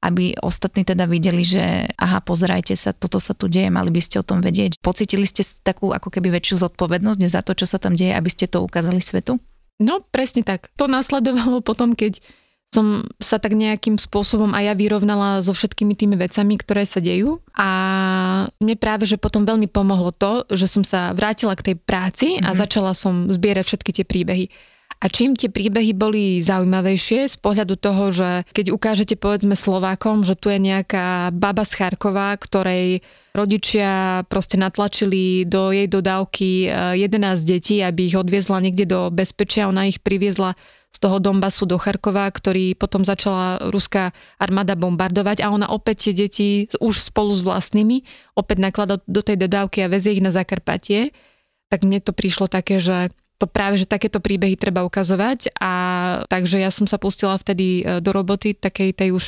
aby 0.00 0.32
ostatní 0.40 0.84
teda 0.84 1.04
videli, 1.04 1.44
že 1.44 1.92
aha, 2.00 2.24
pozerajte 2.24 2.72
sa, 2.72 2.96
toto 2.96 3.20
sa 3.20 3.36
tu 3.36 3.52
deje, 3.52 3.68
mali 3.68 3.92
by 3.92 4.00
ste 4.00 4.16
o 4.20 4.24
tom 4.24 4.40
vedieť. 4.40 4.80
Pocitili 4.80 5.28
ste 5.28 5.44
takú 5.60 5.92
ako 5.92 6.08
keby 6.08 6.32
väčšiu 6.40 6.68
zodpovednosť 6.68 7.20
za 7.28 7.44
to, 7.44 7.52
čo 7.52 7.68
sa 7.68 7.76
tam 7.76 7.92
deje, 7.92 8.16
aby 8.16 8.30
ste 8.32 8.48
to 8.48 8.64
ukázali 8.64 9.00
svetu? 9.04 9.36
No, 9.80 10.04
presne 10.12 10.44
tak. 10.44 10.72
To 10.76 10.88
nasledovalo 10.88 11.64
potom, 11.64 11.96
keď 11.96 12.20
som 12.70 13.02
sa 13.18 13.42
tak 13.42 13.58
nejakým 13.58 13.98
spôsobom 13.98 14.54
aj 14.54 14.64
ja 14.70 14.74
vyrovnala 14.78 15.42
so 15.42 15.50
všetkými 15.50 15.98
tými 15.98 16.14
vecami, 16.14 16.54
ktoré 16.54 16.86
sa 16.86 17.02
dejú 17.02 17.42
a 17.58 17.68
mne 18.62 18.76
práve, 18.78 19.10
že 19.10 19.18
potom 19.18 19.42
veľmi 19.42 19.66
pomohlo 19.66 20.14
to, 20.14 20.46
že 20.54 20.70
som 20.70 20.86
sa 20.86 21.10
vrátila 21.10 21.58
k 21.58 21.72
tej 21.72 21.76
práci 21.82 22.38
mm-hmm. 22.38 22.46
a 22.46 22.50
mhm. 22.54 22.58
začala 22.58 22.92
som 22.94 23.26
zbierať 23.26 23.64
všetky 23.66 23.90
tie 23.90 24.06
príbehy. 24.06 24.46
A 25.00 25.08
čím 25.08 25.32
tie 25.32 25.48
príbehy 25.48 25.96
boli 25.96 26.44
zaujímavejšie 26.44 27.24
z 27.30 27.36
pohľadu 27.40 27.78
toho, 27.80 28.12
že 28.12 28.44
keď 28.52 28.74
ukážete 28.74 29.14
povedzme 29.16 29.56
Slovákom, 29.56 30.28
že 30.28 30.36
tu 30.36 30.52
je 30.52 30.60
nejaká 30.60 31.32
baba 31.32 31.64
z 31.64 31.72
Charkova, 31.78 32.36
ktorej 32.36 33.00
rodičia 33.32 34.22
proste 34.28 34.60
natlačili 34.60 35.48
do 35.48 35.72
jej 35.72 35.88
dodávky 35.88 36.68
11 37.00 37.16
eh, 37.16 37.46
detí, 37.46 37.76
aby 37.80 38.12
ich 38.12 38.18
odviezla 38.18 38.60
niekde 38.60 38.84
do 38.90 39.08
bezpečia, 39.08 39.70
ona 39.70 39.88
ich 39.88 40.02
priviezla 40.04 40.52
z 40.90 40.98
toho 40.98 41.22
Donbasu 41.22 41.70
do 41.70 41.78
Charkova, 41.78 42.26
ktorý 42.26 42.74
potom 42.74 43.06
začala 43.06 43.62
ruská 43.70 44.10
armáda 44.42 44.74
bombardovať 44.74 45.40
a 45.40 45.54
ona 45.54 45.70
opäť 45.70 46.10
tie 46.10 46.14
deti 46.26 46.48
už 46.82 47.14
spolu 47.14 47.30
s 47.32 47.46
vlastnými 47.46 48.02
opäť 48.34 48.58
naklada 48.58 48.98
do 49.06 49.22
tej 49.22 49.38
dodávky 49.38 49.86
a 49.86 49.92
vezie 49.92 50.18
ich 50.18 50.24
na 50.24 50.34
Zakarpatie, 50.34 51.14
tak 51.70 51.86
mne 51.86 52.02
to 52.02 52.10
prišlo 52.10 52.50
také, 52.50 52.82
že 52.82 53.14
to 53.40 53.48
práve, 53.48 53.80
že 53.80 53.88
takéto 53.88 54.20
príbehy 54.20 54.60
treba 54.60 54.84
ukazovať 54.84 55.56
a 55.56 55.72
takže 56.28 56.60
ja 56.60 56.68
som 56.68 56.84
sa 56.84 57.00
pustila 57.00 57.40
vtedy 57.40 57.80
e, 57.80 58.04
do 58.04 58.12
roboty 58.12 58.52
takej 58.52 58.92
tej 58.92 59.16
už 59.16 59.24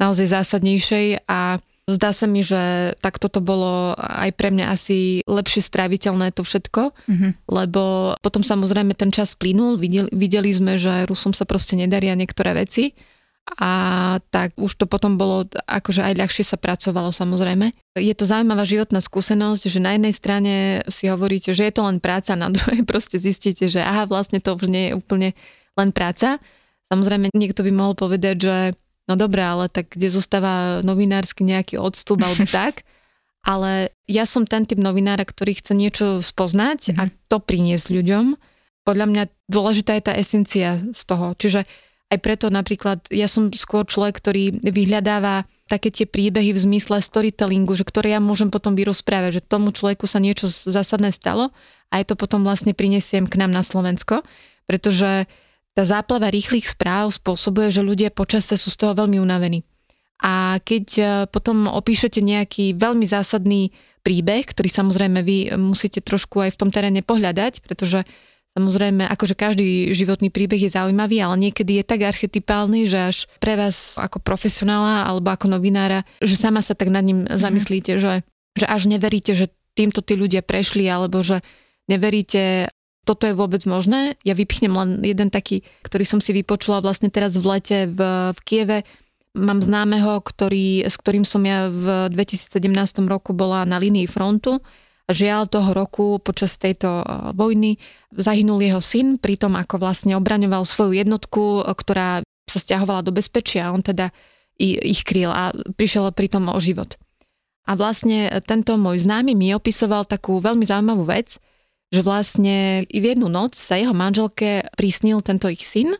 naozaj 0.00 0.32
zásadnejšej 0.32 1.28
a 1.28 1.60
Zdá 1.90 2.14
sa 2.14 2.30
mi, 2.30 2.46
že 2.46 2.94
tak 3.02 3.18
toto 3.18 3.42
bolo 3.42 3.98
aj 3.98 4.30
pre 4.38 4.54
mňa 4.54 4.66
asi 4.70 5.26
lepšie 5.26 5.64
stráviteľné 5.64 6.30
to 6.30 6.46
všetko, 6.46 6.94
mm-hmm. 6.94 7.30
lebo 7.50 8.14
potom 8.22 8.46
samozrejme 8.46 8.94
ten 8.94 9.10
čas 9.10 9.34
plynul, 9.34 9.76
videli, 9.80 10.10
videli 10.14 10.50
sme, 10.54 10.78
že 10.78 11.04
Rusom 11.06 11.34
sa 11.34 11.42
proste 11.42 11.74
nedaria 11.74 12.14
niektoré 12.14 12.54
veci 12.54 12.94
a 13.58 13.72
tak 14.30 14.54
už 14.54 14.78
to 14.78 14.86
potom 14.86 15.18
bolo, 15.18 15.48
akože 15.66 16.04
aj 16.04 16.14
ľahšie 16.14 16.44
sa 16.46 16.60
pracovalo 16.60 17.10
samozrejme. 17.10 17.74
Je 17.98 18.14
to 18.14 18.28
zaujímavá 18.28 18.62
životná 18.62 19.02
skúsenosť, 19.02 19.62
že 19.66 19.80
na 19.82 19.98
jednej 19.98 20.14
strane 20.14 20.54
si 20.86 21.10
hovoríte, 21.10 21.50
že 21.50 21.66
je 21.66 21.74
to 21.74 21.82
len 21.82 21.98
práca, 21.98 22.38
na 22.38 22.52
druhej 22.52 22.86
proste 22.90 23.18
zistíte, 23.18 23.66
že 23.66 23.82
aha, 23.82 24.06
vlastne 24.06 24.38
to 24.38 24.54
už 24.54 24.70
nie 24.70 24.92
je 24.92 24.96
úplne 24.96 25.28
len 25.74 25.90
práca. 25.90 26.38
Samozrejme, 26.90 27.30
niekto 27.34 27.62
by 27.66 27.72
mohol 27.74 27.94
povedať, 27.94 28.36
že 28.38 28.56
no 29.10 29.18
dobré, 29.18 29.42
ale 29.42 29.66
tak 29.66 29.90
kde 29.90 30.14
zostáva 30.14 30.78
novinársky 30.86 31.42
nejaký 31.42 31.82
odstup 31.82 32.22
alebo 32.22 32.46
tak. 32.62 32.86
Ale 33.42 33.90
ja 34.04 34.28
som 34.28 34.44
ten 34.44 34.68
typ 34.68 34.76
novinára, 34.76 35.24
ktorý 35.24 35.56
chce 35.58 35.72
niečo 35.72 36.06
spoznať 36.20 36.92
mm-hmm. 36.92 37.00
a 37.00 37.02
to 37.26 37.36
priniesť 37.42 37.88
ľuďom. 37.90 38.36
Podľa 38.84 39.06
mňa 39.08 39.22
dôležitá 39.48 39.96
je 39.96 40.04
tá 40.04 40.12
esencia 40.14 40.84
z 40.92 41.02
toho. 41.08 41.32
Čiže 41.34 41.64
aj 42.10 42.18
preto 42.20 42.52
napríklad 42.52 43.06
ja 43.08 43.30
som 43.30 43.54
skôr 43.54 43.86
človek, 43.86 44.18
ktorý 44.18 44.60
vyhľadáva 44.60 45.48
také 45.70 45.94
tie 45.94 46.04
príbehy 46.10 46.50
v 46.50 46.58
zmysle 46.58 46.98
storytellingu, 46.98 47.78
že 47.78 47.86
ktoré 47.86 48.18
ja 48.18 48.20
môžem 48.20 48.50
potom 48.50 48.74
vyrozprávať, 48.74 49.38
že 49.38 49.46
tomu 49.46 49.70
človeku 49.70 50.10
sa 50.10 50.18
niečo 50.18 50.50
zásadné 50.50 51.14
stalo 51.14 51.54
a 51.94 52.02
aj 52.02 52.10
to 52.10 52.14
potom 52.18 52.42
vlastne 52.42 52.74
prinesiem 52.74 53.30
k 53.30 53.38
nám 53.38 53.54
na 53.54 53.62
Slovensko, 53.62 54.26
pretože 54.66 55.30
tá 55.74 55.82
záplava 55.86 56.28
rýchlych 56.28 56.66
správ 56.66 57.14
spôsobuje, 57.14 57.70
že 57.70 57.86
ľudia 57.86 58.10
počase 58.10 58.58
sú 58.58 58.68
z 58.68 58.78
toho 58.78 58.92
veľmi 58.94 59.22
unavení. 59.22 59.62
A 60.20 60.60
keď 60.60 60.86
e, 60.98 61.04
potom 61.32 61.64
opíšete 61.64 62.20
nejaký 62.20 62.76
veľmi 62.76 63.08
zásadný 63.08 63.72
príbeh, 64.04 64.44
ktorý 64.44 64.68
samozrejme 64.68 65.20
vy 65.24 65.56
musíte 65.56 66.04
trošku 66.04 66.44
aj 66.44 66.50
v 66.52 66.58
tom 66.60 66.70
teréne 66.72 67.00
pohľadať, 67.00 67.64
pretože 67.64 68.04
Samozrejme, 68.50 69.06
akože 69.06 69.38
každý 69.38 69.94
životný 69.94 70.26
príbeh 70.26 70.58
je 70.58 70.74
zaujímavý, 70.74 71.22
ale 71.22 71.38
niekedy 71.38 71.78
je 71.78 71.84
tak 71.86 72.02
archetypálny, 72.02 72.82
že 72.82 72.98
až 72.98 73.18
pre 73.38 73.54
vás 73.54 73.94
ako 73.94 74.18
profesionála 74.18 75.06
alebo 75.06 75.30
ako 75.30 75.54
novinára, 75.54 76.02
že 76.18 76.34
sama 76.34 76.58
sa 76.58 76.74
tak 76.74 76.90
nad 76.90 77.06
ním 77.06 77.30
mhm. 77.30 77.38
zamyslíte, 77.38 78.02
že, 78.02 78.26
že 78.58 78.66
až 78.66 78.90
neveríte, 78.90 79.38
že 79.38 79.54
týmto 79.78 80.02
tí 80.02 80.18
ľudia 80.18 80.42
prešli, 80.42 80.82
alebo 80.90 81.22
že 81.22 81.46
neveríte, 81.86 82.66
toto 83.08 83.24
je 83.24 83.34
vôbec 83.34 83.64
možné. 83.64 84.20
Ja 84.22 84.36
vypichnem 84.36 84.72
len 84.72 84.90
jeden 85.00 85.32
taký, 85.32 85.64
ktorý 85.82 86.04
som 86.04 86.20
si 86.20 86.36
vypočula 86.36 86.84
vlastne 86.84 87.08
teraz 87.08 87.36
v 87.40 87.46
lete 87.56 87.78
v, 87.88 88.00
v 88.36 88.40
Kieve. 88.44 88.78
Mám 89.32 89.62
známeho, 89.62 90.20
ktorý, 90.20 90.84
s 90.84 90.98
ktorým 90.98 91.24
som 91.24 91.40
ja 91.46 91.70
v 91.70 92.12
2017 92.12 92.60
roku 93.06 93.32
bola 93.32 93.64
na 93.64 93.78
línii 93.78 94.10
frontu. 94.10 94.60
Žiaľ 95.10 95.42
toho 95.50 95.70
roku 95.74 96.06
počas 96.22 96.54
tejto 96.54 97.02
e, 97.02 97.04
vojny 97.34 97.82
zahynul 98.14 98.62
jeho 98.62 98.78
syn 98.78 99.18
pri 99.18 99.34
tom, 99.34 99.58
ako 99.58 99.82
vlastne 99.82 100.14
obraňoval 100.14 100.62
svoju 100.62 100.94
jednotku, 101.02 101.66
e, 101.66 101.74
ktorá 101.74 102.22
sa 102.46 102.58
stiahovala 102.62 103.02
do 103.02 103.10
bezpečia. 103.10 103.74
On 103.74 103.82
teda 103.82 104.14
ich 104.60 105.08
kryl 105.08 105.32
a 105.32 105.56
prišiel 105.74 106.12
pri 106.12 106.28
tom 106.28 106.52
o 106.52 106.60
život. 106.60 107.00
A 107.64 107.74
vlastne 107.78 108.28
tento 108.44 108.76
môj 108.76 109.02
známy 109.02 109.32
mi 109.32 109.56
opisoval 109.56 110.04
takú 110.04 110.36
veľmi 110.42 110.68
zaujímavú 110.68 111.08
vec, 111.08 111.40
že 111.90 112.06
vlastne 112.06 112.86
v 112.86 113.04
jednu 113.14 113.26
noc 113.26 113.58
sa 113.58 113.74
jeho 113.74 113.90
manželke 113.90 114.70
prísnil 114.78 115.20
tento 115.26 115.50
ich 115.50 115.66
syn 115.66 115.98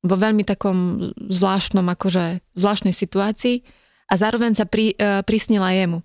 vo 0.00 0.16
veľmi 0.16 0.42
takom 0.48 1.10
zvláštnom, 1.28 1.84
akože 1.92 2.40
zvláštnej 2.56 2.94
situácii 2.96 3.60
a 4.08 4.14
zároveň 4.16 4.56
sa 4.56 4.64
pri, 4.64 4.96
uh, 4.96 5.20
prisnila 5.26 5.76
jemu. 5.76 6.00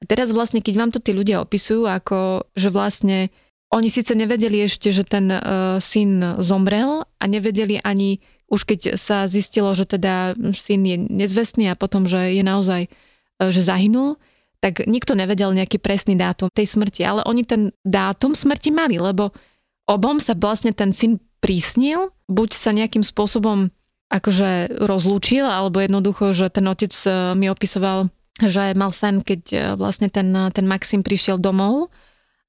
A 0.00 0.04
teraz 0.04 0.36
vlastne, 0.36 0.60
keď 0.60 0.74
vám 0.76 0.90
to 0.92 1.00
tí 1.00 1.16
ľudia 1.16 1.40
opisujú, 1.40 1.88
ako 1.88 2.44
že 2.52 2.68
vlastne 2.68 3.32
oni 3.72 3.88
síce 3.88 4.12
nevedeli 4.12 4.68
ešte, 4.68 4.92
že 4.92 5.08
ten 5.08 5.32
uh, 5.32 5.80
syn 5.80 6.44
zomrel 6.44 7.08
a 7.18 7.24
nevedeli 7.24 7.80
ani, 7.80 8.20
už 8.52 8.68
keď 8.68 8.80
sa 9.00 9.24
zistilo, 9.24 9.72
že 9.72 9.88
teda 9.88 10.36
syn 10.52 10.84
je 10.84 10.96
nezvestný 11.00 11.72
a 11.72 11.78
potom, 11.78 12.04
že 12.04 12.36
je 12.36 12.44
naozaj, 12.44 12.82
uh, 12.90 13.48
že 13.48 13.64
zahynul, 13.64 14.20
tak 14.64 14.88
nikto 14.88 15.12
nevedel 15.12 15.52
nejaký 15.52 15.76
presný 15.76 16.16
dátum 16.16 16.48
tej 16.48 16.64
smrti, 16.72 17.04
ale 17.04 17.20
oni 17.28 17.44
ten 17.44 17.68
dátum 17.84 18.32
smrti 18.32 18.72
mali, 18.72 18.96
lebo 18.96 19.36
obom 19.84 20.16
sa 20.16 20.32
vlastne 20.32 20.72
ten 20.72 20.96
syn 20.96 21.20
prísnil, 21.44 22.08
buď 22.32 22.56
sa 22.56 22.72
nejakým 22.72 23.04
spôsobom 23.04 23.68
akože 24.08 24.80
rozlúčil, 24.80 25.44
alebo 25.44 25.84
jednoducho, 25.84 26.32
že 26.32 26.48
ten 26.48 26.64
otec 26.64 26.92
uh, 27.04 27.36
mi 27.36 27.52
opisoval 27.52 28.08
že 28.42 28.74
mal 28.74 28.90
sen, 28.90 29.22
keď 29.22 29.42
e, 29.54 29.58
vlastne 29.78 30.10
ten, 30.10 30.26
ten 30.50 30.66
Maxim 30.66 31.06
prišiel 31.06 31.38
domov 31.38 31.94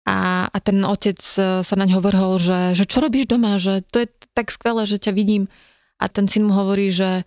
a, 0.09 0.49
a 0.49 0.57
ten 0.57 0.81
otec 0.81 1.21
e, 1.21 1.61
sa 1.61 1.75
na 1.77 1.85
ňo 1.85 2.01
vrhol, 2.01 2.41
že, 2.41 2.73
že 2.73 2.89
čo 2.89 3.05
robíš 3.05 3.29
doma, 3.29 3.61
že 3.61 3.85
to 3.93 4.01
je 4.01 4.07
tak 4.33 4.49
skvelé, 4.49 4.89
že 4.89 4.97
ťa 4.97 5.13
vidím. 5.13 5.45
A 6.01 6.09
ten 6.09 6.25
syn 6.25 6.49
mu 6.49 6.57
hovorí, 6.57 6.89
že, 6.89 7.21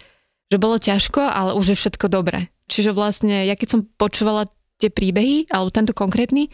že 0.50 0.58
bolo 0.58 0.82
ťažko, 0.82 1.22
ale 1.22 1.54
už 1.54 1.74
je 1.74 1.76
všetko 1.78 2.10
dobré. 2.10 2.50
Čiže 2.66 2.92
vlastne, 2.92 3.46
ja 3.46 3.54
keď 3.54 3.68
som 3.78 3.80
počúvala 3.96 4.50
tie 4.78 4.90
príbehy, 4.90 5.50
alebo 5.50 5.74
tento 5.74 5.92
konkrétny, 5.92 6.50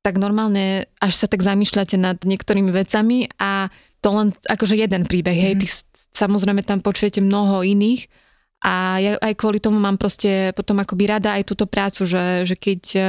tak 0.00 0.16
normálne 0.16 0.88
až 1.00 1.14
sa 1.14 1.26
tak 1.26 1.44
zamýšľate 1.44 1.96
nad 2.00 2.16
niektorými 2.22 2.72
vecami 2.72 3.28
a 3.36 3.68
to 4.00 4.08
len 4.12 4.32
akože 4.46 4.78
jeden 4.78 5.04
príbeh, 5.08 5.34
hej, 5.34 5.54
mhm. 5.56 5.60
tých, 5.60 5.74
samozrejme 6.16 6.64
tam 6.64 6.80
počujete 6.80 7.20
mnoho 7.20 7.62
iných, 7.62 8.08
a 8.66 8.98
ja 8.98 9.10
aj 9.20 9.34
kvôli 9.36 9.60
tomu 9.60 9.76
mám 9.76 10.00
proste 10.00 10.50
potom 10.56 10.80
akoby 10.80 11.04
rada 11.06 11.36
aj 11.36 11.44
túto 11.44 11.68
prácu, 11.68 12.08
že, 12.08 12.48
že 12.48 12.56
keď 12.56 12.82
e, 12.96 13.00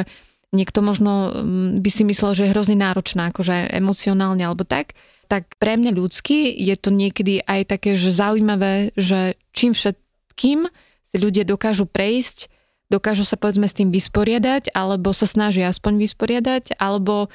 niekto 0.51 0.83
možno 0.83 1.31
mm, 1.31 1.79
by 1.79 1.89
si 1.89 2.03
myslel, 2.03 2.31
že 2.35 2.43
je 2.45 2.53
hrozne 2.53 2.75
náročná, 2.75 3.31
akože 3.31 3.71
emocionálne 3.71 4.43
alebo 4.43 4.67
tak, 4.67 4.93
tak 5.31 5.49
pre 5.59 5.79
mňa 5.79 5.95
ľudský 5.95 6.51
je 6.51 6.75
to 6.75 6.91
niekedy 6.91 7.43
aj 7.43 7.73
také, 7.73 7.95
že 7.95 8.15
zaujímavé, 8.15 8.95
že 8.95 9.39
čím 9.55 9.71
všetkým 9.71 10.67
si 11.07 11.17
ľudia 11.17 11.47
dokážu 11.47 11.87
prejsť, 11.87 12.51
dokážu 12.87 13.27
sa 13.27 13.35
povedzme 13.35 13.67
s 13.67 13.75
tým 13.75 13.91
vysporiadať, 13.91 14.71
alebo 14.71 15.11
sa 15.11 15.27
snažia 15.27 15.67
aspoň 15.67 15.99
vysporiadať, 15.99 16.79
alebo 16.79 17.31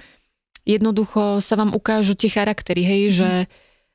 jednoducho 0.65 1.43
sa 1.43 1.55
vám 1.59 1.77
ukážu 1.77 2.17
tie 2.17 2.33
charaktery, 2.33 2.83
hej, 2.83 3.03
že 3.13 3.31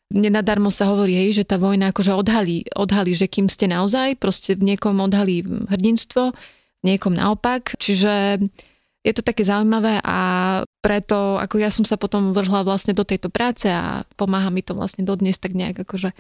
Nenadarmo 0.08 0.72
sa 0.72 0.88
hovorí, 0.88 1.20
hej, 1.20 1.44
že 1.44 1.44
tá 1.44 1.60
vojna 1.60 1.92
akože 1.92 2.16
odhalí, 2.16 2.64
odhalí, 2.72 3.12
že 3.12 3.28
kým 3.28 3.52
ste 3.52 3.68
naozaj, 3.68 4.16
proste 4.16 4.56
v 4.56 4.72
niekom 4.72 4.96
odhalí 5.04 5.44
hrdinstvo, 5.44 6.32
v 6.80 6.84
niekom 6.88 7.12
naopak. 7.12 7.76
Čiže 7.76 8.40
je 9.04 9.12
to 9.12 9.20
také 9.20 9.44
zaujímavé 9.44 10.00
a 10.00 10.20
preto 10.80 11.36
ako 11.36 11.60
ja 11.60 11.68
som 11.68 11.84
sa 11.84 12.00
potom 12.00 12.32
vrhla 12.32 12.64
vlastne 12.64 12.96
do 12.96 13.04
tejto 13.04 13.28
práce 13.28 13.68
a 13.68 14.08
pomáha 14.16 14.48
mi 14.48 14.64
to 14.64 14.72
vlastne 14.80 15.04
dodnes 15.04 15.36
tak 15.44 15.52
nejak 15.52 15.84
akože 15.84 16.16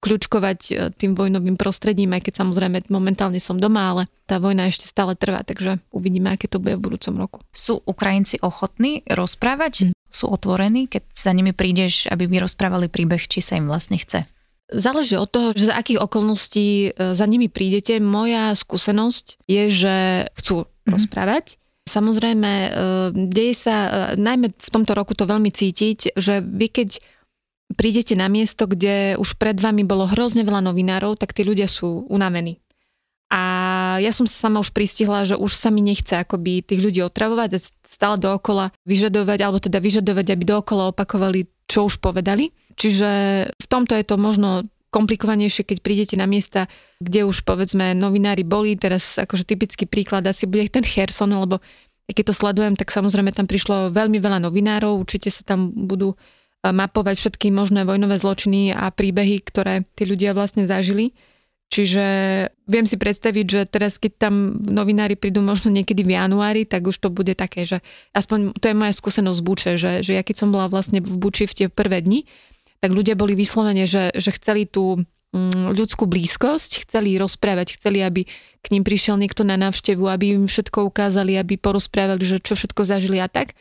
kľúčkovať 0.00 0.60
e, 0.68 0.72
tým 0.96 1.12
vojnovým 1.12 1.60
prostredím, 1.60 2.16
aj 2.16 2.28
keď 2.28 2.34
samozrejme 2.42 2.88
momentálne 2.88 3.38
som 3.38 3.60
doma, 3.60 3.92
ale 3.92 4.02
tá 4.24 4.40
vojna 4.40 4.72
ešte 4.72 4.88
stále 4.88 5.12
trvá, 5.14 5.44
takže 5.44 5.78
uvidíme, 5.92 6.32
aké 6.32 6.48
to 6.48 6.58
bude 6.58 6.80
v 6.80 6.84
budúcom 6.90 7.14
roku. 7.20 7.38
Sú 7.52 7.84
Ukrajinci 7.84 8.40
ochotní 8.40 9.04
rozprávať? 9.06 9.92
Mm. 9.92 9.94
Sú 10.10 10.26
otvorení, 10.26 10.90
keď 10.90 11.04
sa 11.12 11.30
nimi 11.30 11.54
prídeš, 11.54 12.10
aby 12.10 12.26
mi 12.26 12.40
rozprávali 12.40 12.90
príbeh, 12.90 13.22
či 13.28 13.44
sa 13.44 13.60
im 13.60 13.68
vlastne 13.68 14.00
chce? 14.00 14.26
Záleží 14.70 15.14
od 15.18 15.30
toho, 15.30 15.52
že 15.52 15.68
za 15.70 15.76
akých 15.76 16.00
okolností 16.00 16.90
e, 16.90 17.12
za 17.12 17.26
nimi 17.28 17.52
prídete. 17.52 18.00
Moja 18.00 18.56
skúsenosť 18.56 19.44
je, 19.46 19.62
že 19.68 19.96
chcú 20.40 20.64
mm. 20.64 20.90
rozprávať. 20.96 21.60
Samozrejme, 21.84 22.50
e, 22.50 22.70
deje 23.28 23.54
sa, 23.54 23.76
najmä 24.16 24.56
v 24.56 24.70
tomto 24.72 24.96
roku 24.96 25.12
to 25.12 25.28
veľmi 25.28 25.52
cítiť, 25.52 26.16
že 26.16 26.40
vy 26.40 26.72
keď 26.72 27.19
prídete 27.74 28.18
na 28.18 28.26
miesto, 28.26 28.66
kde 28.66 29.14
už 29.18 29.38
pred 29.38 29.58
vami 29.58 29.86
bolo 29.86 30.06
hrozne 30.08 30.42
veľa 30.42 30.64
novinárov, 30.70 31.18
tak 31.18 31.34
tí 31.36 31.46
ľudia 31.46 31.70
sú 31.70 32.06
unavení. 32.10 32.58
A 33.30 33.42
ja 34.02 34.10
som 34.10 34.26
sa 34.26 34.50
sama 34.50 34.58
už 34.58 34.74
pristihla, 34.74 35.22
že 35.22 35.38
už 35.38 35.54
sa 35.54 35.70
mi 35.70 35.78
nechce 35.86 36.18
akoby 36.18 36.66
tých 36.66 36.82
ľudí 36.82 36.98
otravovať 37.06 37.50
a 37.54 37.62
stále 37.86 38.18
dookola 38.18 38.74
vyžadovať, 38.82 39.38
alebo 39.38 39.62
teda 39.62 39.78
vyžadovať, 39.78 40.26
aby 40.34 40.42
dookola 40.42 40.90
opakovali, 40.90 41.46
čo 41.70 41.86
už 41.86 42.02
povedali. 42.02 42.50
Čiže 42.74 43.10
v 43.54 43.66
tomto 43.70 43.94
je 43.94 44.02
to 44.02 44.18
možno 44.18 44.66
komplikovanejšie, 44.90 45.62
keď 45.62 45.78
prídete 45.78 46.18
na 46.18 46.26
miesta, 46.26 46.66
kde 46.98 47.22
už 47.22 47.46
povedzme 47.46 47.94
novinári 47.94 48.42
boli, 48.42 48.74
teraz 48.74 49.14
akože 49.22 49.46
typický 49.46 49.86
príklad 49.86 50.26
asi 50.26 50.50
bude 50.50 50.66
ten 50.66 50.82
Herson, 50.82 51.30
lebo 51.30 51.62
keď 52.10 52.34
to 52.34 52.34
sledujem, 52.34 52.74
tak 52.74 52.90
samozrejme 52.90 53.30
tam 53.30 53.46
prišlo 53.46 53.94
veľmi 53.94 54.18
veľa 54.18 54.42
novinárov, 54.42 54.98
určite 54.98 55.30
sa 55.30 55.46
tam 55.46 55.70
budú 55.70 56.18
mapovať 56.60 57.16
všetky 57.16 57.48
možné 57.48 57.88
vojnové 57.88 58.20
zločiny 58.20 58.76
a 58.76 58.92
príbehy, 58.92 59.40
ktoré 59.40 59.88
tí 59.96 60.04
ľudia 60.04 60.36
vlastne 60.36 60.68
zažili. 60.68 61.16
Čiže 61.70 62.04
viem 62.66 62.82
si 62.82 62.98
predstaviť, 62.98 63.46
že 63.46 63.60
teraz, 63.62 64.02
keď 64.02 64.26
tam 64.26 64.58
novinári 64.58 65.14
prídu 65.14 65.38
možno 65.38 65.70
niekedy 65.70 66.02
v 66.02 66.18
januári, 66.18 66.66
tak 66.66 66.82
už 66.90 66.98
to 66.98 67.14
bude 67.14 67.30
také, 67.38 67.62
že 67.62 67.78
aspoň 68.10 68.58
to 68.58 68.74
je 68.74 68.74
moja 68.74 68.90
skúsenosť 68.90 69.38
z 69.38 69.46
Buče, 69.46 69.72
že, 69.78 69.92
že 70.02 70.18
ja 70.18 70.26
keď 70.26 70.36
som 70.36 70.48
bola 70.50 70.66
vlastne 70.66 70.98
v 70.98 71.14
Buči 71.14 71.46
v 71.46 71.54
tie 71.54 71.66
prvé 71.70 72.02
dni, 72.02 72.26
tak 72.82 72.90
ľudia 72.90 73.14
boli 73.14 73.38
vyslovene, 73.38 73.86
že, 73.86 74.10
že 74.18 74.34
chceli 74.34 74.66
tú 74.66 75.06
mm, 75.30 75.70
ľudskú 75.70 76.10
blízkosť, 76.10 76.90
chceli 76.90 77.14
rozprávať, 77.22 77.78
chceli, 77.78 78.02
aby 78.02 78.26
k 78.60 78.66
ním 78.74 78.82
prišiel 78.82 79.14
niekto 79.14 79.46
na 79.46 79.54
návštevu, 79.54 80.10
aby 80.10 80.42
im 80.42 80.50
všetko 80.50 80.90
ukázali, 80.90 81.38
aby 81.38 81.54
porozprávali, 81.54 82.26
že 82.26 82.42
čo 82.42 82.58
všetko 82.58 82.82
zažili 82.82 83.22
a 83.22 83.30
tak. 83.30 83.54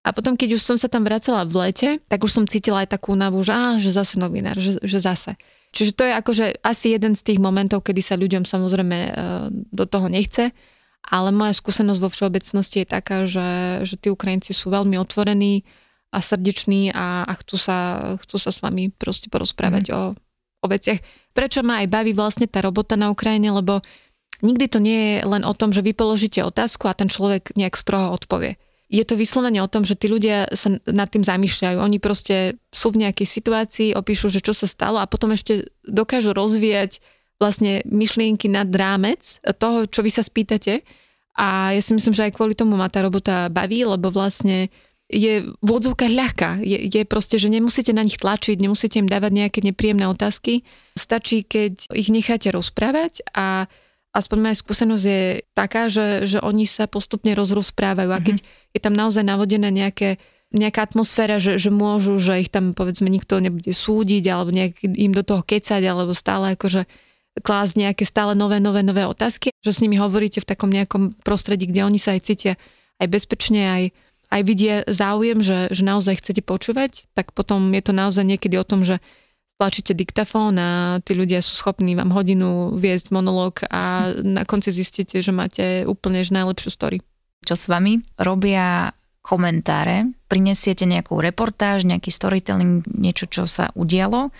A 0.00 0.16
potom, 0.16 0.32
keď 0.32 0.56
už 0.56 0.62
som 0.64 0.76
sa 0.80 0.88
tam 0.88 1.04
vracala 1.04 1.44
v 1.44 1.68
lete, 1.68 1.88
tak 2.08 2.24
už 2.24 2.32
som 2.32 2.44
cítila 2.48 2.84
aj 2.84 2.96
takú 2.96 3.12
navu, 3.12 3.44
že, 3.44 3.52
á, 3.52 3.76
že 3.76 3.92
zase 3.92 4.16
novinár, 4.16 4.56
že, 4.56 4.80
že 4.80 4.96
zase. 4.96 5.36
Čiže 5.70 5.92
to 5.92 6.02
je 6.08 6.12
akože 6.16 6.44
asi 6.64 6.96
jeden 6.96 7.12
z 7.14 7.22
tých 7.22 7.38
momentov, 7.38 7.84
kedy 7.84 8.00
sa 8.00 8.16
ľuďom 8.16 8.48
samozrejme 8.48 8.96
e, 8.96 9.10
do 9.52 9.84
toho 9.84 10.08
nechce, 10.08 10.56
ale 11.04 11.28
moja 11.30 11.52
skúsenosť 11.52 12.00
vo 12.00 12.08
všeobecnosti 12.08 12.82
je 12.82 12.88
taká, 12.88 13.28
že, 13.28 13.80
že 13.84 13.94
tí 14.00 14.08
Ukrajinci 14.08 14.56
sú 14.56 14.72
veľmi 14.72 14.96
otvorení 14.96 15.68
a 16.10 16.18
srdeční 16.18 16.90
a, 16.90 17.22
a 17.28 17.32
chcú, 17.38 17.56
sa, 17.60 17.78
chcú 18.24 18.36
sa 18.40 18.50
s 18.50 18.64
vami 18.64 18.90
proste 18.90 19.28
porozprávať 19.28 19.92
mm. 19.92 19.94
o, 19.94 20.02
o 20.64 20.66
veciach. 20.66 20.98
Prečo 21.36 21.60
ma 21.60 21.84
aj 21.84 21.92
baví 21.92 22.16
vlastne 22.16 22.48
tá 22.48 22.64
robota 22.64 22.96
na 22.96 23.12
Ukrajine, 23.12 23.52
lebo 23.52 23.84
nikdy 24.42 24.64
to 24.66 24.80
nie 24.80 24.98
je 24.98 25.28
len 25.28 25.44
o 25.44 25.54
tom, 25.54 25.76
že 25.76 25.84
vy 25.84 25.92
položíte 25.92 26.40
otázku 26.40 26.88
a 26.88 26.96
ten 26.96 27.12
človek 27.12 27.52
nejak 27.54 27.76
stroho 27.76 28.10
odpovie 28.16 28.56
je 28.90 29.04
to 29.06 29.14
vyslovene 29.14 29.62
o 29.62 29.70
tom, 29.70 29.86
že 29.86 29.94
tí 29.94 30.10
ľudia 30.10 30.50
sa 30.50 30.82
nad 30.82 31.06
tým 31.06 31.22
zamýšľajú. 31.22 31.78
Oni 31.78 32.02
proste 32.02 32.58
sú 32.74 32.90
v 32.90 33.06
nejakej 33.06 33.26
situácii, 33.26 33.88
opíšu, 33.94 34.34
že 34.34 34.42
čo 34.42 34.50
sa 34.50 34.66
stalo 34.66 34.98
a 34.98 35.06
potom 35.06 35.30
ešte 35.30 35.70
dokážu 35.86 36.34
rozvíjať 36.34 36.98
vlastne 37.38 37.86
myšlienky 37.86 38.50
nad 38.50 38.66
rámec 38.68 39.38
toho, 39.62 39.86
čo 39.86 40.02
vy 40.02 40.10
sa 40.10 40.26
spýtate. 40.26 40.82
A 41.38 41.72
ja 41.72 41.80
si 41.80 41.94
myslím, 41.94 42.12
že 42.12 42.26
aj 42.26 42.34
kvôli 42.34 42.58
tomu 42.58 42.74
ma 42.74 42.90
tá 42.90 43.00
robota 43.06 43.46
baví, 43.46 43.86
lebo 43.86 44.10
vlastne 44.10 44.68
je 45.06 45.54
v 45.54 45.70
odzvukách 45.70 46.12
ľahká. 46.12 46.50
Je, 46.62 46.90
je 46.90 47.02
proste, 47.06 47.38
že 47.38 47.46
nemusíte 47.46 47.94
na 47.94 48.02
nich 48.02 48.18
tlačiť, 48.18 48.58
nemusíte 48.58 48.98
im 48.98 49.10
dávať 49.10 49.32
nejaké 49.34 49.58
nepríjemné 49.62 50.10
otázky. 50.10 50.66
Stačí, 50.98 51.46
keď 51.46 51.94
ich 51.94 52.10
necháte 52.10 52.50
rozprávať 52.50 53.22
a 53.34 53.70
aspoň 54.10 54.38
moja 54.42 54.56
skúsenosť 54.58 55.04
je 55.06 55.22
taká, 55.54 55.86
že, 55.86 56.26
že 56.26 56.38
oni 56.42 56.66
sa 56.66 56.90
postupne 56.90 57.30
rozrozprávajú 57.34 58.10
a 58.10 58.18
keď 58.18 58.42
mm-hmm. 58.42 58.74
je 58.74 58.80
tam 58.82 58.94
naozaj 58.94 59.24
navodené 59.26 59.70
nejaké 59.70 60.18
nejaká 60.50 60.82
atmosféra, 60.82 61.38
že, 61.38 61.62
že 61.62 61.70
môžu, 61.70 62.18
že 62.18 62.42
ich 62.42 62.50
tam 62.50 62.74
povedzme 62.74 63.06
nikto 63.06 63.38
nebude 63.38 63.70
súdiť 63.70 64.24
alebo 64.26 64.50
nejak 64.50 64.82
im 64.82 65.14
do 65.14 65.22
toho 65.22 65.46
kecať 65.46 65.78
alebo 65.86 66.10
stále 66.10 66.58
akože 66.58 66.90
klásť 67.38 67.74
nejaké 67.78 68.02
stále 68.02 68.34
nové, 68.34 68.58
nové, 68.58 68.82
nové 68.82 69.06
otázky, 69.06 69.54
že 69.62 69.70
s 69.70 69.78
nimi 69.78 69.94
hovoríte 69.94 70.42
v 70.42 70.50
takom 70.50 70.66
nejakom 70.66 71.14
prostredí, 71.22 71.70
kde 71.70 71.86
oni 71.86 72.02
sa 72.02 72.18
aj 72.18 72.22
cítia 72.26 72.54
aj 72.98 73.06
bezpečne, 73.08 73.62
aj, 73.62 73.84
aj 74.34 74.40
vidia 74.42 74.76
záujem, 74.90 75.38
že, 75.38 75.70
že 75.70 75.82
naozaj 75.86 76.18
chcete 76.18 76.42
počúvať, 76.42 77.06
tak 77.14 77.30
potom 77.30 77.70
je 77.70 77.82
to 77.86 77.92
naozaj 77.94 78.26
niekedy 78.26 78.58
o 78.58 78.66
tom, 78.66 78.82
že 78.82 78.98
tlačíte 79.60 79.92
diktafón 79.92 80.56
a 80.56 80.98
tí 81.04 81.12
ľudia 81.12 81.44
sú 81.44 81.52
schopní 81.52 81.92
vám 81.92 82.16
hodinu 82.16 82.80
viesť 82.80 83.12
monológ 83.12 83.68
a 83.68 84.08
na 84.40 84.48
konci 84.48 84.72
zistíte, 84.72 85.20
že 85.20 85.36
máte 85.36 85.84
úplne 85.84 86.24
že 86.24 86.32
najlepšiu 86.32 86.72
story. 86.72 87.04
Čo 87.44 87.54
s 87.56 87.68
vami 87.68 88.00
robia 88.16 88.96
komentáre, 89.20 90.08
prinesiete 90.32 90.88
nejakú 90.88 91.20
reportáž, 91.20 91.84
nejaký 91.84 92.08
storytelling, 92.08 92.88
niečo, 92.88 93.28
čo 93.28 93.44
sa 93.44 93.68
udialo 93.76 94.32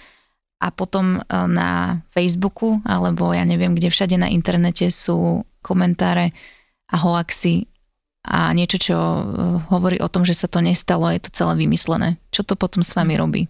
a 0.61 0.69
potom 0.73 1.21
e, 1.21 1.21
na 1.29 2.01
Facebooku 2.13 2.81
alebo 2.89 3.37
ja 3.37 3.45
neviem, 3.45 3.77
kde 3.77 3.93
všade 3.93 4.17
na 4.17 4.33
internete 4.33 4.89
sú 4.89 5.45
komentáre 5.61 6.33
a 6.89 6.97
hoaxy 6.97 7.69
a 8.25 8.53
niečo, 8.53 8.77
čo 8.81 8.97
e, 8.97 9.23
hovorí 9.73 10.01
o 10.01 10.09
tom, 10.09 10.25
že 10.25 10.37
sa 10.37 10.49
to 10.49 10.61
nestalo, 10.65 11.13
je 11.13 11.25
to 11.25 11.31
celé 11.33 11.61
vymyslené. 11.61 12.21
Čo 12.33 12.45
to 12.45 12.55
potom 12.57 12.81
s 12.85 12.93
vami 12.93 13.17
robí? 13.17 13.49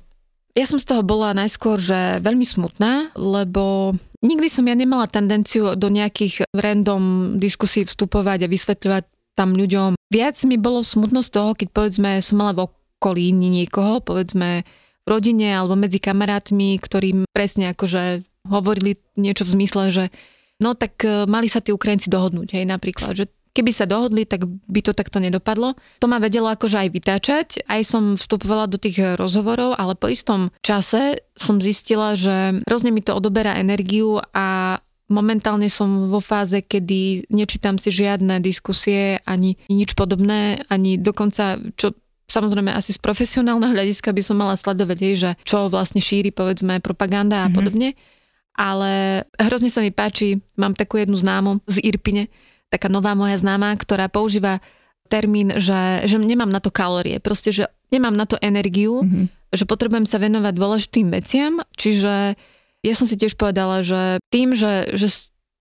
Ja 0.59 0.67
som 0.67 0.83
z 0.83 0.87
toho 0.91 1.07
bola 1.07 1.31
najskôr, 1.31 1.79
že 1.79 2.19
veľmi 2.19 2.43
smutná, 2.43 3.15
lebo 3.15 3.95
nikdy 4.19 4.51
som 4.51 4.67
ja 4.67 4.75
nemala 4.75 5.07
tendenciu 5.07 5.79
do 5.79 5.87
nejakých 5.87 6.51
random 6.51 7.37
diskusí 7.39 7.87
vstupovať 7.87 8.47
a 8.47 8.51
vysvetľovať 8.51 9.05
tam 9.39 9.55
ľuďom. 9.55 9.95
Viac 10.11 10.37
mi 10.51 10.59
bolo 10.59 10.83
smutno 10.83 11.23
z 11.23 11.31
toho, 11.31 11.55
keď 11.55 11.69
povedzme 11.71 12.19
som 12.19 12.43
mala 12.43 12.53
v 12.53 12.61
okolí 12.67 13.31
niekoho, 13.31 14.03
povedzme 14.03 14.67
v 15.01 15.07
rodine 15.09 15.55
alebo 15.55 15.79
medzi 15.79 16.03
kamarátmi, 16.03 16.77
ktorým 16.77 17.25
presne 17.31 17.73
akože 17.73 18.27
hovorili 18.51 19.01
niečo 19.17 19.47
v 19.47 19.53
zmysle, 19.57 19.85
že 19.89 20.05
no 20.61 20.77
tak 20.77 21.01
e, 21.07 21.25
mali 21.25 21.49
sa 21.49 21.65
tí 21.65 21.73
Ukrajinci 21.73 22.13
dohodnúť, 22.13 22.53
hej, 22.57 22.65
napríklad, 22.69 23.17
že 23.17 23.33
Keby 23.51 23.71
sa 23.75 23.87
dohodli, 23.87 24.23
tak 24.27 24.47
by 24.47 24.81
to 24.81 24.95
takto 24.95 25.19
nedopadlo. 25.19 25.75
To 25.99 26.07
ma 26.07 26.23
vedelo 26.23 26.47
akože 26.47 26.87
aj 26.87 26.89
vytáčať, 26.95 27.49
aj 27.67 27.81
som 27.83 28.03
vstupovala 28.15 28.71
do 28.71 28.79
tých 28.79 29.19
rozhovorov, 29.19 29.75
ale 29.75 29.99
po 29.99 30.07
istom 30.07 30.55
čase 30.63 31.27
som 31.35 31.59
zistila, 31.59 32.15
že 32.15 32.63
hrozne 32.71 32.95
mi 32.95 33.03
to 33.03 33.11
odoberá 33.11 33.59
energiu 33.59 34.23
a 34.31 34.79
momentálne 35.11 35.67
som 35.67 36.07
vo 36.07 36.23
fáze, 36.23 36.63
kedy 36.63 37.27
nečítam 37.35 37.77
si 37.77 37.91
žiadne 37.91 38.39
diskusie, 38.39 39.19
ani 39.27 39.59
nič 39.67 39.99
podobné, 39.99 40.63
ani 40.71 40.95
dokonca, 40.95 41.59
čo 41.75 41.99
samozrejme 42.31 42.71
asi 42.71 42.95
z 42.95 43.03
profesionálneho 43.03 43.75
hľadiska 43.75 44.15
by 44.15 44.23
som 44.23 44.39
mala 44.39 44.55
sledovať, 44.55 44.99
že 45.19 45.31
čo 45.43 45.67
vlastne 45.67 45.99
šíri 45.99 46.31
povedzme 46.31 46.79
propaganda 46.79 47.43
a 47.43 47.51
mm-hmm. 47.51 47.59
podobne. 47.59 47.99
Ale 48.55 49.25
hrozne 49.35 49.73
sa 49.73 49.83
mi 49.83 49.91
páči, 49.91 50.39
mám 50.55 50.79
takú 50.79 51.03
jednu 51.03 51.19
známu 51.19 51.65
z 51.67 51.83
Irpine, 51.83 52.31
taká 52.71 52.87
nová 52.87 53.19
moja 53.19 53.37
známa, 53.37 53.75
ktorá 53.75 54.07
používa 54.07 54.63
termín, 55.11 55.59
že, 55.59 56.07
že 56.07 56.17
nemám 56.17 56.49
na 56.49 56.63
to 56.63 56.71
kalórie, 56.71 57.19
proste, 57.19 57.51
že 57.51 57.67
nemám 57.91 58.15
na 58.15 58.31
to 58.31 58.39
energiu, 58.39 59.03
mm-hmm. 59.03 59.27
že 59.51 59.67
potrebujem 59.67 60.07
sa 60.07 60.23
venovať 60.23 60.55
dôležitým 60.55 61.11
veciam, 61.11 61.67
čiže 61.75 62.39
ja 62.81 62.95
som 62.97 63.05
si 63.05 63.19
tiež 63.19 63.35
povedala, 63.35 63.83
že 63.83 64.23
tým, 64.31 64.55
že, 64.55 64.95
že 64.95 65.11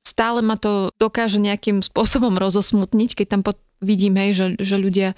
stále 0.06 0.40
ma 0.46 0.56
to 0.56 0.94
dokáže 1.02 1.42
nejakým 1.42 1.82
spôsobom 1.84 2.38
rozosmutniť, 2.38 3.18
keď 3.18 3.28
tam 3.28 3.42
vidím, 3.82 4.16
hej, 4.16 4.32
že, 4.38 4.46
že 4.62 4.76
ľudia 4.78 5.18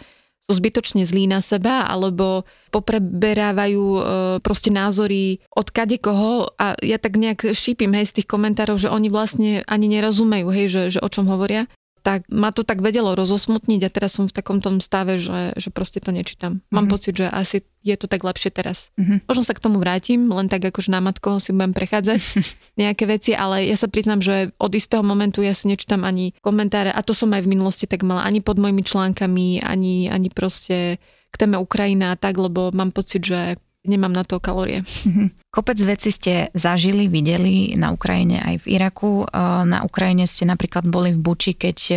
sú 0.50 0.58
zbytočne 0.58 1.08
zlí 1.08 1.30
na 1.32 1.40
seba 1.40 1.88
alebo 1.88 2.44
popreberávajú 2.76 3.84
e, 3.96 4.02
proste 4.44 4.68
názory 4.68 5.40
od 5.54 5.72
kade 5.72 5.96
koho 6.02 6.52
a 6.60 6.76
ja 6.82 6.98
tak 7.00 7.16
nejak 7.16 7.56
šípim 7.56 7.94
hej 7.96 8.10
z 8.12 8.20
tých 8.20 8.28
komentárov, 8.28 8.76
že 8.76 8.92
oni 8.92 9.08
vlastne 9.08 9.64
ani 9.70 9.88
nerozumejú, 9.88 10.48
hej, 10.52 10.68
že, 10.68 10.82
že 10.98 11.00
o 11.00 11.08
čom 11.08 11.30
hovoria 11.32 11.72
tak 12.02 12.26
ma 12.34 12.50
to 12.50 12.66
tak 12.66 12.82
vedelo 12.82 13.14
rozosmutniť 13.14 13.82
a 13.86 13.94
teraz 13.94 14.18
som 14.18 14.26
v 14.26 14.34
takom 14.34 14.58
tom 14.58 14.82
stave, 14.82 15.22
že, 15.22 15.54
že 15.54 15.70
proste 15.70 16.02
to 16.02 16.10
nečítam. 16.10 16.66
Mám 16.74 16.90
mm-hmm. 16.90 16.94
pocit, 16.94 17.14
že 17.14 17.30
asi 17.30 17.62
je 17.86 17.96
to 17.98 18.10
tak 18.10 18.26
lepšie 18.26 18.50
teraz. 18.50 18.90
Mm-hmm. 18.98 19.30
Možno 19.30 19.44
sa 19.46 19.54
k 19.54 19.64
tomu 19.64 19.78
vrátim, 19.78 20.26
len 20.30 20.50
tak 20.50 20.66
akože 20.66 20.90
na 20.90 21.02
matko 21.02 21.38
si 21.38 21.54
budem 21.54 21.74
prechádzať 21.78 22.22
nejaké 22.82 23.06
veci, 23.06 23.32
ale 23.38 23.70
ja 23.70 23.78
sa 23.78 23.86
priznám, 23.86 24.26
že 24.26 24.50
od 24.58 24.74
istého 24.74 25.06
momentu 25.06 25.46
ja 25.46 25.54
si 25.54 25.70
nečítam 25.70 26.02
ani 26.02 26.34
komentáre 26.42 26.90
a 26.90 27.00
to 27.06 27.14
som 27.14 27.30
aj 27.32 27.46
v 27.46 27.52
minulosti 27.54 27.86
tak 27.86 28.02
mala, 28.02 28.26
ani 28.26 28.42
pod 28.42 28.58
mojimi 28.58 28.82
článkami, 28.82 29.62
ani, 29.62 30.10
ani 30.10 30.30
proste 30.34 30.98
k 31.32 31.36
téme 31.40 31.56
Ukrajina 31.62 32.14
a 32.14 32.20
tak, 32.20 32.36
lebo 32.36 32.74
mám 32.76 32.92
pocit, 32.92 33.24
že 33.24 33.56
nemám 33.86 34.14
na 34.14 34.24
to 34.24 34.38
kalórie. 34.38 34.86
Mhm. 35.06 35.42
Kopec 35.52 35.78
veci 35.84 36.16
ste 36.16 36.48
zažili, 36.56 37.12
videli 37.12 37.76
na 37.76 37.92
Ukrajine 37.92 38.40
aj 38.40 38.64
v 38.64 38.80
Iraku. 38.80 39.28
E, 39.28 39.36
na 39.68 39.84
Ukrajine 39.84 40.24
ste 40.24 40.48
napríklad 40.48 40.88
boli 40.88 41.12
v 41.12 41.20
Buči, 41.20 41.52
keď 41.52 41.78
e, 41.92 41.96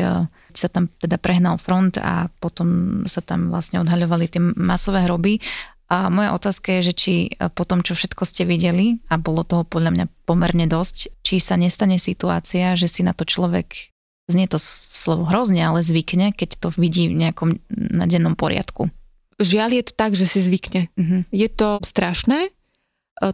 sa 0.55 0.66
tam 0.66 0.90
teda 0.99 1.23
prehnal 1.23 1.62
front 1.62 1.94
a 2.03 2.27
potom 2.42 3.03
sa 3.07 3.23
tam 3.23 3.55
vlastne 3.55 3.79
odhaľovali 3.79 4.27
tie 4.27 4.42
masové 4.42 5.07
hroby. 5.07 5.38
A 5.87 6.11
moja 6.11 6.35
otázka 6.35 6.81
je, 6.81 6.90
že 6.90 6.94
či 6.99 7.14
e, 7.31 7.47
po 7.53 7.62
tom, 7.62 7.87
čo 7.87 7.94
všetko 7.94 8.27
ste 8.27 8.42
videli, 8.42 8.99
a 9.07 9.20
bolo 9.20 9.47
toho 9.47 9.62
podľa 9.62 9.90
mňa 9.94 10.07
pomerne 10.27 10.66
dosť, 10.66 11.23
či 11.23 11.38
sa 11.38 11.55
nestane 11.55 12.03
situácia, 12.03 12.75
že 12.75 12.90
si 12.90 13.07
na 13.07 13.14
to 13.14 13.23
človek, 13.23 13.94
znie 14.27 14.51
to 14.51 14.59
slovo 14.59 15.31
hrozne, 15.31 15.62
ale 15.62 15.85
zvykne, 15.85 16.35
keď 16.35 16.59
to 16.59 16.68
vidí 16.75 17.07
v 17.07 17.23
nejakom 17.23 17.62
na 17.70 18.11
dennom 18.11 18.35
poriadku. 18.35 18.90
Žiaľ 19.38 19.70
je 19.81 19.85
to 19.90 19.92
tak, 19.94 20.12
že 20.14 20.27
si 20.31 20.38
zvykne. 20.38 20.92
Uh-huh. 20.94 21.27
Je 21.35 21.49
to 21.51 21.83
strašné 21.83 22.49
e, 22.49 22.51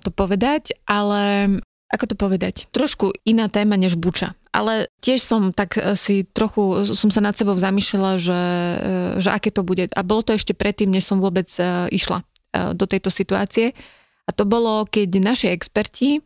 to 0.01 0.11
povedať, 0.13 0.73
ale 0.89 1.57
ako 1.91 2.05
to 2.15 2.17
povedať? 2.17 2.55
Trošku 2.71 3.13
iná 3.27 3.51
téma 3.51 3.75
než 3.75 3.99
buča. 3.99 4.39
Ale 4.51 4.91
tiež 5.05 5.21
som 5.21 5.53
tak 5.53 5.77
e, 5.77 5.95
si 5.99 6.25
trochu, 6.25 6.89
som 6.97 7.13
sa 7.13 7.21
nad 7.21 7.37
sebou 7.37 7.55
zamýšľala, 7.59 8.13
že, 8.17 8.41
e, 8.41 8.87
že 9.21 9.31
aké 9.31 9.53
to 9.53 9.61
bude. 9.61 9.91
A 9.93 10.01
bolo 10.01 10.25
to 10.25 10.33
ešte 10.33 10.57
predtým, 10.57 10.89
než 10.89 11.05
som 11.05 11.21
vôbec 11.21 11.49
išla 11.91 12.25
do 12.51 12.83
tejto 12.83 13.15
situácie. 13.15 13.79
A 14.27 14.35
to 14.35 14.43
bolo, 14.43 14.83
keď 14.83 15.23
naši 15.23 15.55
experti 15.55 16.19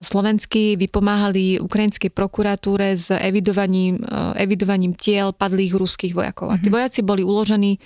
slovenskí 0.00 0.80
vypomáhali 0.80 1.60
ukrajinskej 1.60 2.08
prokuratúre 2.08 2.96
s 2.96 3.12
evidovaním, 3.12 4.00
evidovaním 4.32 4.96
tiel 4.96 5.36
padlých 5.36 5.76
ruských 5.76 6.16
vojakov. 6.16 6.54
A 6.54 6.56
tí 6.56 6.72
mhm. 6.72 6.74
vojaci 6.80 7.00
boli 7.04 7.20
uložení 7.20 7.76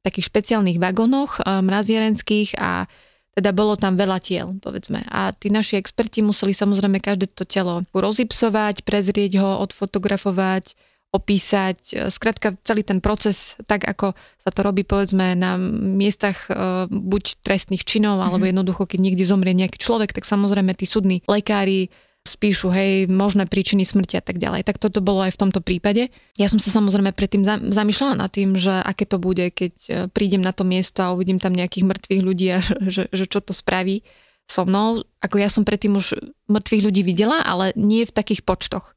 takých 0.00 0.28
špeciálnych 0.28 0.80
vagónoch 0.80 1.40
eh, 1.40 1.60
mrazierenských 1.60 2.56
a 2.56 2.88
teda 3.30 3.54
bolo 3.54 3.78
tam 3.78 3.94
veľa 3.94 4.18
tiel, 4.18 4.58
povedzme. 4.58 5.06
A 5.06 5.30
tí 5.30 5.54
naši 5.54 5.78
experti 5.78 6.18
museli 6.20 6.50
samozrejme 6.50 6.98
každé 6.98 7.30
to 7.30 7.46
telo 7.46 7.86
rozipsovať, 7.94 8.82
prezrieť 8.82 9.38
ho, 9.38 9.62
odfotografovať, 9.62 10.74
opísať. 11.14 11.78
Eh, 11.94 12.08
skrátka 12.10 12.58
celý 12.66 12.82
ten 12.82 12.98
proces, 12.98 13.54
tak 13.64 13.86
ako 13.86 14.18
sa 14.40 14.50
to 14.50 14.60
robí 14.64 14.82
povedzme 14.82 15.38
na 15.38 15.60
miestach 15.60 16.48
eh, 16.50 16.88
buď 16.90 17.44
trestných 17.44 17.86
činov, 17.86 18.18
alebo 18.20 18.48
mhm. 18.48 18.50
jednoducho, 18.56 18.82
keď 18.88 18.98
niekde 18.98 19.24
zomrie 19.28 19.54
nejaký 19.54 19.78
človek, 19.78 20.16
tak 20.16 20.24
samozrejme 20.26 20.74
tí 20.74 20.88
súdni 20.88 21.22
lekári 21.28 21.92
spíšu, 22.30 22.70
hej, 22.70 23.10
možné 23.10 23.50
príčiny 23.50 23.82
smrti 23.82 24.16
a 24.16 24.24
tak 24.24 24.38
ďalej. 24.38 24.62
Tak 24.62 24.78
toto 24.78 25.02
bolo 25.02 25.26
aj 25.26 25.34
v 25.34 25.40
tomto 25.42 25.58
prípade. 25.58 26.14
Ja 26.38 26.46
som 26.46 26.62
sa 26.62 26.70
samozrejme 26.70 27.10
predtým 27.10 27.42
zamýšľala 27.74 28.14
nad 28.22 28.30
tým, 28.30 28.54
že 28.54 28.70
aké 28.70 29.10
to 29.10 29.18
bude, 29.18 29.50
keď 29.50 29.72
e, 29.90 29.92
prídem 30.06 30.38
na 30.38 30.54
to 30.54 30.62
miesto 30.62 31.02
a 31.02 31.10
uvidím 31.10 31.42
tam 31.42 31.50
nejakých 31.50 31.90
mŕtvych 31.90 32.22
ľudí 32.22 32.46
a 32.54 32.62
že, 32.94 33.10
že 33.10 33.24
čo 33.26 33.42
to 33.42 33.50
spraví 33.50 34.06
so 34.46 34.62
mnou. 34.62 35.02
Ako 35.18 35.42
ja 35.42 35.50
som 35.50 35.66
predtým 35.66 35.98
už 35.98 36.14
mŕtvych 36.46 36.84
ľudí 36.86 37.02
videla, 37.02 37.42
ale 37.42 37.74
nie 37.74 38.06
v 38.06 38.14
takých 38.14 38.46
počtoch. 38.46 38.94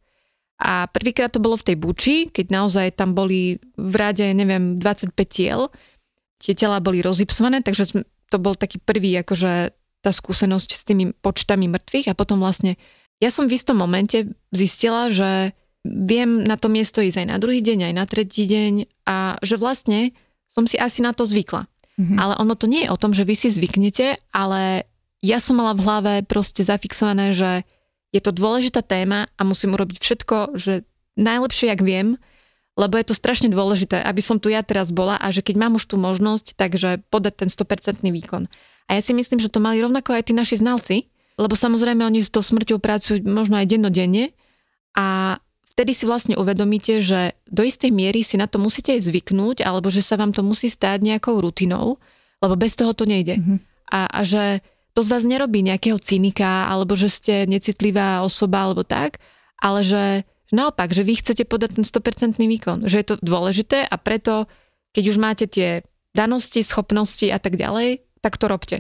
A 0.61 0.87
prvýkrát 0.87 1.33
to 1.33 1.41
bolo 1.43 1.57
v 1.57 1.73
tej 1.73 1.75
Buči, 1.75 2.15
keď 2.29 2.45
naozaj 2.53 2.95
tam 2.95 3.17
boli 3.17 3.59
v 3.75 3.95
rade, 3.97 4.23
neviem, 4.31 4.79
25 4.79 5.11
tiel. 5.27 5.73
Tie 6.39 6.53
tela 6.53 6.79
boli 6.79 7.01
rozipsované, 7.03 7.65
takže 7.65 8.05
to 8.31 8.37
bol 8.39 8.55
taký 8.55 8.79
prvý, 8.79 9.17
akože 9.19 9.73
tá 10.03 10.11
skúsenosť 10.11 10.69
s 10.75 10.83
tými 10.83 11.15
počtami 11.23 11.71
mŕtvych 11.71 12.11
a 12.11 12.17
potom 12.17 12.43
vlastne 12.43 12.75
ja 13.21 13.29
som 13.29 13.49
v 13.49 13.55
istom 13.57 13.77
momente 13.77 14.31
zistila, 14.49 15.11
že 15.11 15.53
viem 15.83 16.47
na 16.47 16.55
to 16.55 16.71
miesto 16.71 17.03
ísť 17.03 17.23
aj 17.23 17.27
na 17.27 17.37
druhý 17.37 17.59
deň, 17.59 17.91
aj 17.91 17.93
na 17.93 18.05
tretí 18.07 18.47
deň 18.47 18.73
a 19.03 19.35
že 19.43 19.59
vlastne 19.59 20.15
som 20.55 20.63
si 20.63 20.79
asi 20.79 21.03
na 21.03 21.11
to 21.11 21.27
zvykla. 21.27 21.67
Mm-hmm. 21.99 22.17
Ale 22.17 22.33
ono 22.39 22.53
to 22.57 22.65
nie 22.65 22.87
je 22.87 22.93
o 22.93 22.97
tom, 22.97 23.11
že 23.13 23.27
vy 23.27 23.35
si 23.37 23.53
zvyknete, 23.53 24.17
ale 24.33 24.89
ja 25.21 25.37
som 25.37 25.59
mala 25.59 25.77
v 25.77 25.83
hlave 25.85 26.13
proste 26.25 26.65
zafixované, 26.65 27.35
že 27.35 27.67
je 28.15 28.21
to 28.21 28.33
dôležitá 28.33 28.81
téma 28.81 29.29
a 29.37 29.41
musím 29.45 29.77
urobiť 29.77 29.97
všetko, 30.01 30.57
že 30.57 30.85
najlepšie, 31.17 31.69
jak 31.69 31.81
viem, 31.81 32.17
lebo 32.73 32.97
je 32.97 33.05
to 33.05 33.15
strašne 33.17 33.53
dôležité, 33.53 34.01
aby 34.01 34.21
som 34.21 34.41
tu 34.41 34.49
ja 34.49 34.65
teraz 34.65 34.89
bola 34.89 35.17
a 35.21 35.29
že 35.29 35.45
keď 35.45 35.55
mám 35.61 35.77
už 35.77 35.85
tú 35.85 35.95
možnosť, 36.01 36.57
takže 36.57 37.05
podať 37.13 37.45
ten 37.45 37.49
100% 37.49 38.09
výkon. 38.09 38.49
A 38.89 38.97
ja 38.97 39.01
si 39.01 39.13
myslím, 39.13 39.37
že 39.37 39.53
to 39.53 39.61
mali 39.61 39.79
rovnako 39.79 40.17
aj 40.17 40.29
tí 40.29 40.33
naši 40.33 40.57
znalci, 40.57 41.12
lebo 41.37 41.53
samozrejme 41.57 42.05
oni 42.05 42.21
s 42.21 42.29
tou 42.29 42.45
smrťou 42.45 42.77
pracujú 42.77 43.25
možno 43.25 43.57
aj 43.57 43.69
dennodenne 43.69 44.33
a 44.93 45.37
vtedy 45.73 45.91
si 45.97 46.05
vlastne 46.05 46.37
uvedomíte, 46.37 47.01
že 47.01 47.33
do 47.49 47.65
istej 47.65 47.89
miery 47.89 48.21
si 48.21 48.37
na 48.37 48.45
to 48.45 48.61
musíte 48.61 48.93
aj 48.93 49.01
zvyknúť, 49.09 49.65
alebo 49.65 49.89
že 49.89 50.05
sa 50.05 50.15
vám 50.15 50.31
to 50.31 50.45
musí 50.45 50.69
stáť 50.69 51.01
nejakou 51.01 51.41
rutinou, 51.41 51.97
lebo 52.41 52.53
bez 52.53 52.77
toho 52.77 52.93
to 52.93 53.09
nejde. 53.09 53.41
Mm-hmm. 53.41 53.57
A, 53.89 53.99
a 54.09 54.21
že 54.21 54.61
to 54.93 55.01
z 55.01 55.09
vás 55.09 55.25
nerobí 55.25 55.65
nejakého 55.65 55.97
cynika, 55.97 56.69
alebo 56.69 56.93
že 56.93 57.09
ste 57.09 57.49
necitlivá 57.49 58.21
osoba, 58.21 58.69
alebo 58.69 58.85
tak, 58.85 59.17
ale 59.57 59.81
že 59.81 60.03
naopak, 60.53 60.93
že 60.93 61.01
vy 61.01 61.17
chcete 61.17 61.49
podať 61.49 61.81
ten 61.81 61.85
100% 61.85 62.37
výkon, 62.37 62.85
že 62.85 63.01
je 63.01 63.05
to 63.09 63.15
dôležité 63.25 63.89
a 63.89 63.95
preto, 63.97 64.45
keď 64.93 65.03
už 65.09 65.17
máte 65.17 65.45
tie 65.49 65.81
danosti, 66.13 66.61
schopnosti 66.61 67.25
a 67.25 67.41
tak 67.41 67.57
ďalej, 67.57 68.05
tak 68.21 68.37
to 68.37 68.45
robte. 68.45 68.77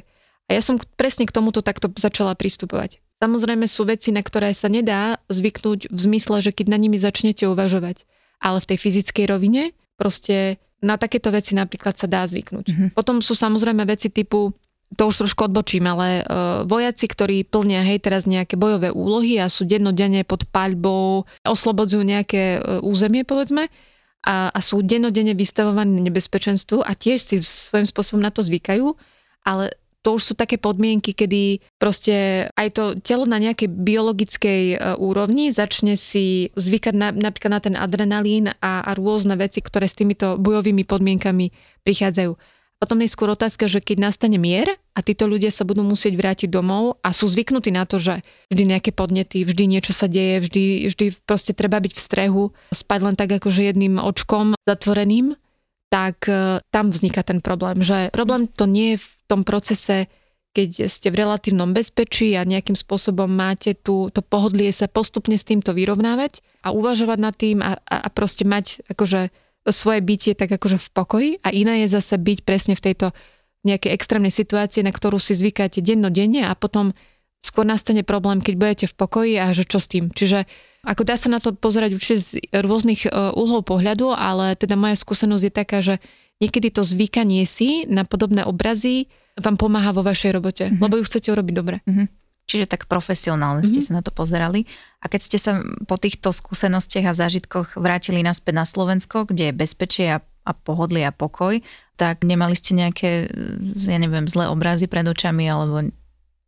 A 0.47 0.59
ja 0.59 0.61
som 0.61 0.79
presne 0.99 1.23
k 1.23 1.35
tomuto 1.35 1.63
takto 1.63 1.89
začala 1.95 2.35
pristupovať. 2.35 2.99
Samozrejme 3.23 3.63
sú 3.71 3.87
veci, 3.87 4.11
na 4.11 4.19
ktoré 4.19 4.51
sa 4.51 4.67
nedá 4.67 5.23
zvyknúť 5.31 5.87
v 5.87 5.99
zmysle, 5.99 6.43
že 6.43 6.51
keď 6.51 6.75
na 6.75 6.77
nimi 6.79 6.99
začnete 6.99 7.47
uvažovať. 7.47 8.03
Ale 8.43 8.59
v 8.59 8.67
tej 8.75 8.77
fyzickej 8.83 9.25
rovine 9.31 9.71
proste 9.95 10.59
na 10.83 10.99
takéto 10.99 11.31
veci 11.31 11.55
napríklad 11.55 11.95
sa 11.95 12.11
dá 12.11 12.27
zvyknúť. 12.27 12.65
Mm-hmm. 12.67 12.89
Potom 12.91 13.23
sú 13.23 13.39
samozrejme 13.39 13.87
veci 13.87 14.11
typu, 14.11 14.51
to 14.99 15.07
už 15.07 15.25
trošku 15.25 15.47
odbočím, 15.47 15.87
ale 15.87 16.21
uh, 16.21 16.67
vojaci, 16.67 17.07
ktorí 17.07 17.47
plnia 17.47 17.87
hej 17.87 18.03
teraz 18.03 18.27
nejaké 18.27 18.59
bojové 18.59 18.91
úlohy 18.91 19.39
a 19.39 19.47
sú 19.47 19.63
dennodenne 19.63 20.27
pod 20.27 20.43
paľbou, 20.51 21.23
oslobodzujú 21.47 22.03
nejaké 22.03 22.59
uh, 22.59 22.83
územie 22.83 23.23
povedzme 23.23 23.71
a, 24.27 24.51
a 24.51 24.59
sú 24.59 24.83
dennodenne 24.83 25.31
vystavovaní 25.33 26.03
nebezpečenstvu 26.03 26.83
a 26.83 26.91
tiež 26.93 27.23
si 27.23 27.35
svojím 27.39 27.87
spôsobom 27.87 28.19
na 28.19 28.29
to 28.29 28.43
zvykajú, 28.43 28.91
ale 29.47 29.75
to 30.03 30.19
už 30.19 30.21
sú 30.21 30.33
také 30.35 30.59
podmienky, 30.59 31.15
kedy 31.15 31.63
proste 31.79 32.47
aj 32.59 32.67
to 32.75 32.83
telo 32.99 33.23
na 33.23 33.39
nejakej 33.39 33.71
biologickej 33.71 34.61
e, 34.75 34.77
úrovni 34.99 35.55
začne 35.55 35.95
si 35.95 36.51
zvykať 36.59 36.93
na, 36.93 37.09
napríklad 37.15 37.51
na 37.55 37.61
ten 37.63 37.75
adrenalín 37.79 38.51
a, 38.59 38.83
a 38.83 38.91
rôzne 38.99 39.39
veci, 39.39 39.63
ktoré 39.63 39.87
s 39.87 39.95
týmito 39.95 40.35
bojovými 40.35 40.83
podmienkami 40.83 41.55
prichádzajú. 41.87 42.35
Potom 42.83 42.99
je 42.99 43.15
skôr 43.15 43.31
otázka, 43.31 43.71
že 43.71 43.79
keď 43.79 44.11
nastane 44.11 44.35
mier 44.35 44.75
a 44.91 44.99
títo 44.99 45.23
ľudia 45.23 45.55
sa 45.55 45.63
budú 45.63 45.87
musieť 45.87 46.19
vrátiť 46.19 46.51
domov 46.51 46.99
a 46.99 47.15
sú 47.15 47.31
zvyknutí 47.31 47.71
na 47.71 47.87
to, 47.87 47.95
že 47.95 48.19
vždy 48.51 48.75
nejaké 48.75 48.91
podnety, 48.91 49.47
vždy 49.47 49.71
niečo 49.71 49.95
sa 49.95 50.11
deje, 50.11 50.43
vždy, 50.43 50.91
vždy 50.91 51.05
proste 51.23 51.55
treba 51.55 51.79
byť 51.79 51.95
v 51.95 52.03
strehu, 52.03 52.43
spať 52.75 52.99
len 53.07 53.15
tak 53.15 53.31
akože 53.39 53.71
jedným 53.71 54.03
očkom 54.03 54.59
zatvoreným, 54.67 55.39
tak 55.87 56.27
e, 56.27 56.59
tam 56.75 56.91
vzniká 56.91 57.23
ten 57.23 57.39
problém. 57.39 57.79
Že 57.79 58.11
problém 58.11 58.51
to 58.51 58.67
nie 58.67 58.99
je 58.99 59.05
v 59.05 59.07
tom 59.33 59.41
procese, 59.41 60.05
keď 60.53 60.85
ste 60.85 61.09
v 61.09 61.25
relatívnom 61.25 61.73
bezpečí 61.73 62.37
a 62.37 62.45
nejakým 62.45 62.77
spôsobom 62.77 63.25
máte 63.25 63.73
tu, 63.73 64.13
to 64.13 64.21
pohodlie 64.21 64.69
sa 64.69 64.85
postupne 64.85 65.33
s 65.33 65.49
týmto 65.49 65.73
vyrovnávať 65.73 66.45
a 66.61 66.69
uvažovať 66.69 67.17
nad 67.17 67.33
tým 67.33 67.65
a, 67.65 67.81
a, 67.89 67.95
a 68.05 68.07
proste 68.13 68.45
mať 68.45 68.85
akože 68.93 69.33
svoje 69.65 69.99
bytie 70.03 70.37
tak 70.37 70.53
akože 70.53 70.77
v 70.77 70.89
pokoji 70.93 71.29
a 71.41 71.49
iné 71.49 71.87
je 71.87 71.97
zase 71.97 72.19
byť 72.19 72.39
presne 72.45 72.77
v 72.77 72.83
tejto 72.85 73.07
nejakej 73.63 73.95
extrémnej 73.95 74.29
situácii, 74.29 74.83
na 74.83 74.91
ktorú 74.91 75.17
si 75.17 75.33
zvykáte 75.33 75.79
dennodenne 75.79 76.43
a 76.43 76.53
potom 76.53 76.91
skôr 77.39 77.63
nastane 77.63 78.03
problém, 78.03 78.43
keď 78.43 78.53
budete 78.59 78.85
v 78.91 78.95
pokoji 78.95 79.33
a 79.39 79.55
že 79.55 79.63
čo 79.63 79.79
s 79.79 79.87
tým. 79.87 80.11
Čiže 80.11 80.45
ako 80.83 81.07
dá 81.07 81.15
sa 81.15 81.31
na 81.31 81.39
to 81.39 81.55
pozerať 81.55 81.95
určite 81.95 82.17
z 82.19 82.29
rôznych 82.51 83.07
uhlov 83.11 83.63
e, 83.63 83.67
pohľadu, 83.67 84.11
ale 84.11 84.59
teda 84.59 84.75
moja 84.75 84.99
skúsenosť 84.99 85.43
je 85.47 85.53
taká, 85.53 85.79
že 85.79 86.03
niekedy 86.43 86.75
to 86.75 86.83
zvykanie 86.83 87.47
si 87.47 87.87
na 87.87 88.03
podobné 88.03 88.43
obrazy 88.43 89.07
vám 89.39 89.55
pomáha 89.57 89.95
vo 89.95 90.05
vašej 90.05 90.31
robote, 90.37 90.69
mm-hmm. 90.69 90.81
lebo 90.81 91.01
ju 91.01 91.03
chcete 91.09 91.33
urobiť 91.33 91.55
dobre. 91.55 91.77
Mm-hmm. 91.85 92.07
Čiže 92.43 92.65
tak 92.67 92.91
profesionálne 92.91 93.63
ste 93.63 93.79
mm-hmm. 93.79 93.95
sa 93.95 93.97
na 93.97 94.03
to 94.03 94.11
pozerali. 94.11 94.67
A 94.99 95.07
keď 95.07 95.21
ste 95.23 95.37
sa 95.39 95.51
po 95.87 95.95
týchto 95.95 96.29
skúsenostiach 96.29 97.09
a 97.09 97.17
zážitkoch 97.17 97.79
vrátili 97.79 98.21
naspäť 98.21 98.53
na 98.61 98.65
Slovensko, 98.67 99.25
kde 99.25 99.49
je 99.49 99.53
bezpečie 99.55 100.05
a, 100.11 100.19
a 100.21 100.51
pohodlie 100.51 101.07
a 101.07 101.15
pokoj, 101.15 101.63
tak 101.95 102.27
nemali 102.27 102.53
ste 102.53 102.75
nejaké, 102.75 103.31
ja 103.73 103.97
neviem, 103.97 104.27
zlé 104.27 104.51
obrazy 104.51 104.91
pred 104.91 105.07
očami 105.07 105.47
alebo 105.47 105.87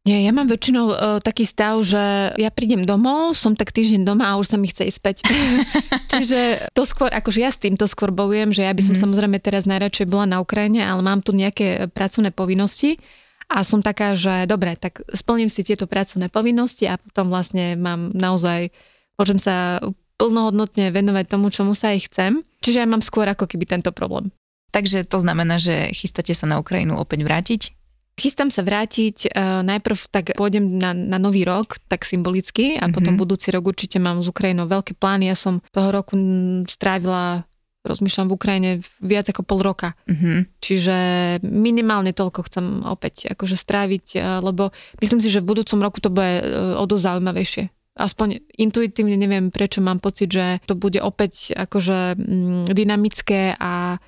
nie, 0.05 0.21
ja 0.21 0.29
mám 0.29 0.45
väčšinou 0.45 0.85
uh, 0.93 0.95
taký 1.17 1.49
stav, 1.49 1.81
že 1.81 2.29
ja 2.37 2.49
prídem 2.53 2.85
domov, 2.85 3.33
som 3.33 3.57
tak 3.57 3.73
týždeň 3.73 4.05
doma 4.05 4.29
a 4.29 4.37
už 4.37 4.53
sa 4.53 4.57
mi 4.61 4.69
chce 4.69 4.85
ísť 4.85 4.99
späť. 5.01 5.17
Čiže 6.13 6.69
to 6.77 6.85
skôr, 6.85 7.09
akože 7.09 7.41
ja 7.41 7.49
s 7.49 7.57
týmto 7.57 7.89
skôr 7.89 8.13
bojujem, 8.13 8.53
že 8.53 8.69
ja 8.69 8.73
by 8.73 8.85
som 8.85 8.93
mm-hmm. 8.93 9.01
samozrejme 9.01 9.37
teraz 9.41 9.65
najradšej 9.65 10.05
bola 10.05 10.29
na 10.29 10.37
Ukrajine, 10.45 10.85
ale 10.85 11.01
mám 11.01 11.25
tu 11.25 11.33
nejaké 11.33 11.89
pracovné 11.89 12.29
povinnosti 12.29 13.01
a 13.49 13.65
som 13.65 13.81
taká, 13.81 14.13
že 14.13 14.45
dobre, 14.45 14.77
tak 14.77 15.01
splním 15.09 15.49
si 15.49 15.65
tieto 15.65 15.89
pracovné 15.89 16.29
povinnosti 16.29 16.85
a 16.85 17.01
potom 17.01 17.33
vlastne 17.33 17.73
mám 17.73 18.13
naozaj, 18.13 18.69
môžem 19.17 19.41
sa 19.41 19.81
plnohodnotne 20.21 20.93
venovať 20.93 21.25
tomu, 21.33 21.49
čomu 21.49 21.73
sa 21.73 21.97
aj 21.97 22.13
chcem. 22.13 22.31
Čiže 22.61 22.85
ja 22.85 22.87
mám 22.89 23.01
skôr 23.01 23.25
ako 23.25 23.49
keby 23.49 23.65
tento 23.65 23.89
problém. 23.89 24.29
Takže 24.69 25.01
to 25.07 25.17
znamená, 25.17 25.57
že 25.57 25.89
chystáte 25.97 26.37
sa 26.37 26.45
na 26.45 26.61
Ukrajinu 26.61 26.93
opäť 26.97 27.25
vrátiť? 27.25 27.61
Chystám 28.15 28.47
sa 28.47 28.63
vrátiť, 28.63 29.27
uh, 29.27 29.59
najprv 29.59 29.99
tak 30.07 30.25
pôjdem 30.39 30.79
na, 30.79 30.95
na 30.95 31.19
nový 31.19 31.43
rok, 31.43 31.75
tak 31.91 32.07
symbolicky 32.07 32.79
a 32.79 32.87
mm-hmm. 32.87 32.95
potom 32.95 33.13
budúci 33.19 33.51
rok 33.51 33.67
určite 33.67 33.99
mám 33.99 34.23
s 34.23 34.31
Ukrajinou 34.31 34.71
veľké 34.71 34.95
plány. 34.95 35.27
Ja 35.27 35.35
som 35.35 35.59
toho 35.75 35.91
roku 35.91 36.15
strávila 36.71 37.43
rozmýšľam 37.85 38.27
v 38.27 38.35
Ukrajine 38.35 38.69
viac 38.99 39.29
ako 39.29 39.45
pol 39.45 39.61
roka. 39.61 39.93
Mm-hmm. 40.09 40.37
Čiže 40.57 40.97
minimálne 41.45 42.11
toľko 42.11 42.49
chcem 42.49 42.65
opäť 42.83 43.29
akože 43.29 43.55
stráviť, 43.55 44.05
eh, 44.17 44.21
lebo 44.41 44.73
myslím 44.99 45.21
si, 45.21 45.29
že 45.29 45.45
v 45.45 45.53
budúcom 45.53 45.79
roku 45.85 46.01
to 46.01 46.09
bude 46.09 46.41
eh, 46.41 46.73
o 46.75 46.83
dosť 46.83 47.03
zaujímavejšie. 47.05 47.63
Aspoň 47.95 48.43
intuitívne 48.59 49.15
neviem, 49.15 49.55
prečo 49.55 49.79
mám 49.79 50.03
pocit, 50.03 50.27
že 50.27 50.59
to 50.67 50.75
bude 50.75 50.99
opäť 50.99 51.55
akože 51.55 52.19
dynamické 52.67 53.55
a, 53.55 54.03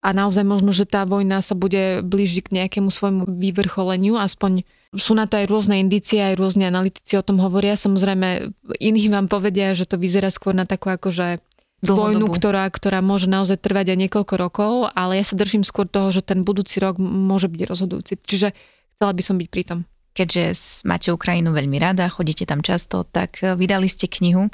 a 0.00 0.08
naozaj 0.16 0.44
možno, 0.48 0.72
že 0.72 0.88
tá 0.88 1.04
vojna 1.04 1.44
sa 1.44 1.52
bude 1.52 2.00
blížiť 2.00 2.48
k 2.48 2.54
nejakému 2.56 2.88
svojmu 2.88 3.28
vyvrcholeniu, 3.28 4.16
aspoň 4.16 4.64
sú 4.96 5.14
na 5.14 5.30
to 5.30 5.38
aj 5.38 5.46
rôzne 5.46 5.78
indície, 5.78 6.18
aj 6.18 6.40
rôzne 6.40 6.66
analytici 6.66 7.14
o 7.14 7.22
tom 7.22 7.38
hovoria. 7.38 7.78
Samozrejme, 7.78 8.50
iní 8.82 9.06
vám 9.06 9.30
povedia, 9.30 9.76
že 9.76 9.86
to 9.86 10.00
vyzerá 10.00 10.32
skôr 10.34 10.50
na 10.50 10.66
takú 10.66 10.90
akože 10.90 11.38
vojnu, 11.84 12.26
ktorá, 12.28 12.68
ktorá 12.68 13.00
môže 13.00 13.30
naozaj 13.30 13.60
trvať 13.62 13.94
aj 13.94 13.98
niekoľko 14.08 14.34
rokov, 14.36 14.72
ale 14.92 15.20
ja 15.20 15.24
sa 15.24 15.38
držím 15.38 15.64
skôr 15.64 15.88
toho, 15.88 16.12
že 16.12 16.20
ten 16.20 16.44
budúci 16.44 16.82
rok 16.82 17.00
môže 17.00 17.48
byť 17.48 17.62
rozhodujúci. 17.64 18.12
Čiže 18.20 18.52
chcela 18.98 19.12
by 19.14 19.22
som 19.24 19.36
byť 19.40 19.48
pri 19.48 19.64
tom. 19.64 19.78
Keďže 20.10 20.42
máte 20.84 21.14
Ukrajinu 21.14 21.54
veľmi 21.54 21.78
rada, 21.78 22.10
chodíte 22.10 22.42
tam 22.44 22.60
často, 22.60 23.06
tak 23.06 23.40
e, 23.46 23.54
vydali 23.54 23.86
ste 23.86 24.10
knihu, 24.10 24.50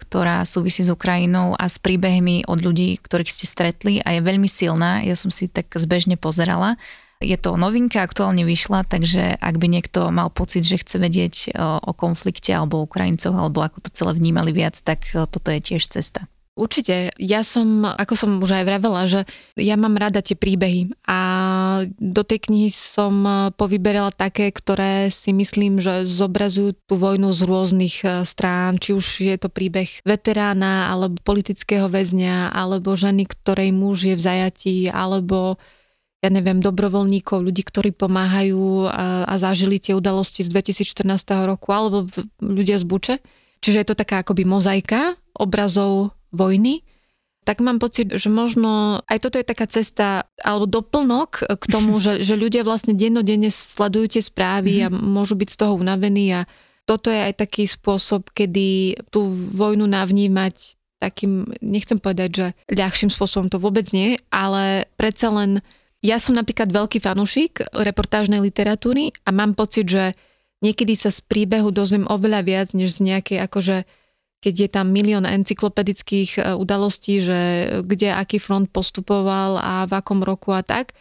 ktorá 0.00 0.40
súvisí 0.48 0.80
s 0.80 0.88
Ukrajinou 0.88 1.52
a 1.60 1.68
s 1.68 1.76
príbehmi 1.76 2.48
od 2.48 2.64
ľudí, 2.64 2.96
ktorých 2.96 3.28
ste 3.28 3.44
stretli 3.44 4.00
a 4.00 4.16
je 4.16 4.24
veľmi 4.24 4.48
silná. 4.48 5.04
Ja 5.04 5.12
som 5.12 5.28
si 5.28 5.52
tak 5.52 5.68
zbežne 5.76 6.16
pozerala. 6.16 6.80
Je 7.20 7.36
to 7.36 7.60
novinka, 7.60 8.00
aktuálne 8.00 8.48
vyšla, 8.48 8.88
takže 8.88 9.36
ak 9.36 9.60
by 9.60 9.68
niekto 9.68 10.08
mal 10.08 10.32
pocit, 10.32 10.64
že 10.64 10.80
chce 10.80 10.96
vedieť 10.96 11.34
o, 11.52 11.76
e, 11.76 11.84
o 11.84 11.92
konflikte 11.92 12.48
alebo 12.56 12.80
o 12.80 12.88
Ukrajincoch, 12.88 13.36
alebo 13.36 13.60
ako 13.60 13.84
to 13.84 13.90
celé 13.92 14.16
vnímali 14.16 14.56
viac, 14.56 14.80
tak 14.80 15.12
e, 15.12 15.28
toto 15.28 15.52
je 15.52 15.60
tiež 15.60 15.84
cesta. 15.84 16.24
Určite. 16.58 17.14
Ja 17.16 17.46
som, 17.46 17.86
ako 17.86 18.14
som 18.18 18.30
už 18.42 18.50
aj 18.52 18.64
vravela, 18.66 19.06
že 19.06 19.24
ja 19.54 19.78
mám 19.78 19.94
rada 19.94 20.18
tie 20.18 20.34
príbehy 20.34 20.92
a 21.06 21.18
do 21.96 22.20
tej 22.26 22.50
knihy 22.50 22.68
som 22.74 23.22
povyberala 23.54 24.10
také, 24.10 24.50
ktoré 24.50 25.08
si 25.14 25.30
myslím, 25.30 25.78
že 25.78 26.04
zobrazujú 26.04 26.76
tú 26.90 26.98
vojnu 26.98 27.30
z 27.30 27.40
rôznych 27.46 27.96
e, 28.02 28.26
strán, 28.26 28.82
či 28.82 28.92
už 28.92 29.06
je 29.24 29.36
to 29.38 29.46
príbeh 29.46 29.88
veterána, 30.02 30.90
alebo 30.90 31.22
politického 31.22 31.86
väzňa, 31.86 32.50
alebo 32.50 32.98
ženy, 32.98 33.30
ktorej 33.30 33.70
muž 33.70 34.10
je 34.10 34.14
v 34.18 34.20
zajatí, 34.20 34.76
alebo 34.90 35.56
ja 36.20 36.28
neviem, 36.28 36.60
dobrovoľníkov, 36.60 37.40
ľudí, 37.40 37.64
ktorí 37.64 37.96
pomáhajú 37.96 38.90
a, 38.90 39.24
a 39.24 39.34
zažili 39.40 39.80
tie 39.80 39.96
udalosti 39.96 40.44
z 40.44 40.52
2014 40.52 41.48
roku, 41.48 41.72
alebo 41.72 42.04
ľudia 42.44 42.76
z 42.76 42.84
Buče. 42.84 43.14
Čiže 43.64 43.78
je 43.80 43.86
to 43.88 43.96
taká 43.96 44.20
akoby 44.20 44.44
mozaika 44.44 45.16
obrazov 45.32 46.12
vojny, 46.30 46.82
tak 47.44 47.64
mám 47.64 47.80
pocit, 47.80 48.12
že 48.12 48.28
možno 48.28 49.00
aj 49.08 49.18
toto 49.26 49.40
je 49.40 49.46
taká 49.48 49.66
cesta 49.66 50.28
alebo 50.38 50.68
doplnok 50.68 51.50
k 51.58 51.64
tomu, 51.66 51.98
že, 52.04 52.22
že 52.22 52.36
ľudia 52.36 52.62
vlastne 52.62 52.94
dennodenne 52.94 53.48
sledujú 53.48 54.18
tie 54.18 54.22
správy 54.22 54.84
mm-hmm. 54.84 54.92
a 54.92 54.96
môžu 54.96 55.34
byť 55.34 55.48
z 55.50 55.58
toho 55.58 55.74
unavení 55.74 56.30
a 56.36 56.44
toto 56.84 57.12
je 57.12 57.20
aj 57.22 57.38
taký 57.38 57.70
spôsob, 57.70 58.34
kedy 58.34 58.98
tú 59.14 59.30
vojnu 59.54 59.86
navnímať 59.86 60.74
takým, 61.00 61.48
nechcem 61.64 61.96
povedať, 61.96 62.30
že 62.30 62.46
ľahším 62.76 63.08
spôsobom 63.08 63.48
to 63.48 63.56
vôbec 63.56 63.88
nie, 63.94 64.20
ale 64.28 64.90
predsa 65.00 65.32
len 65.32 65.64
ja 66.04 66.20
som 66.20 66.36
napríklad 66.36 66.68
veľký 66.68 67.00
fanúšik 67.00 67.72
reportážnej 67.72 68.40
literatúry 68.40 69.16
a 69.24 69.32
mám 69.32 69.56
pocit, 69.56 69.88
že 69.88 70.12
niekedy 70.60 70.96
sa 70.96 71.08
z 71.08 71.24
príbehu 71.24 71.72
dozviem 71.72 72.04
oveľa 72.08 72.40
viac, 72.44 72.68
než 72.76 73.00
z 73.00 73.12
nejakej 73.12 73.38
akože 73.48 73.76
keď 74.40 74.54
je 74.56 74.68
tam 74.72 74.88
milión 74.88 75.28
encyklopedických 75.28 76.30
e, 76.36 76.40
udalostí, 76.56 77.20
že 77.20 77.38
kde 77.84 78.16
aký 78.16 78.40
front 78.40 78.72
postupoval 78.72 79.60
a 79.60 79.84
v 79.84 79.92
akom 79.92 80.24
roku 80.24 80.56
a 80.56 80.64
tak. 80.64 80.96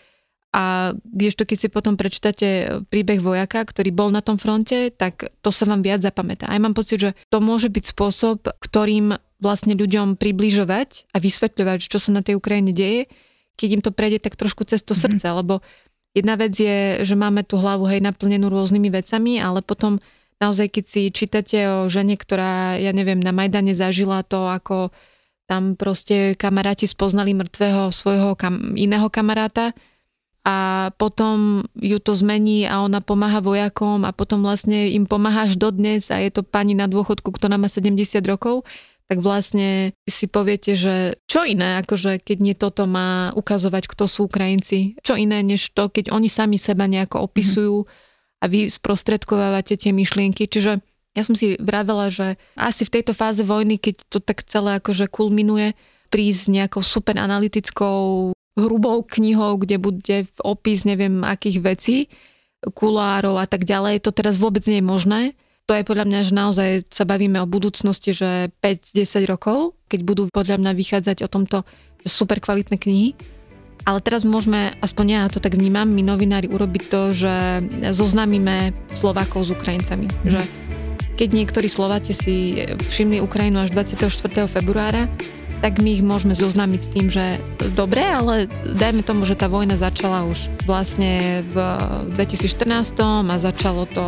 A 0.49 0.97
kdežto 1.05 1.45
keď 1.45 1.57
si 1.57 1.67
potom 1.69 1.93
prečítate 1.93 2.81
príbeh 2.89 3.21
vojaka, 3.21 3.63
ktorý 3.63 3.93
bol 3.93 4.09
na 4.09 4.19
tom 4.19 4.41
fronte, 4.41 4.89
tak 4.91 5.29
to 5.45 5.53
sa 5.53 5.69
vám 5.69 5.85
viac 5.85 6.01
zapamätá. 6.01 6.49
Aj 6.49 6.57
mám 6.57 6.73
pocit, 6.73 6.99
že 6.99 7.11
to 7.29 7.37
môže 7.37 7.69
byť 7.69 7.85
spôsob, 7.95 8.49
ktorým 8.57 9.13
vlastne 9.39 9.77
ľuďom 9.77 10.19
približovať 10.19 11.13
a 11.15 11.17
vysvetľovať, 11.21 11.79
čo 11.87 12.01
sa 12.01 12.11
na 12.11 12.25
tej 12.25 12.35
Ukrajine 12.35 12.75
deje, 12.75 13.07
keď 13.55 13.69
im 13.77 13.81
to 13.85 13.91
prejde 13.95 14.19
tak 14.25 14.35
trošku 14.35 14.67
cez 14.67 14.83
to 14.83 14.91
mm-hmm. 14.91 15.21
srdce, 15.21 15.27
lebo 15.31 15.63
jedna 16.17 16.35
vec 16.35 16.57
je, 16.57 17.05
že 17.05 17.15
máme 17.15 17.45
tú 17.45 17.61
hlavu 17.61 17.87
hej 17.87 18.03
naplnenú 18.03 18.51
rôznymi 18.51 18.89
vecami, 18.89 19.39
ale 19.39 19.63
potom 19.63 20.01
naozaj, 20.39 20.67
keď 20.71 20.85
si 20.87 21.01
čítate 21.11 21.57
o 21.67 21.91
žene, 21.91 22.15
ktorá, 22.15 22.79
ja 22.79 22.95
neviem, 22.95 23.19
na 23.19 23.35
Majdane 23.35 23.75
zažila 23.75 24.23
to, 24.23 24.47
ako 24.47 24.89
tam 25.45 25.75
proste 25.75 26.37
kamaráti 26.39 26.87
spoznali 26.87 27.35
mŕtvého 27.35 27.91
svojho 27.91 28.37
kam, 28.39 28.77
iného 28.79 29.09
kamaráta 29.11 29.75
a 30.45 30.89
potom 30.95 31.67
ju 31.75 31.99
to 31.99 32.15
zmení 32.15 32.69
a 32.69 32.85
ona 32.85 33.03
pomáha 33.03 33.43
vojakom 33.43 34.07
a 34.07 34.15
potom 34.15 34.45
vlastne 34.45 34.87
im 34.93 35.03
pomáha 35.09 35.49
až 35.49 35.59
dodnes 35.59 36.07
a 36.13 36.21
je 36.21 36.31
to 36.31 36.45
pani 36.45 36.77
na 36.77 36.87
dôchodku, 36.87 37.33
ktorá 37.33 37.59
má 37.59 37.67
70 37.67 37.97
rokov, 38.29 38.63
tak 39.09 39.25
vlastne 39.25 39.97
si 40.05 40.29
poviete, 40.29 40.77
že 40.77 41.17
čo 41.25 41.41
iné, 41.43 41.81
akože 41.81 42.21
keď 42.21 42.37
nie 42.39 42.53
toto 42.53 42.85
má 42.85 43.33
ukazovať, 43.33 43.89
kto 43.89 44.05
sú 44.05 44.29
Ukrajinci, 44.29 45.01
čo 45.01 45.17
iné, 45.17 45.41
než 45.41 45.73
to, 45.73 45.89
keď 45.89 46.13
oni 46.13 46.29
sami 46.29 46.61
seba 46.61 46.85
nejako 46.85 47.25
opisujú. 47.25 47.83
mm-hmm 47.83 48.07
a 48.39 48.45
vy 48.47 48.71
sprostredkovávate 48.71 49.75
tie 49.75 49.91
myšlienky. 49.91 50.47
Čiže 50.47 50.79
ja 51.17 51.23
som 51.27 51.35
si 51.35 51.59
vravela, 51.59 52.07
že 52.07 52.39
asi 52.55 52.87
v 52.87 52.99
tejto 52.99 53.11
fáze 53.11 53.43
vojny, 53.43 53.75
keď 53.75 53.95
to 54.07 54.19
tak 54.23 54.47
celé 54.47 54.79
akože 54.79 55.11
kulminuje, 55.11 55.75
prísť 56.09 56.43
nejakou 56.49 56.81
super 56.81 57.19
analytickou 57.19 58.31
hrubou 58.57 59.05
knihou, 59.05 59.61
kde 59.61 59.77
bude 59.77 60.17
opis 60.41 60.83
neviem 60.83 61.21
akých 61.21 61.57
vecí, 61.61 61.97
kulárov 62.65 63.39
a 63.39 63.47
tak 63.47 63.63
ďalej. 63.63 64.03
To 64.03 64.11
teraz 64.11 64.35
vôbec 64.35 64.65
nie 64.67 64.83
je 64.83 64.85
možné. 64.85 65.21
To 65.69 65.77
je 65.77 65.85
podľa 65.85 66.09
mňa, 66.09 66.19
že 66.25 66.33
naozaj 66.33 66.69
sa 66.89 67.05
bavíme 67.05 67.37
o 67.39 67.47
budúcnosti, 67.47 68.11
že 68.11 68.49
5-10 68.57 69.29
rokov, 69.29 69.77
keď 69.85 69.99
budú 70.01 70.23
podľa 70.33 70.57
mňa 70.57 70.71
vychádzať 70.73 71.17
o 71.23 71.29
tomto 71.29 71.61
super 72.09 72.41
kvalitné 72.41 72.81
knihy. 72.81 73.13
Ale 73.89 74.05
teraz 74.05 74.21
môžeme, 74.21 74.77
aspoň 74.85 75.05
ja 75.09 75.21
to 75.33 75.41
tak 75.41 75.57
vnímam, 75.57 75.89
my 75.89 76.05
novinári 76.05 76.45
urobiť 76.45 76.83
to, 76.93 77.01
že 77.09 77.33
zoznámime 77.89 78.77
Slovákov 78.93 79.49
s 79.49 79.57
Ukrajincami. 79.57 80.05
Mm. 80.05 80.29
Že 80.29 80.41
keď 81.17 81.29
niektorí 81.33 81.65
Slováci 81.65 82.13
si 82.13 82.35
všimli 82.69 83.17
Ukrajinu 83.17 83.65
až 83.65 83.73
24. 83.73 84.45
februára, 84.45 85.09
tak 85.59 85.81
my 85.81 85.89
ich 85.91 86.05
môžeme 86.05 86.31
zoznámiť 86.37 86.81
s 86.85 86.89
tým, 86.93 87.07
že 87.09 87.25
dobre, 87.73 87.99
ale 88.05 88.47
dajme 88.63 89.01
tomu, 89.01 89.27
že 89.27 89.35
tá 89.35 89.51
vojna 89.51 89.75
začala 89.75 90.23
už 90.29 90.47
vlastne 90.63 91.43
v 91.49 91.57
2014 92.13 92.93
a 93.25 93.35
začalo 93.41 93.83
to 93.89 94.05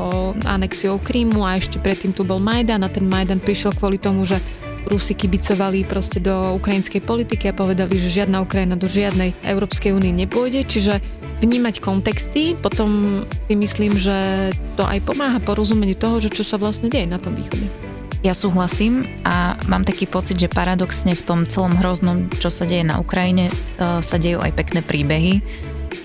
anexiou 0.47 1.01
Krímu 1.01 1.43
a 1.43 1.59
ešte 1.59 1.81
predtým 1.81 2.15
tu 2.15 2.23
bol 2.23 2.39
Majdan 2.39 2.85
a 2.85 2.89
ten 2.93 3.09
Majdan 3.09 3.43
prišiel 3.43 3.75
kvôli 3.75 3.99
tomu, 3.99 4.23
že 4.23 4.39
Rusi 4.87 5.13
kibicovali 5.13 5.85
proste 5.85 6.17
do 6.23 6.57
ukrajinskej 6.57 7.01
politiky 7.03 7.51
a 7.51 7.57
povedali, 7.57 7.93
že 7.97 8.23
žiadna 8.23 8.41
Ukrajina 8.41 8.77
do 8.77 8.89
žiadnej 8.89 9.37
Európskej 9.45 9.93
únie 9.93 10.13
nepôjde, 10.13 10.65
čiže 10.65 11.03
vnímať 11.41 11.81
kontexty, 11.81 12.53
potom 12.53 13.21
si 13.49 13.57
myslím, 13.57 13.97
že 13.97 14.49
to 14.77 14.85
aj 14.85 15.01
pomáha 15.01 15.41
porozumeniu 15.41 15.97
toho, 15.97 16.21
že 16.21 16.29
čo 16.29 16.45
sa 16.45 16.61
vlastne 16.61 16.87
deje 16.87 17.09
na 17.09 17.17
tom 17.17 17.33
východe. 17.33 17.65
Ja 18.21 18.37
súhlasím 18.37 19.09
a 19.25 19.57
mám 19.65 19.81
taký 19.81 20.05
pocit, 20.05 20.37
že 20.37 20.45
paradoxne 20.45 21.17
v 21.17 21.25
tom 21.25 21.39
celom 21.49 21.73
hroznom, 21.73 22.29
čo 22.37 22.53
sa 22.53 22.69
deje 22.69 22.85
na 22.85 23.01
Ukrajine, 23.01 23.49
e, 23.49 23.53
sa 24.05 24.21
dejú 24.21 24.37
aj 24.37 24.53
pekné 24.53 24.85
príbehy 24.85 25.41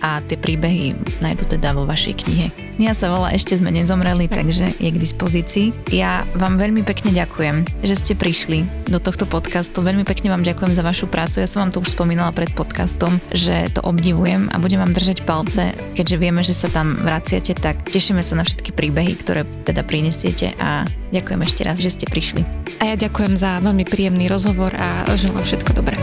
a 0.00 0.20
tie 0.24 0.36
príbehy 0.38 0.96
nájdu 1.22 1.48
teda 1.48 1.74
vo 1.74 1.88
vašej 1.88 2.14
knihe. 2.24 2.46
Ja 2.76 2.92
sa 2.92 3.08
volá 3.08 3.32
Ešte 3.32 3.56
sme 3.56 3.72
nezomreli, 3.72 4.28
takže 4.28 4.68
je 4.76 4.90
k 4.92 5.00
dispozícii. 5.00 5.72
Ja 5.96 6.28
vám 6.36 6.60
veľmi 6.60 6.84
pekne 6.84 7.08
ďakujem, 7.08 7.64
že 7.80 7.96
ste 7.96 8.12
prišli 8.12 8.68
do 8.92 9.00
tohto 9.00 9.24
podcastu. 9.24 9.80
Veľmi 9.80 10.04
pekne 10.04 10.28
vám 10.28 10.44
ďakujem 10.44 10.76
za 10.76 10.84
vašu 10.84 11.08
prácu. 11.08 11.40
Ja 11.40 11.48
som 11.48 11.64
vám 11.64 11.72
to 11.72 11.80
už 11.80 11.96
spomínala 11.96 12.36
pred 12.36 12.52
podcastom, 12.52 13.16
že 13.32 13.72
to 13.72 13.80
obdivujem 13.80 14.52
a 14.52 14.60
budem 14.60 14.84
vám 14.84 14.92
držať 14.92 15.24
palce, 15.24 15.72
keďže 15.96 16.16
vieme, 16.20 16.44
že 16.44 16.52
sa 16.52 16.68
tam 16.68 17.00
vraciate, 17.00 17.56
tak 17.56 17.80
tešíme 17.88 18.20
sa 18.20 18.36
na 18.36 18.44
všetky 18.44 18.76
príbehy, 18.76 19.16
ktoré 19.24 19.48
teda 19.64 19.80
prinesiete 19.80 20.52
a 20.60 20.84
ďakujem 21.16 21.40
ešte 21.48 21.62
raz, 21.64 21.80
že 21.80 21.96
ste 21.96 22.04
prišli. 22.04 22.44
A 22.84 22.92
ja 22.92 22.94
ďakujem 23.00 23.40
za 23.40 23.56
veľmi 23.64 23.88
príjemný 23.88 24.28
rozhovor 24.28 24.68
a 24.76 25.08
želám 25.16 25.40
všetko 25.40 25.70
dobré. 25.72 25.96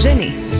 Ženy 0.00 0.59